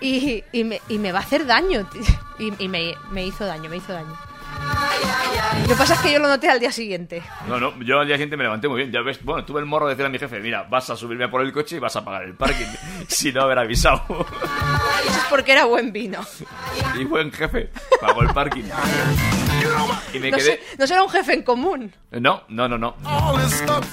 [0.00, 1.88] y, y me, y me va a hacer daño.
[1.92, 2.02] tío.
[2.40, 4.16] Y, y me, me hizo daño, me hizo daño.
[5.62, 7.22] Lo que pasa es que yo lo noté al día siguiente.
[7.48, 8.92] No, no, yo al día siguiente me levanté muy bien.
[8.92, 11.28] Ya ves, bueno, tuve el morro de decirle a mi jefe, mira, vas a subirme
[11.28, 12.66] por el coche y vas a pagar el parking.
[13.08, 14.02] sin no haber avisado.
[14.08, 16.20] Eso es porque era buen vino.
[16.98, 17.70] y buen jefe,
[18.00, 18.64] pagó el parking.
[20.12, 20.46] Y me No, quedé...
[20.46, 21.92] sé- no será un jefe en común.
[22.12, 22.96] No, no, no, no.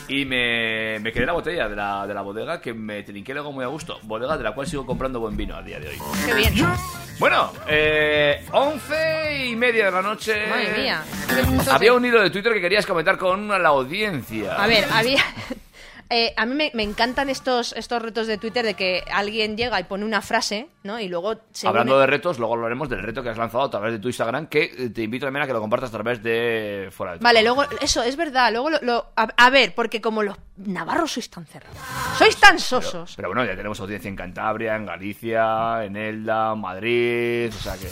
[0.07, 3.51] Y me, me quedé la botella de la, de la bodega que me trinqué luego
[3.51, 3.99] muy a gusto.
[4.03, 5.97] Bodega de la cual sigo comprando buen vino a día de hoy.
[6.25, 6.53] Qué bien.
[7.19, 10.47] Bueno, eh, once y media de la noche.
[10.47, 11.03] Madre mía.
[11.71, 14.55] Había un hilo de Twitter que querías comentar con la audiencia.
[14.55, 15.23] A ver, había.
[16.11, 19.79] Eh, a mí me, me encantan estos, estos retos de Twitter de que alguien llega
[19.79, 20.99] y pone una frase, ¿no?
[20.99, 23.69] Y luego se Hablando une- de retos, luego hablaremos del reto que has lanzado a
[23.69, 26.21] través de tu Instagram, que eh, te invito también a que lo compartas a través
[26.21, 27.23] de fuera de Todo.
[27.23, 28.51] Vale, luego, eso es verdad.
[28.51, 28.79] Luego lo.
[28.81, 31.77] lo- a, a ver, porque como los navarros sois tan cerrados,
[32.17, 33.13] sois tan sosos.
[33.15, 37.87] Pero bueno, ya tenemos audiencia en Cantabria, en Galicia, en Elda, Madrid, o sea que...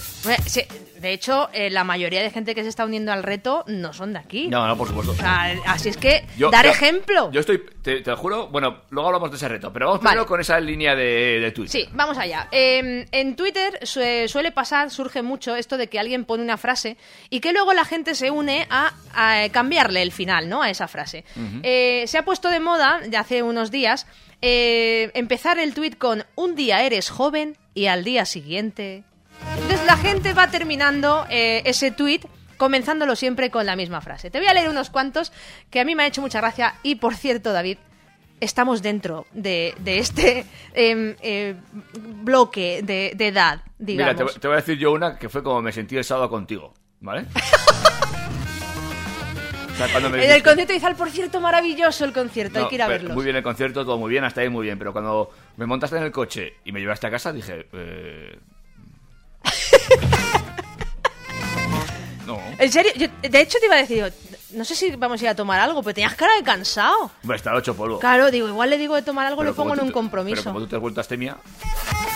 [0.50, 0.62] Sí,
[1.00, 4.14] de hecho, eh, la mayoría de gente que se está uniendo al reto no son
[4.14, 4.48] de aquí.
[4.50, 5.14] No, no, por supuesto.
[5.14, 7.32] O sea, así es que, Yo- dar yo- ejemplo.
[7.32, 10.14] Yo estoy, te, te lo juro, bueno, luego hablamos de ese reto, pero vamos Vale.
[10.15, 11.72] primero con esa línea de, de Twitter.
[11.81, 12.48] Sí, vamos allá.
[12.52, 16.98] Eh, en Twitter sue- suele pasar, surge mucho esto de que alguien pone una frase
[17.30, 20.61] y que luego la gente se une a, a cambiarle el final, ¿no?
[20.61, 21.23] A esa frase.
[21.64, 24.07] Eh, se ha puesto de moda, de hace unos días,
[24.41, 29.03] eh, empezar el tweet con un día eres joven y al día siguiente.
[29.56, 32.22] Entonces la gente va terminando eh, ese tweet
[32.57, 34.30] comenzándolo siempre con la misma frase.
[34.30, 35.31] Te voy a leer unos cuantos
[35.69, 37.77] que a mí me ha hecho mucha gracia y por cierto, David,
[38.40, 41.56] estamos dentro de, de este em, eh,
[41.94, 44.34] bloque de, de edad, Mira, digamos.
[44.34, 46.74] te, te voy a decir yo una que fue como me sentí el sábado contigo,
[47.02, 47.26] ¿vale?
[49.80, 52.76] sea, cuando me En el concierto de Izal, por cierto, maravilloso el concierto, hay que
[52.76, 53.14] ir a verlo.
[53.14, 54.78] Muy bien el concierto, todo muy bien, hasta ahí muy bien.
[54.78, 57.68] Pero cuando me montaste en el coche y me llevaste a casa, dije.
[57.72, 58.40] Eh...
[62.28, 62.40] no.
[62.57, 64.14] En serio, yo, de hecho te iba a decir,
[64.52, 67.12] no sé si vamos a ir a tomar algo, pero tenías cara de cansado.
[67.24, 68.00] Hombre, estaba hecho polvo.
[68.00, 70.42] Claro, digo, igual le digo de tomar algo, lo pongo en un compromiso.
[70.42, 71.38] Pero como tú te has vuelto astemia,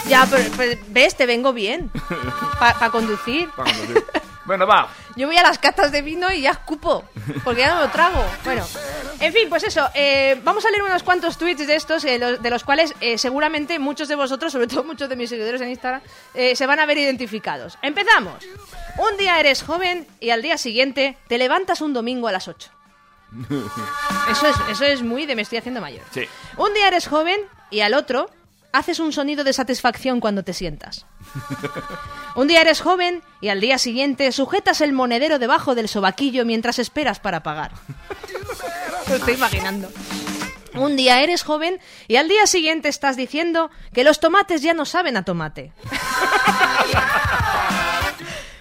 [0.07, 1.91] Ya, pero, pero, ves, te vengo bien.
[2.59, 3.49] Para conducir.
[3.55, 4.03] para conducir.
[4.45, 4.87] Bueno, va.
[5.15, 7.03] Yo voy a las catas de vino y ya escupo,
[7.43, 8.23] porque ya no lo trago.
[8.43, 8.65] Bueno,
[9.19, 12.41] en fin, pues eso, eh, vamos a leer unos cuantos tweets de estos, eh, los-
[12.41, 15.69] de los cuales eh, seguramente muchos de vosotros, sobre todo muchos de mis seguidores en
[15.69, 16.01] Instagram,
[16.55, 17.77] se van a ver identificados.
[17.81, 18.43] Empezamos.
[18.97, 22.69] Un día eres joven y al día siguiente te levantas un domingo a las 8.
[24.29, 26.03] Eso es, eso es muy de me estoy haciendo mayor.
[26.11, 26.27] Sí.
[26.57, 27.39] Un día eres joven
[27.71, 28.29] y al otro
[28.73, 31.05] haces un sonido de satisfacción cuando te sientas.
[32.35, 36.79] Un día eres joven y al día siguiente sujetas el monedero debajo del sobaquillo mientras
[36.79, 37.71] esperas para pagar.
[39.07, 39.89] Lo estoy imaginando.
[40.73, 44.85] Un día eres joven y al día siguiente estás diciendo que los tomates ya no
[44.85, 45.71] saben a tomate.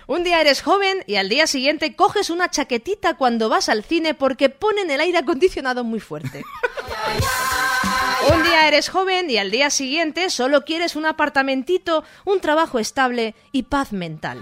[0.07, 4.13] Un día eres joven y al día siguiente coges una chaquetita cuando vas al cine
[4.13, 6.45] porque ponen el aire acondicionado muy fuerte.
[8.31, 13.35] Un día eres joven y al día siguiente solo quieres un apartamentito, un trabajo estable
[13.51, 14.41] y paz mental.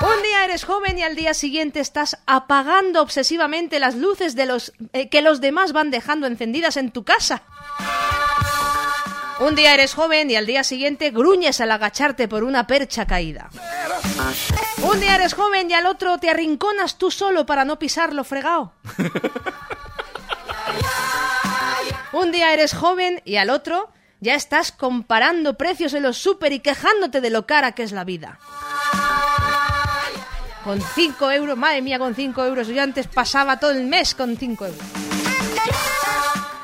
[0.00, 4.72] Un día eres joven y al día siguiente estás apagando obsesivamente las luces de los
[4.92, 7.42] eh, que los demás van dejando encendidas en tu casa.
[9.40, 13.50] Un día eres joven y al día siguiente gruñes al agacharte por una percha caída.
[14.82, 18.72] Un día eres joven y al otro te arrinconas tú solo para no pisarlo fregado.
[22.12, 26.60] Un día eres joven y al otro ya estás comparando precios en los súper y
[26.60, 28.38] quejándote de lo cara que es la vida.
[30.64, 32.68] Con 5 euros, madre mía, con 5 euros.
[32.68, 34.80] Yo antes pasaba todo el mes con 5 euros.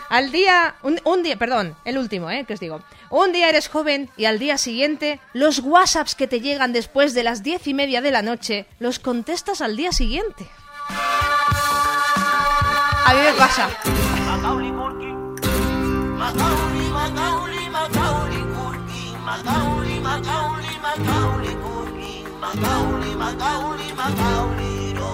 [0.08, 2.44] Al día, un, un día, perdón, el último, ¿eh?
[2.46, 2.82] Que os digo.
[3.10, 7.22] Un día eres joven y al día siguiente los WhatsApps que te llegan después de
[7.22, 10.46] las diez y media de la noche los contestas al día siguiente.
[13.04, 13.68] A mí me pasa.
[16.34, 25.10] Macaulay, Macaulay, Macaulay, Corky, Macaulay, Macaulay, Macaulay, Corky, Macaulay, Macaulay, Macaulay, no.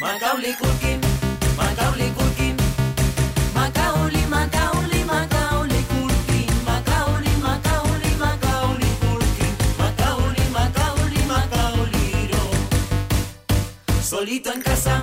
[0.00, 0.77] Macaulay, Corky.
[14.28, 15.02] Solito en casa,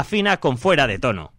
[0.00, 1.30] Afina con fuera de tono.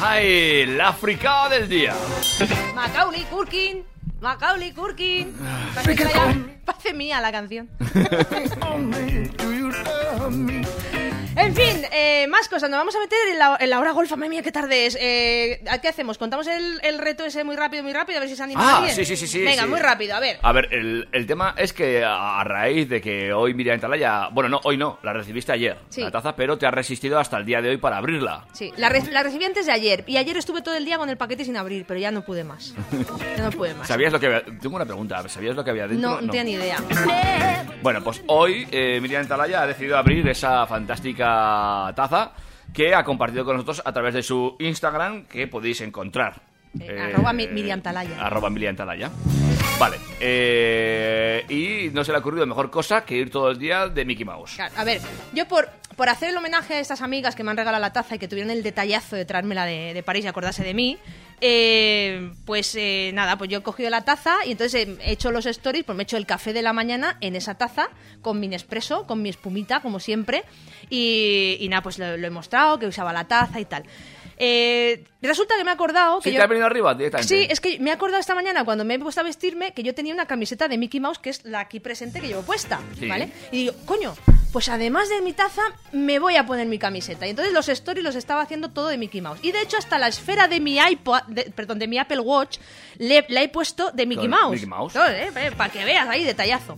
[0.00, 0.66] ¡Ay!
[0.76, 1.92] La fricada del día.
[2.76, 3.84] Macaulay Culkin.
[4.20, 5.34] Macaulay Culkin.
[5.74, 7.68] Parece, mía la canción.
[11.48, 12.68] En fin, eh, más cosas.
[12.68, 14.16] Nos vamos a meter en la, en la hora golfa.
[14.16, 14.98] Madre mía, qué tarde es.
[15.00, 16.18] Eh, ¿Qué hacemos?
[16.18, 18.18] ¿Contamos el, el reto ese muy rápido, muy rápido?
[18.18, 18.94] A ver si se anima Ah, alguien.
[18.94, 19.68] sí, sí, sí, sí, Venga, sí.
[19.68, 20.38] muy rápido, a ver.
[20.42, 24.50] A ver, el, el tema es que a, raíz de que hoy Miriam Talaya, bueno,
[24.50, 26.02] no, hoy no, la recibiste ayer, Sí.
[26.02, 28.44] la taza, pero te has resistido hasta el día de hoy para abrirla.
[28.52, 30.04] Sí, la, re- la recibí antes de ayer.
[30.06, 32.44] Y ayer estuve todo el día con el paquete sin abrir, pero ya no pude
[32.44, 32.74] más.
[33.38, 33.88] Ya no pude más.
[33.88, 34.44] ¿Sabías lo que había?
[34.44, 36.10] Tengo una pregunta, ¿sabías lo que había dentro?
[36.10, 36.76] No, no tenía ni idea.
[37.82, 41.37] Bueno, pues hoy eh, Miriam Talaya ha decidido abrir esa fantástica
[41.96, 42.32] taza
[42.72, 46.42] que ha compartido con nosotros a través de su Instagram que podéis encontrar.
[46.78, 48.24] Eh, arroba Mi- Miriam Talaya.
[48.24, 49.10] Arroba Miriam Talaya.
[49.78, 49.96] Vale.
[50.20, 54.04] eh, y no se le ha ocurrido mejor cosa que ir todo el día de
[54.04, 54.58] Mickey Mouse.
[54.58, 55.00] A ver,
[55.32, 58.16] yo por, por hacer el homenaje a estas amigas que me han regalado la taza
[58.16, 60.98] y que tuvieron el detallazo de traérmela de, de París y acordarse de mí,
[61.40, 65.46] eh, pues eh, nada, pues yo he cogido la taza y entonces he hecho los
[65.46, 67.88] stories, pues me he hecho el café de la mañana en esa taza
[68.22, 70.44] con mi Nespresso, con mi espumita, como siempre,
[70.90, 73.84] y, nada, pues lo he mostrado, que usaba la taza y tal.
[74.40, 76.38] Eh, resulta que me he acordado que ¿Sí yo...
[76.38, 77.28] te ha venido arriba directamente?
[77.28, 79.82] Sí, es que me he acordado esta mañana cuando me he puesto a vestirme que
[79.82, 82.80] yo tenía una camiseta de Mickey Mouse que es la aquí presente que llevo puesta,
[82.98, 83.08] Sí.
[83.08, 83.30] ¿vale?
[83.50, 84.14] Y digo, coño,
[84.52, 85.62] pues además de mi taza
[85.92, 87.26] me voy a poner mi camiseta.
[87.26, 89.40] Y entonces los stories los estaba haciendo todo de Mickey Mouse.
[89.42, 92.58] Y de hecho hasta la esfera de mi iPod, de- perdón, de mi Apple Watch,
[92.98, 94.52] le, la he puesto de Mickey Mouse.
[94.52, 94.94] Mickey Mouse.
[95.56, 96.76] para que veas ahí, detallazo.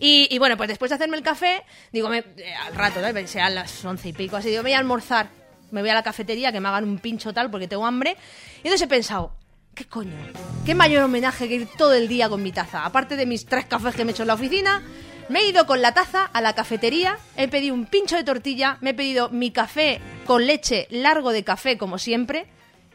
[0.00, 1.62] Y, y bueno, pues después de hacerme el café,
[1.92, 3.26] digo, me- eh, al rato, ¿no?
[3.28, 5.28] sean las once y pico, así, digo, me voy a almorzar,
[5.74, 8.16] me voy a la cafetería, que me hagan un pincho tal porque tengo hambre.
[8.58, 9.32] Y entonces he pensado,
[9.74, 10.16] ¿qué coño?
[10.64, 12.84] ¿Qué mayor homenaje que ir todo el día con mi taza?
[12.84, 14.82] Aparte de mis tres cafés que me he hecho en la oficina,
[15.28, 18.78] me he ido con la taza a la cafetería, he pedido un pincho de tortilla,
[18.82, 22.46] me he pedido mi café con leche largo de café, como siempre,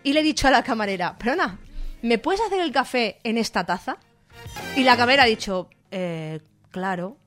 [0.04, 1.60] y le he dicho a la camarera, perdona,
[2.02, 3.98] ¿me puedes hacer el café en esta taza?
[4.78, 6.40] Y la camarera ha dicho, eh,
[6.72, 7.18] claro.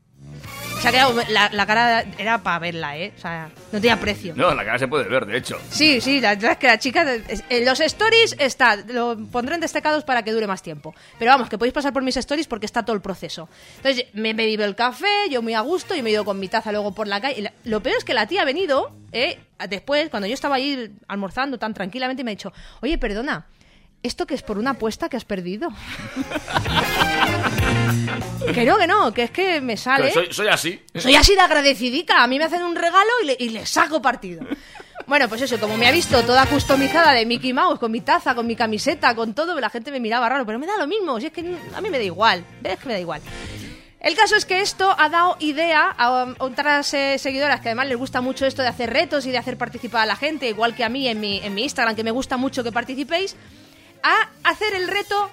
[0.83, 3.13] Se ha quedado, la, la cara era para verla, ¿eh?
[3.17, 4.35] O sea, no tenía precio.
[4.37, 5.57] No, la cara se puede ver, de hecho.
[5.71, 7.07] Sí, sí, la verdad es que la chica.
[7.49, 8.75] En los stories está.
[8.89, 10.93] Lo pondré en destacados para que dure más tiempo.
[11.21, 13.49] Pero vamos, que podéis pasar por mis stories porque está todo el proceso.
[13.77, 16.41] Entonces, me he bebido el café, yo muy a gusto, y me he ido con
[16.41, 17.43] mi taza luego por la calle.
[17.43, 19.39] La- lo peor es que la tía ha venido, ¿eh?
[19.69, 23.47] Después, cuando yo estaba ahí almorzando tan tranquilamente, me ha dicho: Oye, perdona.
[24.03, 25.69] ¿Esto que es por una apuesta que has perdido?
[28.53, 30.13] que no, que no, que es que me sale.
[30.13, 30.83] Soy, soy así.
[30.95, 32.23] Soy así de agradecidica.
[32.23, 34.45] A mí me hacen un regalo y le, y le saco partido.
[35.07, 38.35] Bueno, pues eso, como me ha visto toda customizada de Mickey Mouse, con mi taza,
[38.35, 41.19] con mi camiseta, con todo, la gente me miraba raro, pero me da lo mismo,
[41.21, 43.21] si es que a mí me da igual, es que me da igual.
[44.01, 47.97] El caso es que esto ha dado idea a otras eh, seguidoras que además les
[47.97, 50.83] gusta mucho esto de hacer retos y de hacer participar a la gente, igual que
[50.83, 53.37] a mí en mi, en mi Instagram, que me gusta mucho que participéis,
[54.03, 55.31] a hacer el reto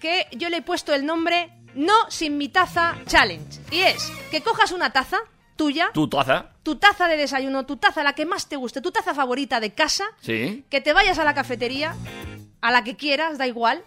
[0.00, 3.60] que yo le he puesto el nombre No sin mi taza challenge.
[3.70, 5.18] Y es que cojas una taza
[5.56, 6.50] tuya, Tu taza.
[6.62, 9.72] tu taza de desayuno, tu taza la que más te guste, tu taza favorita de
[9.74, 10.64] casa, Sí.
[10.70, 11.94] que te vayas a la cafetería,
[12.60, 13.82] a la que quieras, da igual,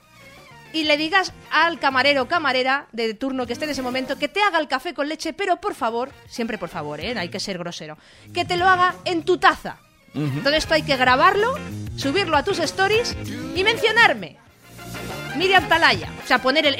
[0.74, 4.28] y le digas al camarero o camarera de turno que esté en ese momento que
[4.28, 7.18] te haga el café con leche, pero por favor, siempre por favor, ¿eh?
[7.18, 7.98] hay que ser grosero,
[8.34, 9.78] que te lo haga en tu taza.
[10.14, 11.56] Entonces esto hay que grabarlo,
[11.96, 13.16] subirlo a tus stories
[13.56, 14.38] y mencionarme.
[15.36, 16.10] Miriam Talaya.
[16.24, 16.76] O sea, poner el-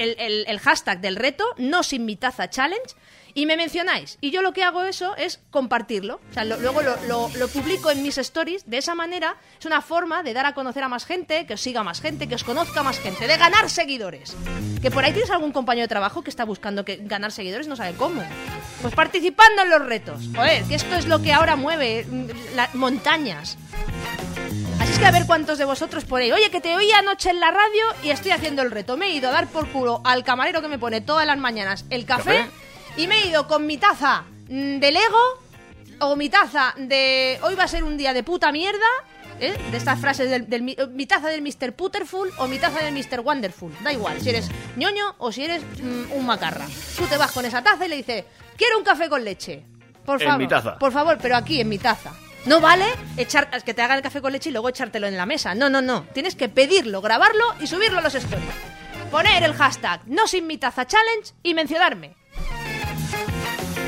[0.48, 2.96] el hashtag del reto, no sin mi taza challenge,
[3.34, 4.18] y me mencionáis.
[4.22, 6.20] Y yo lo que hago eso es compartirlo.
[6.30, 8.70] O sea, luego lo, lo- publico en mis stories.
[8.70, 11.62] De esa manera es una forma de dar a conocer a más gente, que os
[11.62, 14.36] siga más gente, que os conozca más gente, de ganar seguidores.
[14.82, 17.76] Que por ahí tienes algún compañero de trabajo que está buscando que, ganar seguidores, no
[17.76, 18.22] sabe cómo.
[18.82, 20.22] Pues participando en los retos.
[20.36, 23.58] Joder, que esto es lo que ahora mueve mm, las montañas.
[24.80, 26.34] Así es que a ver cuántos de vosotros ponéis.
[26.34, 28.96] Oye, que te oí anoche en la radio y estoy haciendo el reto.
[28.96, 31.86] Me he ido a dar por culo al camarero que me pone todas las mañanas
[31.90, 32.46] el ¿Café?
[33.00, 35.40] Y me he ido con mi taza mm, de Lego
[36.00, 38.86] o mi taza de hoy va a ser un día de puta mierda.
[39.40, 39.58] ¿eh?
[39.72, 41.72] De estas frases del, del mi, taza del Mr.
[41.74, 43.22] Putterful o mi taza del Mr.
[43.22, 43.74] Wonderful.
[43.84, 46.66] Da igual, si eres ñoño o si eres mm, un macarra.
[46.98, 48.26] Tú te vas con esa taza y le dices,
[48.58, 49.64] quiero un café con leche.
[50.06, 50.42] Por En favor.
[50.42, 50.78] mi taza.
[50.78, 52.12] Por favor, pero aquí en mi taza.
[52.46, 52.86] No vale
[53.16, 55.56] echar, que te hagan el café con leche y luego echártelo en la mesa.
[55.56, 56.04] No, no, no.
[56.14, 58.50] Tienes que pedirlo, grabarlo y subirlo a los stories.
[59.10, 62.19] Poner el hashtag no sin mi taza challenge y mencionarme.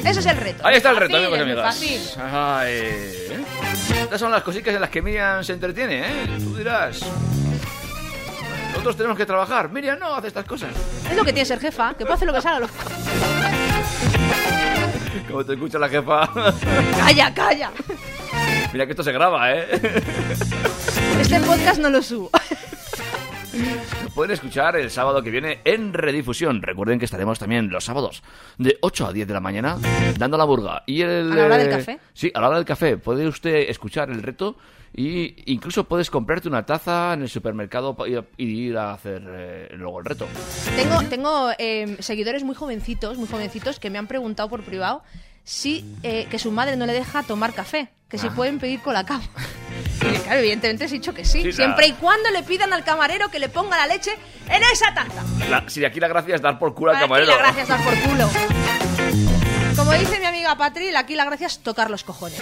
[0.04, 0.66] Ese es el reto.
[0.66, 1.66] Ahí está el reto, amigos y amigas.
[1.76, 2.02] fácil.
[2.20, 3.44] Ay, ¿eh?
[4.04, 6.28] Estas son las cositas en las que Miriam se entretiene, ¿eh?
[6.40, 7.02] Tú dirás.
[8.72, 9.70] Nosotros tenemos que trabajar.
[9.70, 10.70] Miriam no hace estas cosas.
[11.10, 12.68] Es lo que tiene ser jefa, que puede hacer lo que salga.
[15.30, 16.30] Como te escucha la jefa.
[17.00, 17.72] Calla, calla.
[18.74, 19.68] Mira que esto se graba, ¿eh?
[21.20, 22.30] Este podcast no lo subo.
[24.16, 26.62] Pueden escuchar el sábado que viene en redifusión.
[26.62, 28.24] Recuerden que estaremos también los sábados
[28.58, 29.78] de 8 a 10 de la mañana
[30.18, 30.84] dando la burga.
[30.86, 32.00] Y el, ¿A la hora del eh, café?
[32.14, 32.98] Sí, a la hora del café.
[32.98, 34.58] Puede usted escuchar el reto
[34.94, 37.96] y incluso puedes comprarte una taza en el supermercado
[38.38, 40.28] y ir a hacer eh, luego el reto.
[40.76, 45.04] Tengo, tengo eh, seguidores muy jovencitos, muy jovencitos, que me han preguntado por privado
[45.44, 49.22] si eh, que su madre no le deja tomar café, que si pueden pedir colacao.
[50.02, 52.84] Y claro, evidentemente he dicho que sí, Sí, siempre la- y cuando le pidan al
[52.84, 54.12] camarero que le ponga la leche
[54.50, 55.24] en esa taza.
[55.50, 57.32] La- si aquí la gracia es dar por culo al Aquí camarero.
[57.32, 58.30] la gracia es dar por culo.
[59.76, 62.40] Como dice mi amiga Patri, aquí la gracia es tocar los cojones.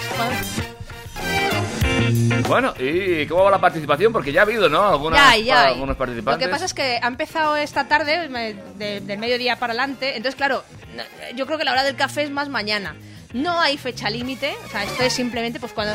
[2.47, 4.11] Bueno, ¿y cómo va la participación?
[4.11, 4.87] Porque ya ha habido, ¿no?
[4.87, 6.41] Algunas, Ya ya algunos participantes.
[6.41, 10.15] Lo que pasa es que ha empezado esta tarde, me- de- del mediodía para adelante,
[10.15, 10.63] entonces claro,
[11.35, 12.95] yo creo que la hora del café es más mañana.
[13.33, 15.93] No hay fecha límite, o sea, esto es simplemente pues cuando...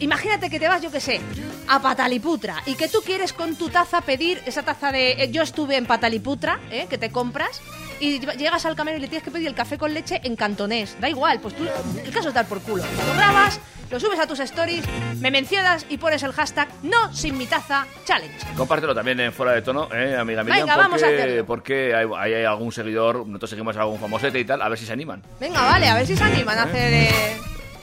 [0.00, 1.20] Imagínate que te vas, yo qué sé,
[1.66, 5.12] a Pataliputra y que tú quieres con tu taza pedir esa taza de...
[5.12, 6.86] eh, Yo estuve en Pataliputra, ¿eh?
[6.88, 7.60] que te compras
[8.00, 10.96] y llegas al camarero y le tienes que pedir el café con leche en cantonés.
[11.00, 11.64] Da igual, pues tú...
[12.04, 12.84] El caso es dar por culo.
[13.06, 13.60] Lo grabas,
[13.90, 14.84] lo subes a tus stories,
[15.20, 18.36] me mencionas y pones el hashtag no sin mi taza challenge.
[18.56, 20.66] Compártelo también en fuera de tono, ¿eh, amiga Miriam?
[20.66, 21.46] Venga, vamos a hacerlo.
[21.46, 24.78] porque hay, hay- hay algún seguidor, nosotros seguimos a algún famosete y tal, a ver
[24.78, 25.22] si se animan.
[25.40, 27.36] Venga, vale, a ver si se animan a hacer eh,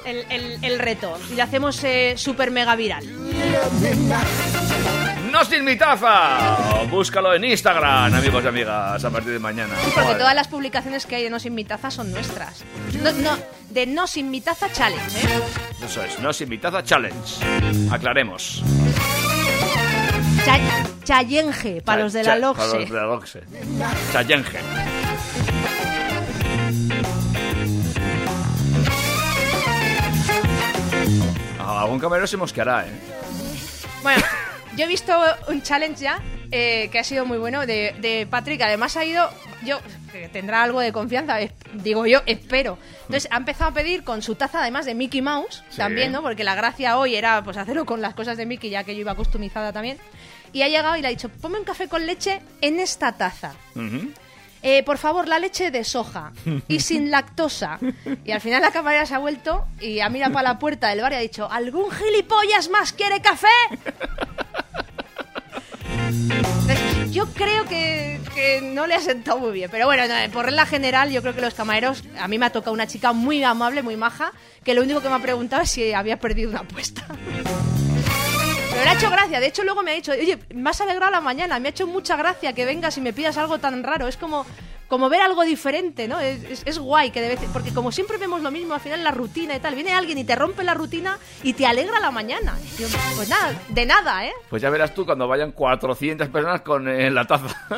[0.06, 1.18] el, el- el reto.
[1.32, 3.04] Y le hacemos eh, super mega viral.
[5.36, 6.86] ¡No sin mi taza!
[6.90, 9.74] Búscalo en Instagram, amigos y amigas, a partir de mañana.
[9.94, 12.64] Porque todas las publicaciones que hay de No Sin Mi Taza son nuestras.
[13.03, 13.38] No, no,
[13.70, 15.41] de No Sin Mi Taza Challenge, ¿eh?
[15.84, 17.44] Eso es, no sin mi taza challenge.
[17.91, 18.64] Aclaremos.
[20.45, 20.57] Cha-
[21.03, 22.86] Challenge, para los de la Cha- Para los LOXE.
[22.94, 23.44] de la Loxe.
[24.14, 24.57] Challenge.
[31.60, 32.91] Algún camarero se mosqueará, ¿eh?
[34.02, 34.24] Bueno,
[34.76, 35.14] yo he visto
[35.48, 36.22] un challenge ya
[36.52, 38.62] eh, que ha sido muy bueno de, de Patrick.
[38.62, 39.30] Además ha ido,
[39.66, 39.80] yo
[40.12, 42.78] que tendrá algo de confianza, es- digo yo, espero.
[43.02, 45.78] Entonces ha empezado a pedir con su taza además de Mickey Mouse Sí.
[45.78, 46.22] también, ¿no?
[46.22, 49.02] Porque la gracia hoy era pues hacerlo con las cosas de Mickey ya que yo
[49.02, 49.98] iba customizada también.
[50.54, 53.54] Y ha llegado y le ha dicho, ponme un café con leche en esta taza.
[53.76, 54.12] Ujú.
[54.68, 56.34] Eh, por favor, la leche de soja
[56.68, 57.78] y sin lactosa.
[58.26, 61.02] Y al final la camarera se ha vuelto y ha mirado para la puerta del
[61.02, 63.48] bar y ha dicho, ¿algún gilipollas más quiere café?
[67.12, 68.20] Yo creo que,
[68.74, 69.70] no le ha sentado muy bien.
[69.70, 72.04] Pero bueno, no, por regla general, yo creo que los camareros.
[72.20, 74.32] A mí me ha tocado una chica muy amable, muy maja,
[74.64, 77.06] que lo único que me ha preguntado es si había perdido una apuesta.
[78.76, 79.40] Pero le ha hecho gracia.
[79.40, 81.60] De hecho, luego me ha dicho, oye, me has alegrado la mañana.
[81.60, 84.08] Me ha hecho mucha gracia que vengas y me pidas algo tan raro.
[84.08, 84.46] Es como,
[84.90, 86.20] como ver algo diferente, ¿no?
[86.20, 89.02] Es, es- es guay que de vez Porque como siempre vemos lo mismo, al final
[89.04, 89.76] la rutina y tal.
[89.76, 92.58] Viene alguien y te rompe la rutina y te alegra la mañana.
[92.78, 94.34] Yo, pues nada, de nada, ¿eh?
[94.50, 97.48] Pues ya verás tú cuando vayan 400 personas con eh, la taza.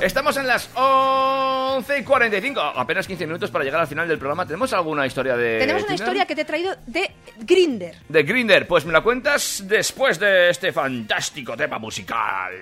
[0.00, 0.68] Estamos en las
[1.76, 2.60] 11 y 45.
[2.60, 4.44] Apenas 15 minutos para llegar al final del programa.
[4.46, 5.58] ¿Tenemos alguna historia de.
[5.58, 6.06] Tenemos una Tinder?
[6.06, 7.10] historia que te he traído de
[7.40, 7.96] Grinder.
[8.08, 8.66] De Grinder.
[8.66, 12.52] Pues me la cuentas después de este fantástico tema musical.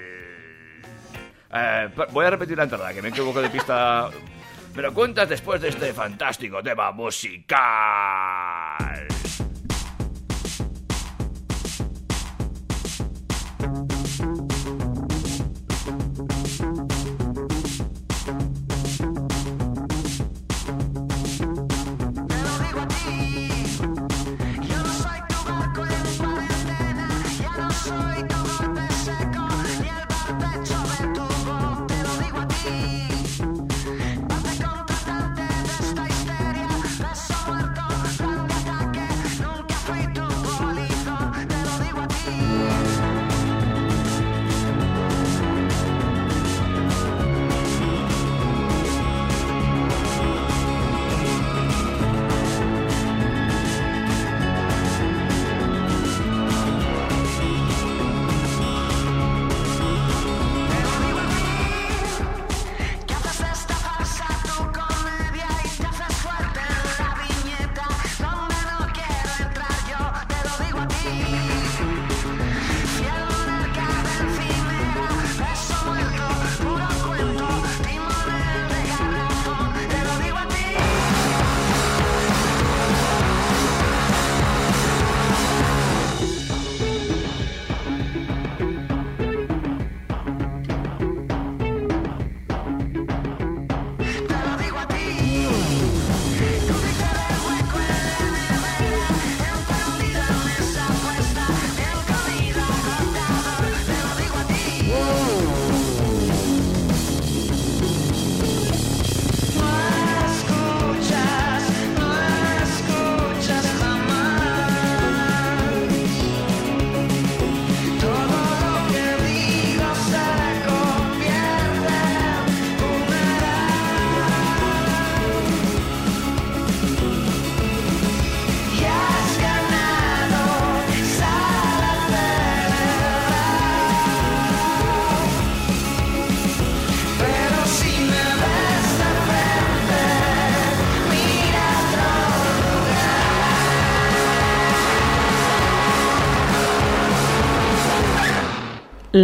[1.53, 4.11] Eh, voy a repetir la entrada, que me equivoco de pista.
[4.75, 7.59] Me lo cuentas después de este fantástico tema musical.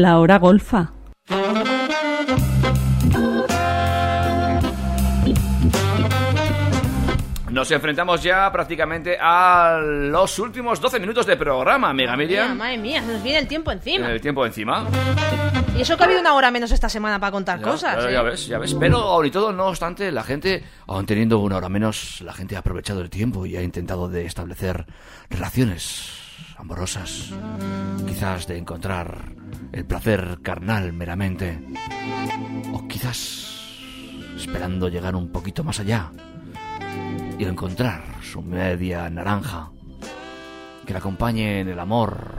[0.02, 0.90] La hora golfa.
[7.50, 12.56] Nos enfrentamos ya prácticamente a los últimos 12 minutos de programa, Mega Miriam.
[12.58, 14.10] madre mía, se nos viene el tiempo encima.
[14.10, 14.84] El tiempo encima.
[15.76, 18.02] Y eso que ha habido una hora menos esta semana para contar Ya, cosas.
[18.02, 18.12] ya, ¿eh?
[18.12, 18.74] ya ves, ya ves.
[18.74, 22.56] Pero aún y todo, no obstante, la gente, aún teniendo una hora menos, la gente
[22.56, 24.86] ha aprovechado el tiempo y ha intentado de establecer
[25.30, 26.10] relaciones
[26.56, 27.30] amorosas.
[28.04, 29.18] Quizás de encontrar
[29.74, 31.60] el placer carnal meramente.
[32.72, 33.50] O quizás
[34.36, 36.12] esperando llegar un poquito más allá
[37.36, 39.72] y encontrar su media naranja
[40.86, 42.36] que la acompañe en el amor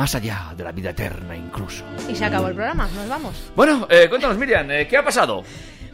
[0.00, 1.84] más allá de la vida eterna incluso.
[2.08, 3.34] Y se acabó el programa, nos vamos.
[3.54, 5.44] Bueno, eh, cuéntanos, Miriam, eh, ¿qué ha pasado?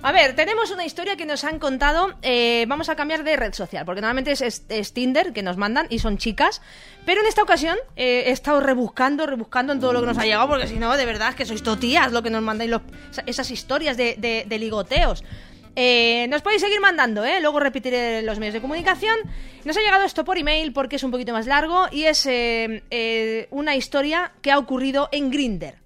[0.02, 2.14] A ver, tenemos una historia que nos han contado.
[2.22, 5.56] eh, vamos a cambiar de red social, porque normalmente es, es- es Tinder que nos
[5.56, 6.62] mandan y son chicas.
[7.04, 10.24] Pero en esta ocasión eh, he estado rebuscando, rebuscando en todo lo que nos ha
[10.24, 12.82] llegado, porque si no, de verdad es que sois totías lo que nos mandáis los-
[13.10, 15.24] esa- esas historias de, de- de ligoteos.
[15.78, 17.38] Eh, nos podéis seguir mandando, ¿eh?
[17.42, 19.16] luego repetiré los medios de comunicación.
[19.66, 22.82] Nos ha llegado esto por email porque es un poquito más largo y es eh,
[22.90, 25.78] eh, una historia que ha ocurrido en Grinder.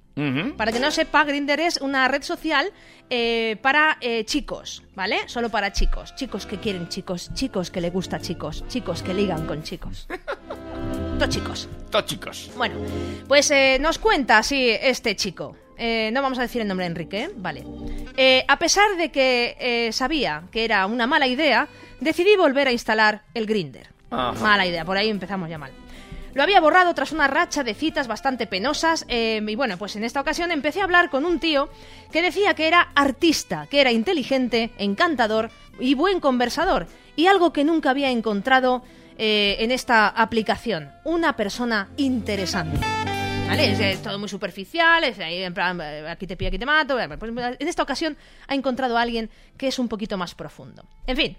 [0.59, 2.75] Para que no sepa, Grinder es una red social
[3.09, 5.21] eh, para chicos, ¿vale?
[5.29, 6.15] Solo para chicos.
[6.15, 10.07] Chicos que quieren chicos, chicos que le gusta chicos, chicos que ligan con chicos.
[11.19, 11.69] Todos chicos.
[11.91, 12.51] Todos chicos.
[12.55, 12.75] Bueno,
[13.29, 13.51] pues
[13.81, 15.57] nos cuenta así este chico.
[15.83, 17.31] Eh, no vamos a decir el nombre de Enrique, ¿eh?
[17.37, 17.65] vale.
[18.17, 21.69] Eh, a pesar de que eh, sabía que era una mala idea,
[22.01, 23.89] decidí volver a instalar el Grinder.
[24.11, 25.73] Mala idea, por ahí empezamos ya mal.
[26.35, 30.05] Lo había borrado tras una racha de citas bastante penosas eh, y bueno, pues en
[30.05, 31.69] esta ocasión empecé a hablar con un tío
[32.13, 36.87] que decía que era artista, que era inteligente, encantador y buen conversador
[37.17, 38.83] y algo que nunca había encontrado
[39.19, 42.79] eh, en esta aplicación, una persona interesante.
[43.51, 43.93] ¿Vale?
[43.93, 46.97] Es, todo muy superficial, es ahí en plan, eh, aquí te pillo, aquí te mato.
[47.19, 48.17] pues, en esta ocasión
[48.47, 50.85] ha encontrado a alguien que es un poquito más profundo.
[51.07, 51.37] En fin,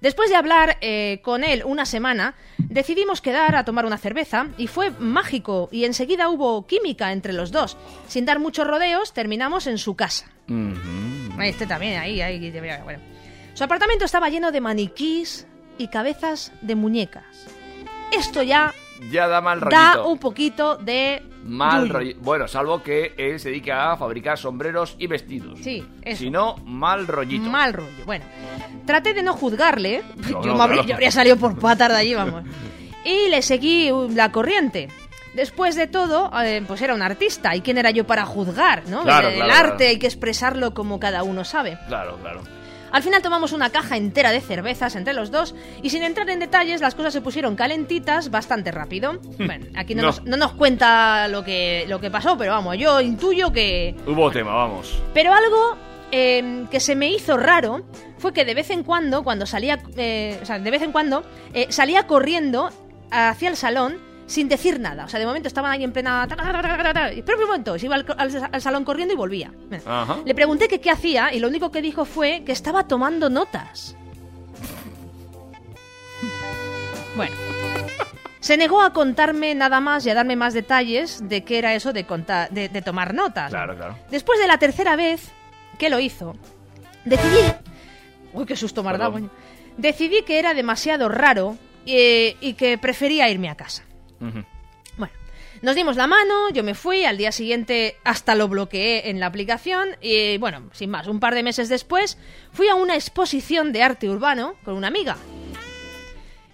[0.00, 4.66] Después de hablar eh, con él una semana, decidimos quedar a tomar una cerveza y
[4.66, 7.76] fue mágico y enseguida hubo química entre los dos.
[8.08, 10.24] Sin dar muchos rodeos, terminamos en su casa.
[10.48, 11.42] Ujú.
[11.42, 12.50] Este también, ahí, ahí,
[12.82, 13.00] bueno.
[13.52, 15.46] Su apartamento estaba lleno de maniquís
[15.76, 17.24] y cabezas de muñecas.
[18.10, 18.72] Esto ya
[19.10, 19.80] Ya da mal rollito.
[19.80, 21.22] da un poquito de...
[21.44, 22.14] Mal rollo.
[22.20, 25.58] Bueno, salvo que él se dedica a fabricar sombreros y vestidos.
[25.62, 26.18] Sí, eso.
[26.18, 27.48] Si no, mal rollito.
[27.48, 28.04] Mal rollo.
[28.04, 28.26] Bueno,
[28.84, 30.02] traté de no juzgarle.
[30.16, 30.88] No, yo, no, me habría, claro.
[30.88, 32.44] yo habría salido por patas de allí, vamos.
[33.04, 34.88] Y le seguí la corriente.
[35.34, 37.54] Después de todo, eh, pues era un artista.
[37.56, 38.82] ¿Y quién era yo para juzgar?
[38.88, 39.02] ¿no?
[39.02, 39.90] Claro, el claro, arte claro.
[39.90, 41.78] hay que expresarlo como cada uno sabe.
[41.88, 42.42] Claro, claro.
[42.92, 46.40] Al final tomamos una caja entera de cervezas entre los dos y sin entrar en
[46.40, 49.18] detalles las cosas se pusieron calentitas bastante rápido.
[49.38, 50.08] Bueno, aquí no, No.
[50.08, 54.30] Nos, no nos cuenta lo que, lo que pasó, pero vamos, yo intuyo que, Hubo
[54.30, 55.00] tema, vamos.
[55.14, 55.76] pero algo
[56.12, 57.84] eh, que se me hizo raro
[58.18, 61.22] fue que de vez en cuando, cuando salía, eh, o sea, de vez en cuando,
[61.54, 62.70] eh, salía corriendo
[63.10, 63.98] hacia el salón
[64.30, 65.04] sin decir nada.
[65.04, 66.26] O sea, de momento estaban ahí en plena...
[67.14, 69.52] y Pero un momento, se iba al, al- al salón corriendo y volvía.
[69.84, 70.18] Ajá.
[70.24, 73.96] Le pregunté que qué hacía y lo único que dijo fue que estaba tomando notas.
[77.16, 77.34] Bueno.
[78.38, 81.92] Se negó a contarme nada más y a darme más detalles de qué era eso
[81.92, 83.50] de, contar, de, de tomar notas.
[83.50, 83.98] Claro, claro.
[84.10, 85.28] Después de la tercera vez
[85.78, 86.36] que lo hizo,
[87.04, 87.52] decidí.
[88.32, 89.28] Uy, qué susto me.
[89.76, 93.82] Decidí que era demasiado raro eh, y que prefería irme a casa.
[94.20, 95.14] Bueno,
[95.62, 99.26] nos dimos la mano, yo me fui, al día siguiente hasta lo bloqueé en la
[99.26, 102.18] aplicación y bueno, sin más, un par de meses después
[102.52, 105.16] fui a una exposición de arte urbano con una amiga.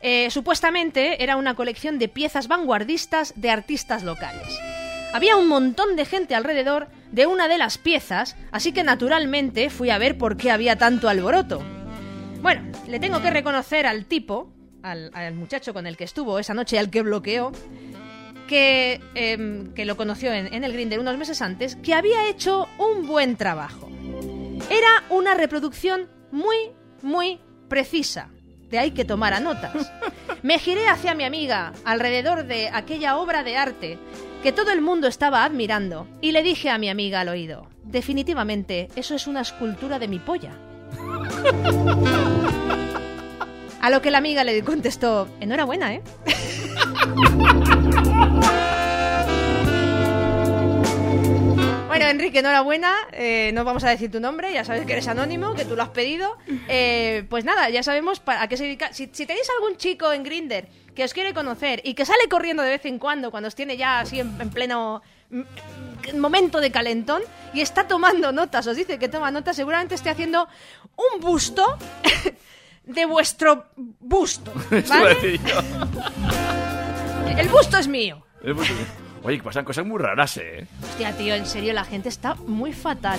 [0.03, 4.57] Eh, supuestamente era una colección de piezas vanguardistas de artistas locales.
[5.13, 9.91] Había un montón de gente alrededor de una de las piezas, así que naturalmente fui
[9.91, 11.63] a ver por qué había tanto alboroto.
[12.43, 14.53] Bueno, le tengo que reconocer al tipo,
[14.91, 17.53] al, muchacho con el que estuvo esa noche al que bloqueó,
[18.49, 22.69] que, em, que lo conoció en, en el Grinder unos meses antes, que había hecho
[22.79, 23.89] un buen trabajo.
[24.71, 26.57] Era una reproducción muy,
[27.03, 28.31] muy precisa.
[28.71, 29.93] De ahí que tomara notas.
[30.43, 33.99] Me giré hacia mi amiga, alrededor de aquella obra de arte
[34.43, 38.89] que todo el mundo estaba admirando, y le dije a mi amiga al oído, definitivamente,
[38.95, 40.53] eso es una escultura de mi polla.
[43.87, 46.03] A lo que la amiga le contestó, enhorabuena, ¿eh?
[51.87, 52.93] Bueno, Enrique, enhorabuena.
[53.13, 55.85] Eh, no vamos a decir tu nombre, ya sabes que eres anónimo, que tú lo
[55.85, 56.37] has pedido.
[56.69, 58.93] Eh, pues nada, ya sabemos para a qué se dedica.
[58.93, 62.65] Si, si tenéis algún chico en Grinder que os quiere conocer y que sale corriendo
[62.65, 65.01] de vez en cuando, cuando os tiene ya así en, en pleno
[65.31, 67.23] mm, momento de calentón
[67.55, 70.49] y está tomando notas, os dice que toma notas, seguramente esté haciendo
[70.97, 71.65] un busto
[72.87, 75.15] de vuestro busto, Eso iba a ¿vale?
[75.17, 75.61] decir yo.
[77.37, 78.25] El busto es mío.
[79.27, 80.67] Oye, que pasan cosas muy raras, ¿eh?
[80.85, 83.19] Hostia, tío, en serio, la gente está muy fatal.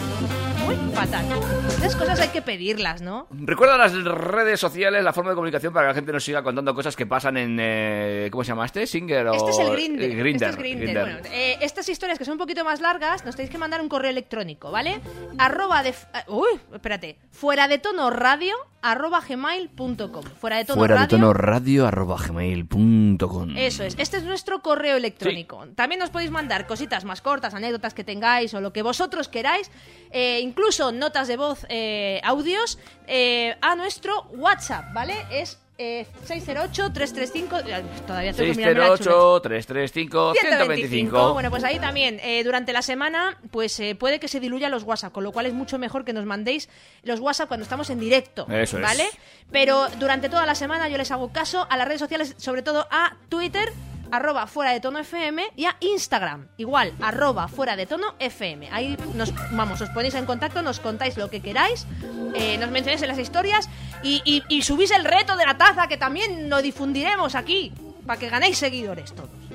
[0.65, 1.25] Muy fatal.
[1.67, 3.27] Estas cosas hay que pedirlas, ¿no?
[3.31, 6.73] Recuerda las redes sociales, la forma de comunicación para que la gente nos siga contando
[6.73, 7.57] cosas que pasan en...
[7.59, 8.87] eh, ¿Cómo se llama este?
[8.87, 9.33] ¿Singer o...?
[9.33, 10.01] Este es el Grindr.
[10.03, 10.81] eh, Grindr, Este es Grindr.
[10.83, 10.99] Grindr.
[11.01, 13.89] Bueno, eh, estas historias que son un poquito más largas, nos tenéis que mandar un
[13.89, 15.01] correo electrónico, ¿vale?
[15.37, 15.93] Arroba de...
[16.27, 17.17] Uy, espérate.
[17.31, 20.23] Fuera de tono radio arroba gmail.com.
[20.39, 21.17] Fuera de tono Fuera de radio.
[21.17, 23.57] tono radio arroba gmail.com.
[23.57, 25.65] Eso es, este es nuestro correo electrónico.
[25.75, 29.69] También nos podéis mandar cositas más cortas, anécdotas que tengáis o lo que vosotros queráis,
[30.11, 35.15] eh, incluso notas de voz, eh, audios, eh, a nuestro WhatsApp, ¿vale?
[35.31, 39.03] Es eh, 608-335, eh, todavía tengo que mirarme la chuleta.
[39.03, 40.33] 608 335 125.
[40.39, 41.33] 125.
[41.33, 44.83] Bueno, pues ahí también, eh, durante la semana, pues eh, puede que se diluya los
[44.83, 46.67] WhatsApp, con lo cual es mucho mejor que nos mandéis
[47.03, 48.47] los WhatsApp cuando estamos en directo.
[48.49, 48.83] Eso es.
[48.83, 49.05] ¿Vale?
[49.51, 52.87] Pero durante toda la semana yo les hago caso a las redes sociales, sobre todo
[52.89, 53.71] a Twitter,
[54.11, 58.69] arroba fuera de tono FM, y a Instagram, igual, arroba fuera de tono FM.
[58.71, 61.85] Ahí nos, vamos, os ponéis en contacto, nos contáis lo que queráis,
[62.33, 63.69] eh, nos mencionáis en las historias
[64.03, 67.73] y subís el reto de la taza que también lo difundiremos aquí,
[68.05, 69.46] para que ganéis seguidores todos.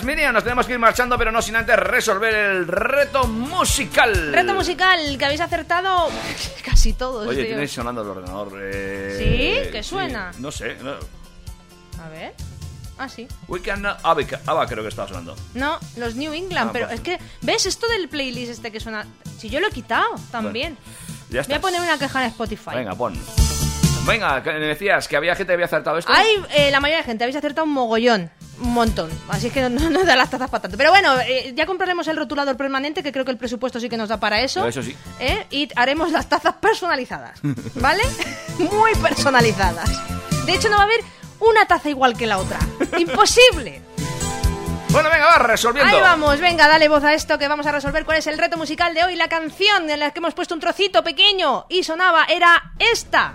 [0.00, 4.32] Pues Miriam, nos tenemos que ir marchando, pero no sin antes resolver el reto musical.
[4.32, 6.08] Reto musical que habéis acertado
[6.64, 7.28] casi todos.
[7.28, 7.46] Oye, tío.
[7.52, 8.58] tienes sonando el ordenador.
[8.60, 9.70] eh, ¿Sí?
[9.70, 10.32] ¿Qué suena?
[10.38, 10.74] No sé.
[10.82, 10.94] No.
[12.04, 12.34] A ver.
[12.98, 13.28] Ah, sí.
[13.46, 15.36] Weekend Ava, Ava creo que estaba sonando.
[15.54, 16.98] No, los New England, Ah, pero pues.
[16.98, 19.06] es que, ¿ves esto del playlist este que suena?
[19.38, 20.76] Si yo lo he quitado también.
[21.30, 22.70] Ya Voy a poner una queja en Spotify.
[22.74, 23.14] Venga, pon.
[24.06, 26.12] Venga, que me decías que había gente que había acertado esto.
[26.12, 29.10] Hay, eh, la mayoría de gente habéis acertado un mogollón, un montón.
[29.28, 30.76] Así que no, no, no da las tazas para tanto.
[30.76, 33.96] Pero bueno, eh, ya compraremos el rotulador permanente, que creo que el presupuesto sí que
[33.96, 34.66] nos da para eso.
[34.66, 34.94] Eso sí.
[35.20, 35.46] ¿eh?
[35.50, 37.40] Y haremos las tazas personalizadas,
[37.76, 38.02] ¿vale?
[38.58, 39.90] Muy personalizadas.
[40.44, 41.00] De hecho, no va a haber
[41.40, 42.58] una taza igual que la otra.
[42.98, 43.80] ¡Imposible!
[44.90, 45.92] Bueno, venga, va, resolviendo.
[45.92, 48.56] Ahí vamos, venga, dale voz a esto que vamos a resolver cuál es el reto
[48.56, 49.16] musical de hoy.
[49.16, 53.34] La canción en la que hemos puesto un trocito pequeño y sonaba era esta.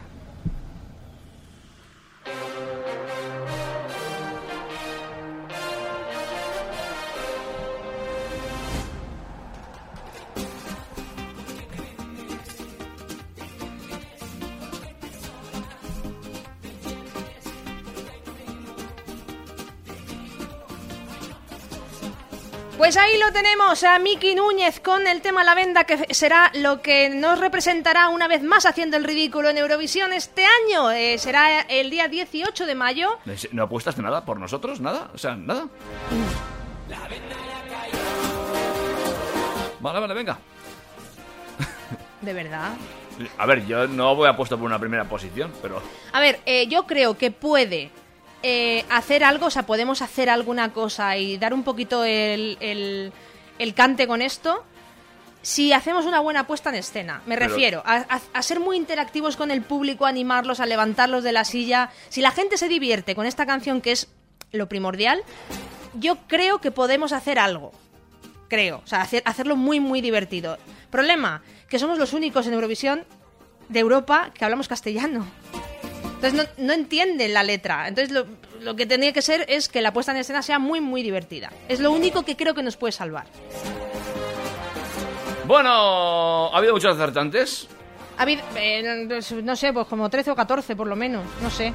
[22.80, 26.82] Pues ahí lo tenemos, a Miki Núñez con el tema La Venda, que será lo
[26.82, 30.90] que nos representará una vez más haciendo el ridículo en Eurovisión este año.
[30.90, 33.20] Eh, será el día 18 de mayo.
[33.52, 34.80] ¿No apuestas de nada por nosotros?
[34.80, 35.12] ¿Nada?
[35.14, 35.68] O sea, ¿nada?
[39.82, 40.40] Vale, vale, venga.
[42.22, 42.72] De verdad.
[43.38, 45.82] A ver, yo no voy a apuesto por una primera posición, pero...
[46.14, 47.92] A ver, eh, yo creo que puede
[48.44, 53.12] eh, hacer algo, o sea, podemos hacer alguna cosa y dar un poquito el, el-
[53.58, 54.64] el cante con esto.
[55.42, 58.76] Si hacemos una buena puesta en escena, me Pero- refiero a, a- a ser muy
[58.78, 61.92] interactivos con el público, a animarlos, a levantarlos de la silla.
[62.10, 64.08] Si la gente se divierte con esta canción, que es
[64.52, 65.22] lo primordial,
[65.94, 67.72] yo creo que podemos hacer algo.
[68.50, 68.82] Creo.
[68.84, 70.58] O sea, hacer- hacerlo muy, muy divertido.
[70.90, 73.06] Problema, que somos los únicos en Eurovisión
[73.70, 75.26] de Europa que hablamos castellano.
[76.22, 77.88] Entonces no, no entienden la letra.
[77.88, 78.26] Entonces lo,
[78.62, 81.50] lo que tendría que ser es que la puesta en escena sea muy, muy divertida.
[81.70, 83.26] Es lo único que creo que nos puede salvar.
[85.46, 87.68] Bueno, ha habido muchos acertantes.
[88.18, 89.08] Ha habido, eh,
[89.44, 91.24] no sé, pues como 13 o 14 por lo menos.
[91.42, 91.74] No sé.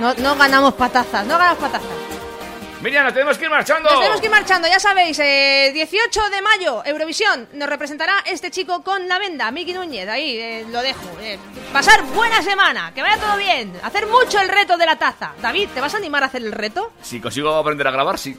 [0.00, 2.09] No, no ganamos patazas, no ganamos patazas.
[2.82, 3.90] Miriam, nos tenemos que ir marchando.
[3.90, 8.50] Nos tenemos que ir marchando, ya sabéis, eh, 18 de mayo, Eurovisión, nos representará este
[8.50, 11.00] chico con la venda, Miki Núñez, ahí eh, lo dejo.
[11.20, 11.38] eh.
[11.74, 15.32] pasar buena semana, que vaya todo bien, hacer mucho el reto de la taza.
[15.42, 16.90] David, ¿te vas a animar a hacer el reto?
[17.02, 18.38] Si consigo aprender a grabar, sí.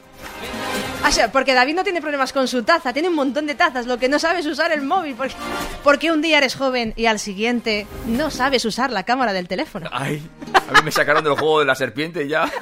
[1.04, 3.86] Ah, sí, porque David no tiene problemas con su taza, tiene un montón de tazas,
[3.86, 5.36] lo que no sabes usar el móvil, porque,
[5.84, 9.88] porque un día eres joven y al siguiente no sabes usar la cámara del teléfono.
[9.94, 10.28] Ay,
[10.68, 12.50] a mí me sacaron del juego de la serpiente y ya.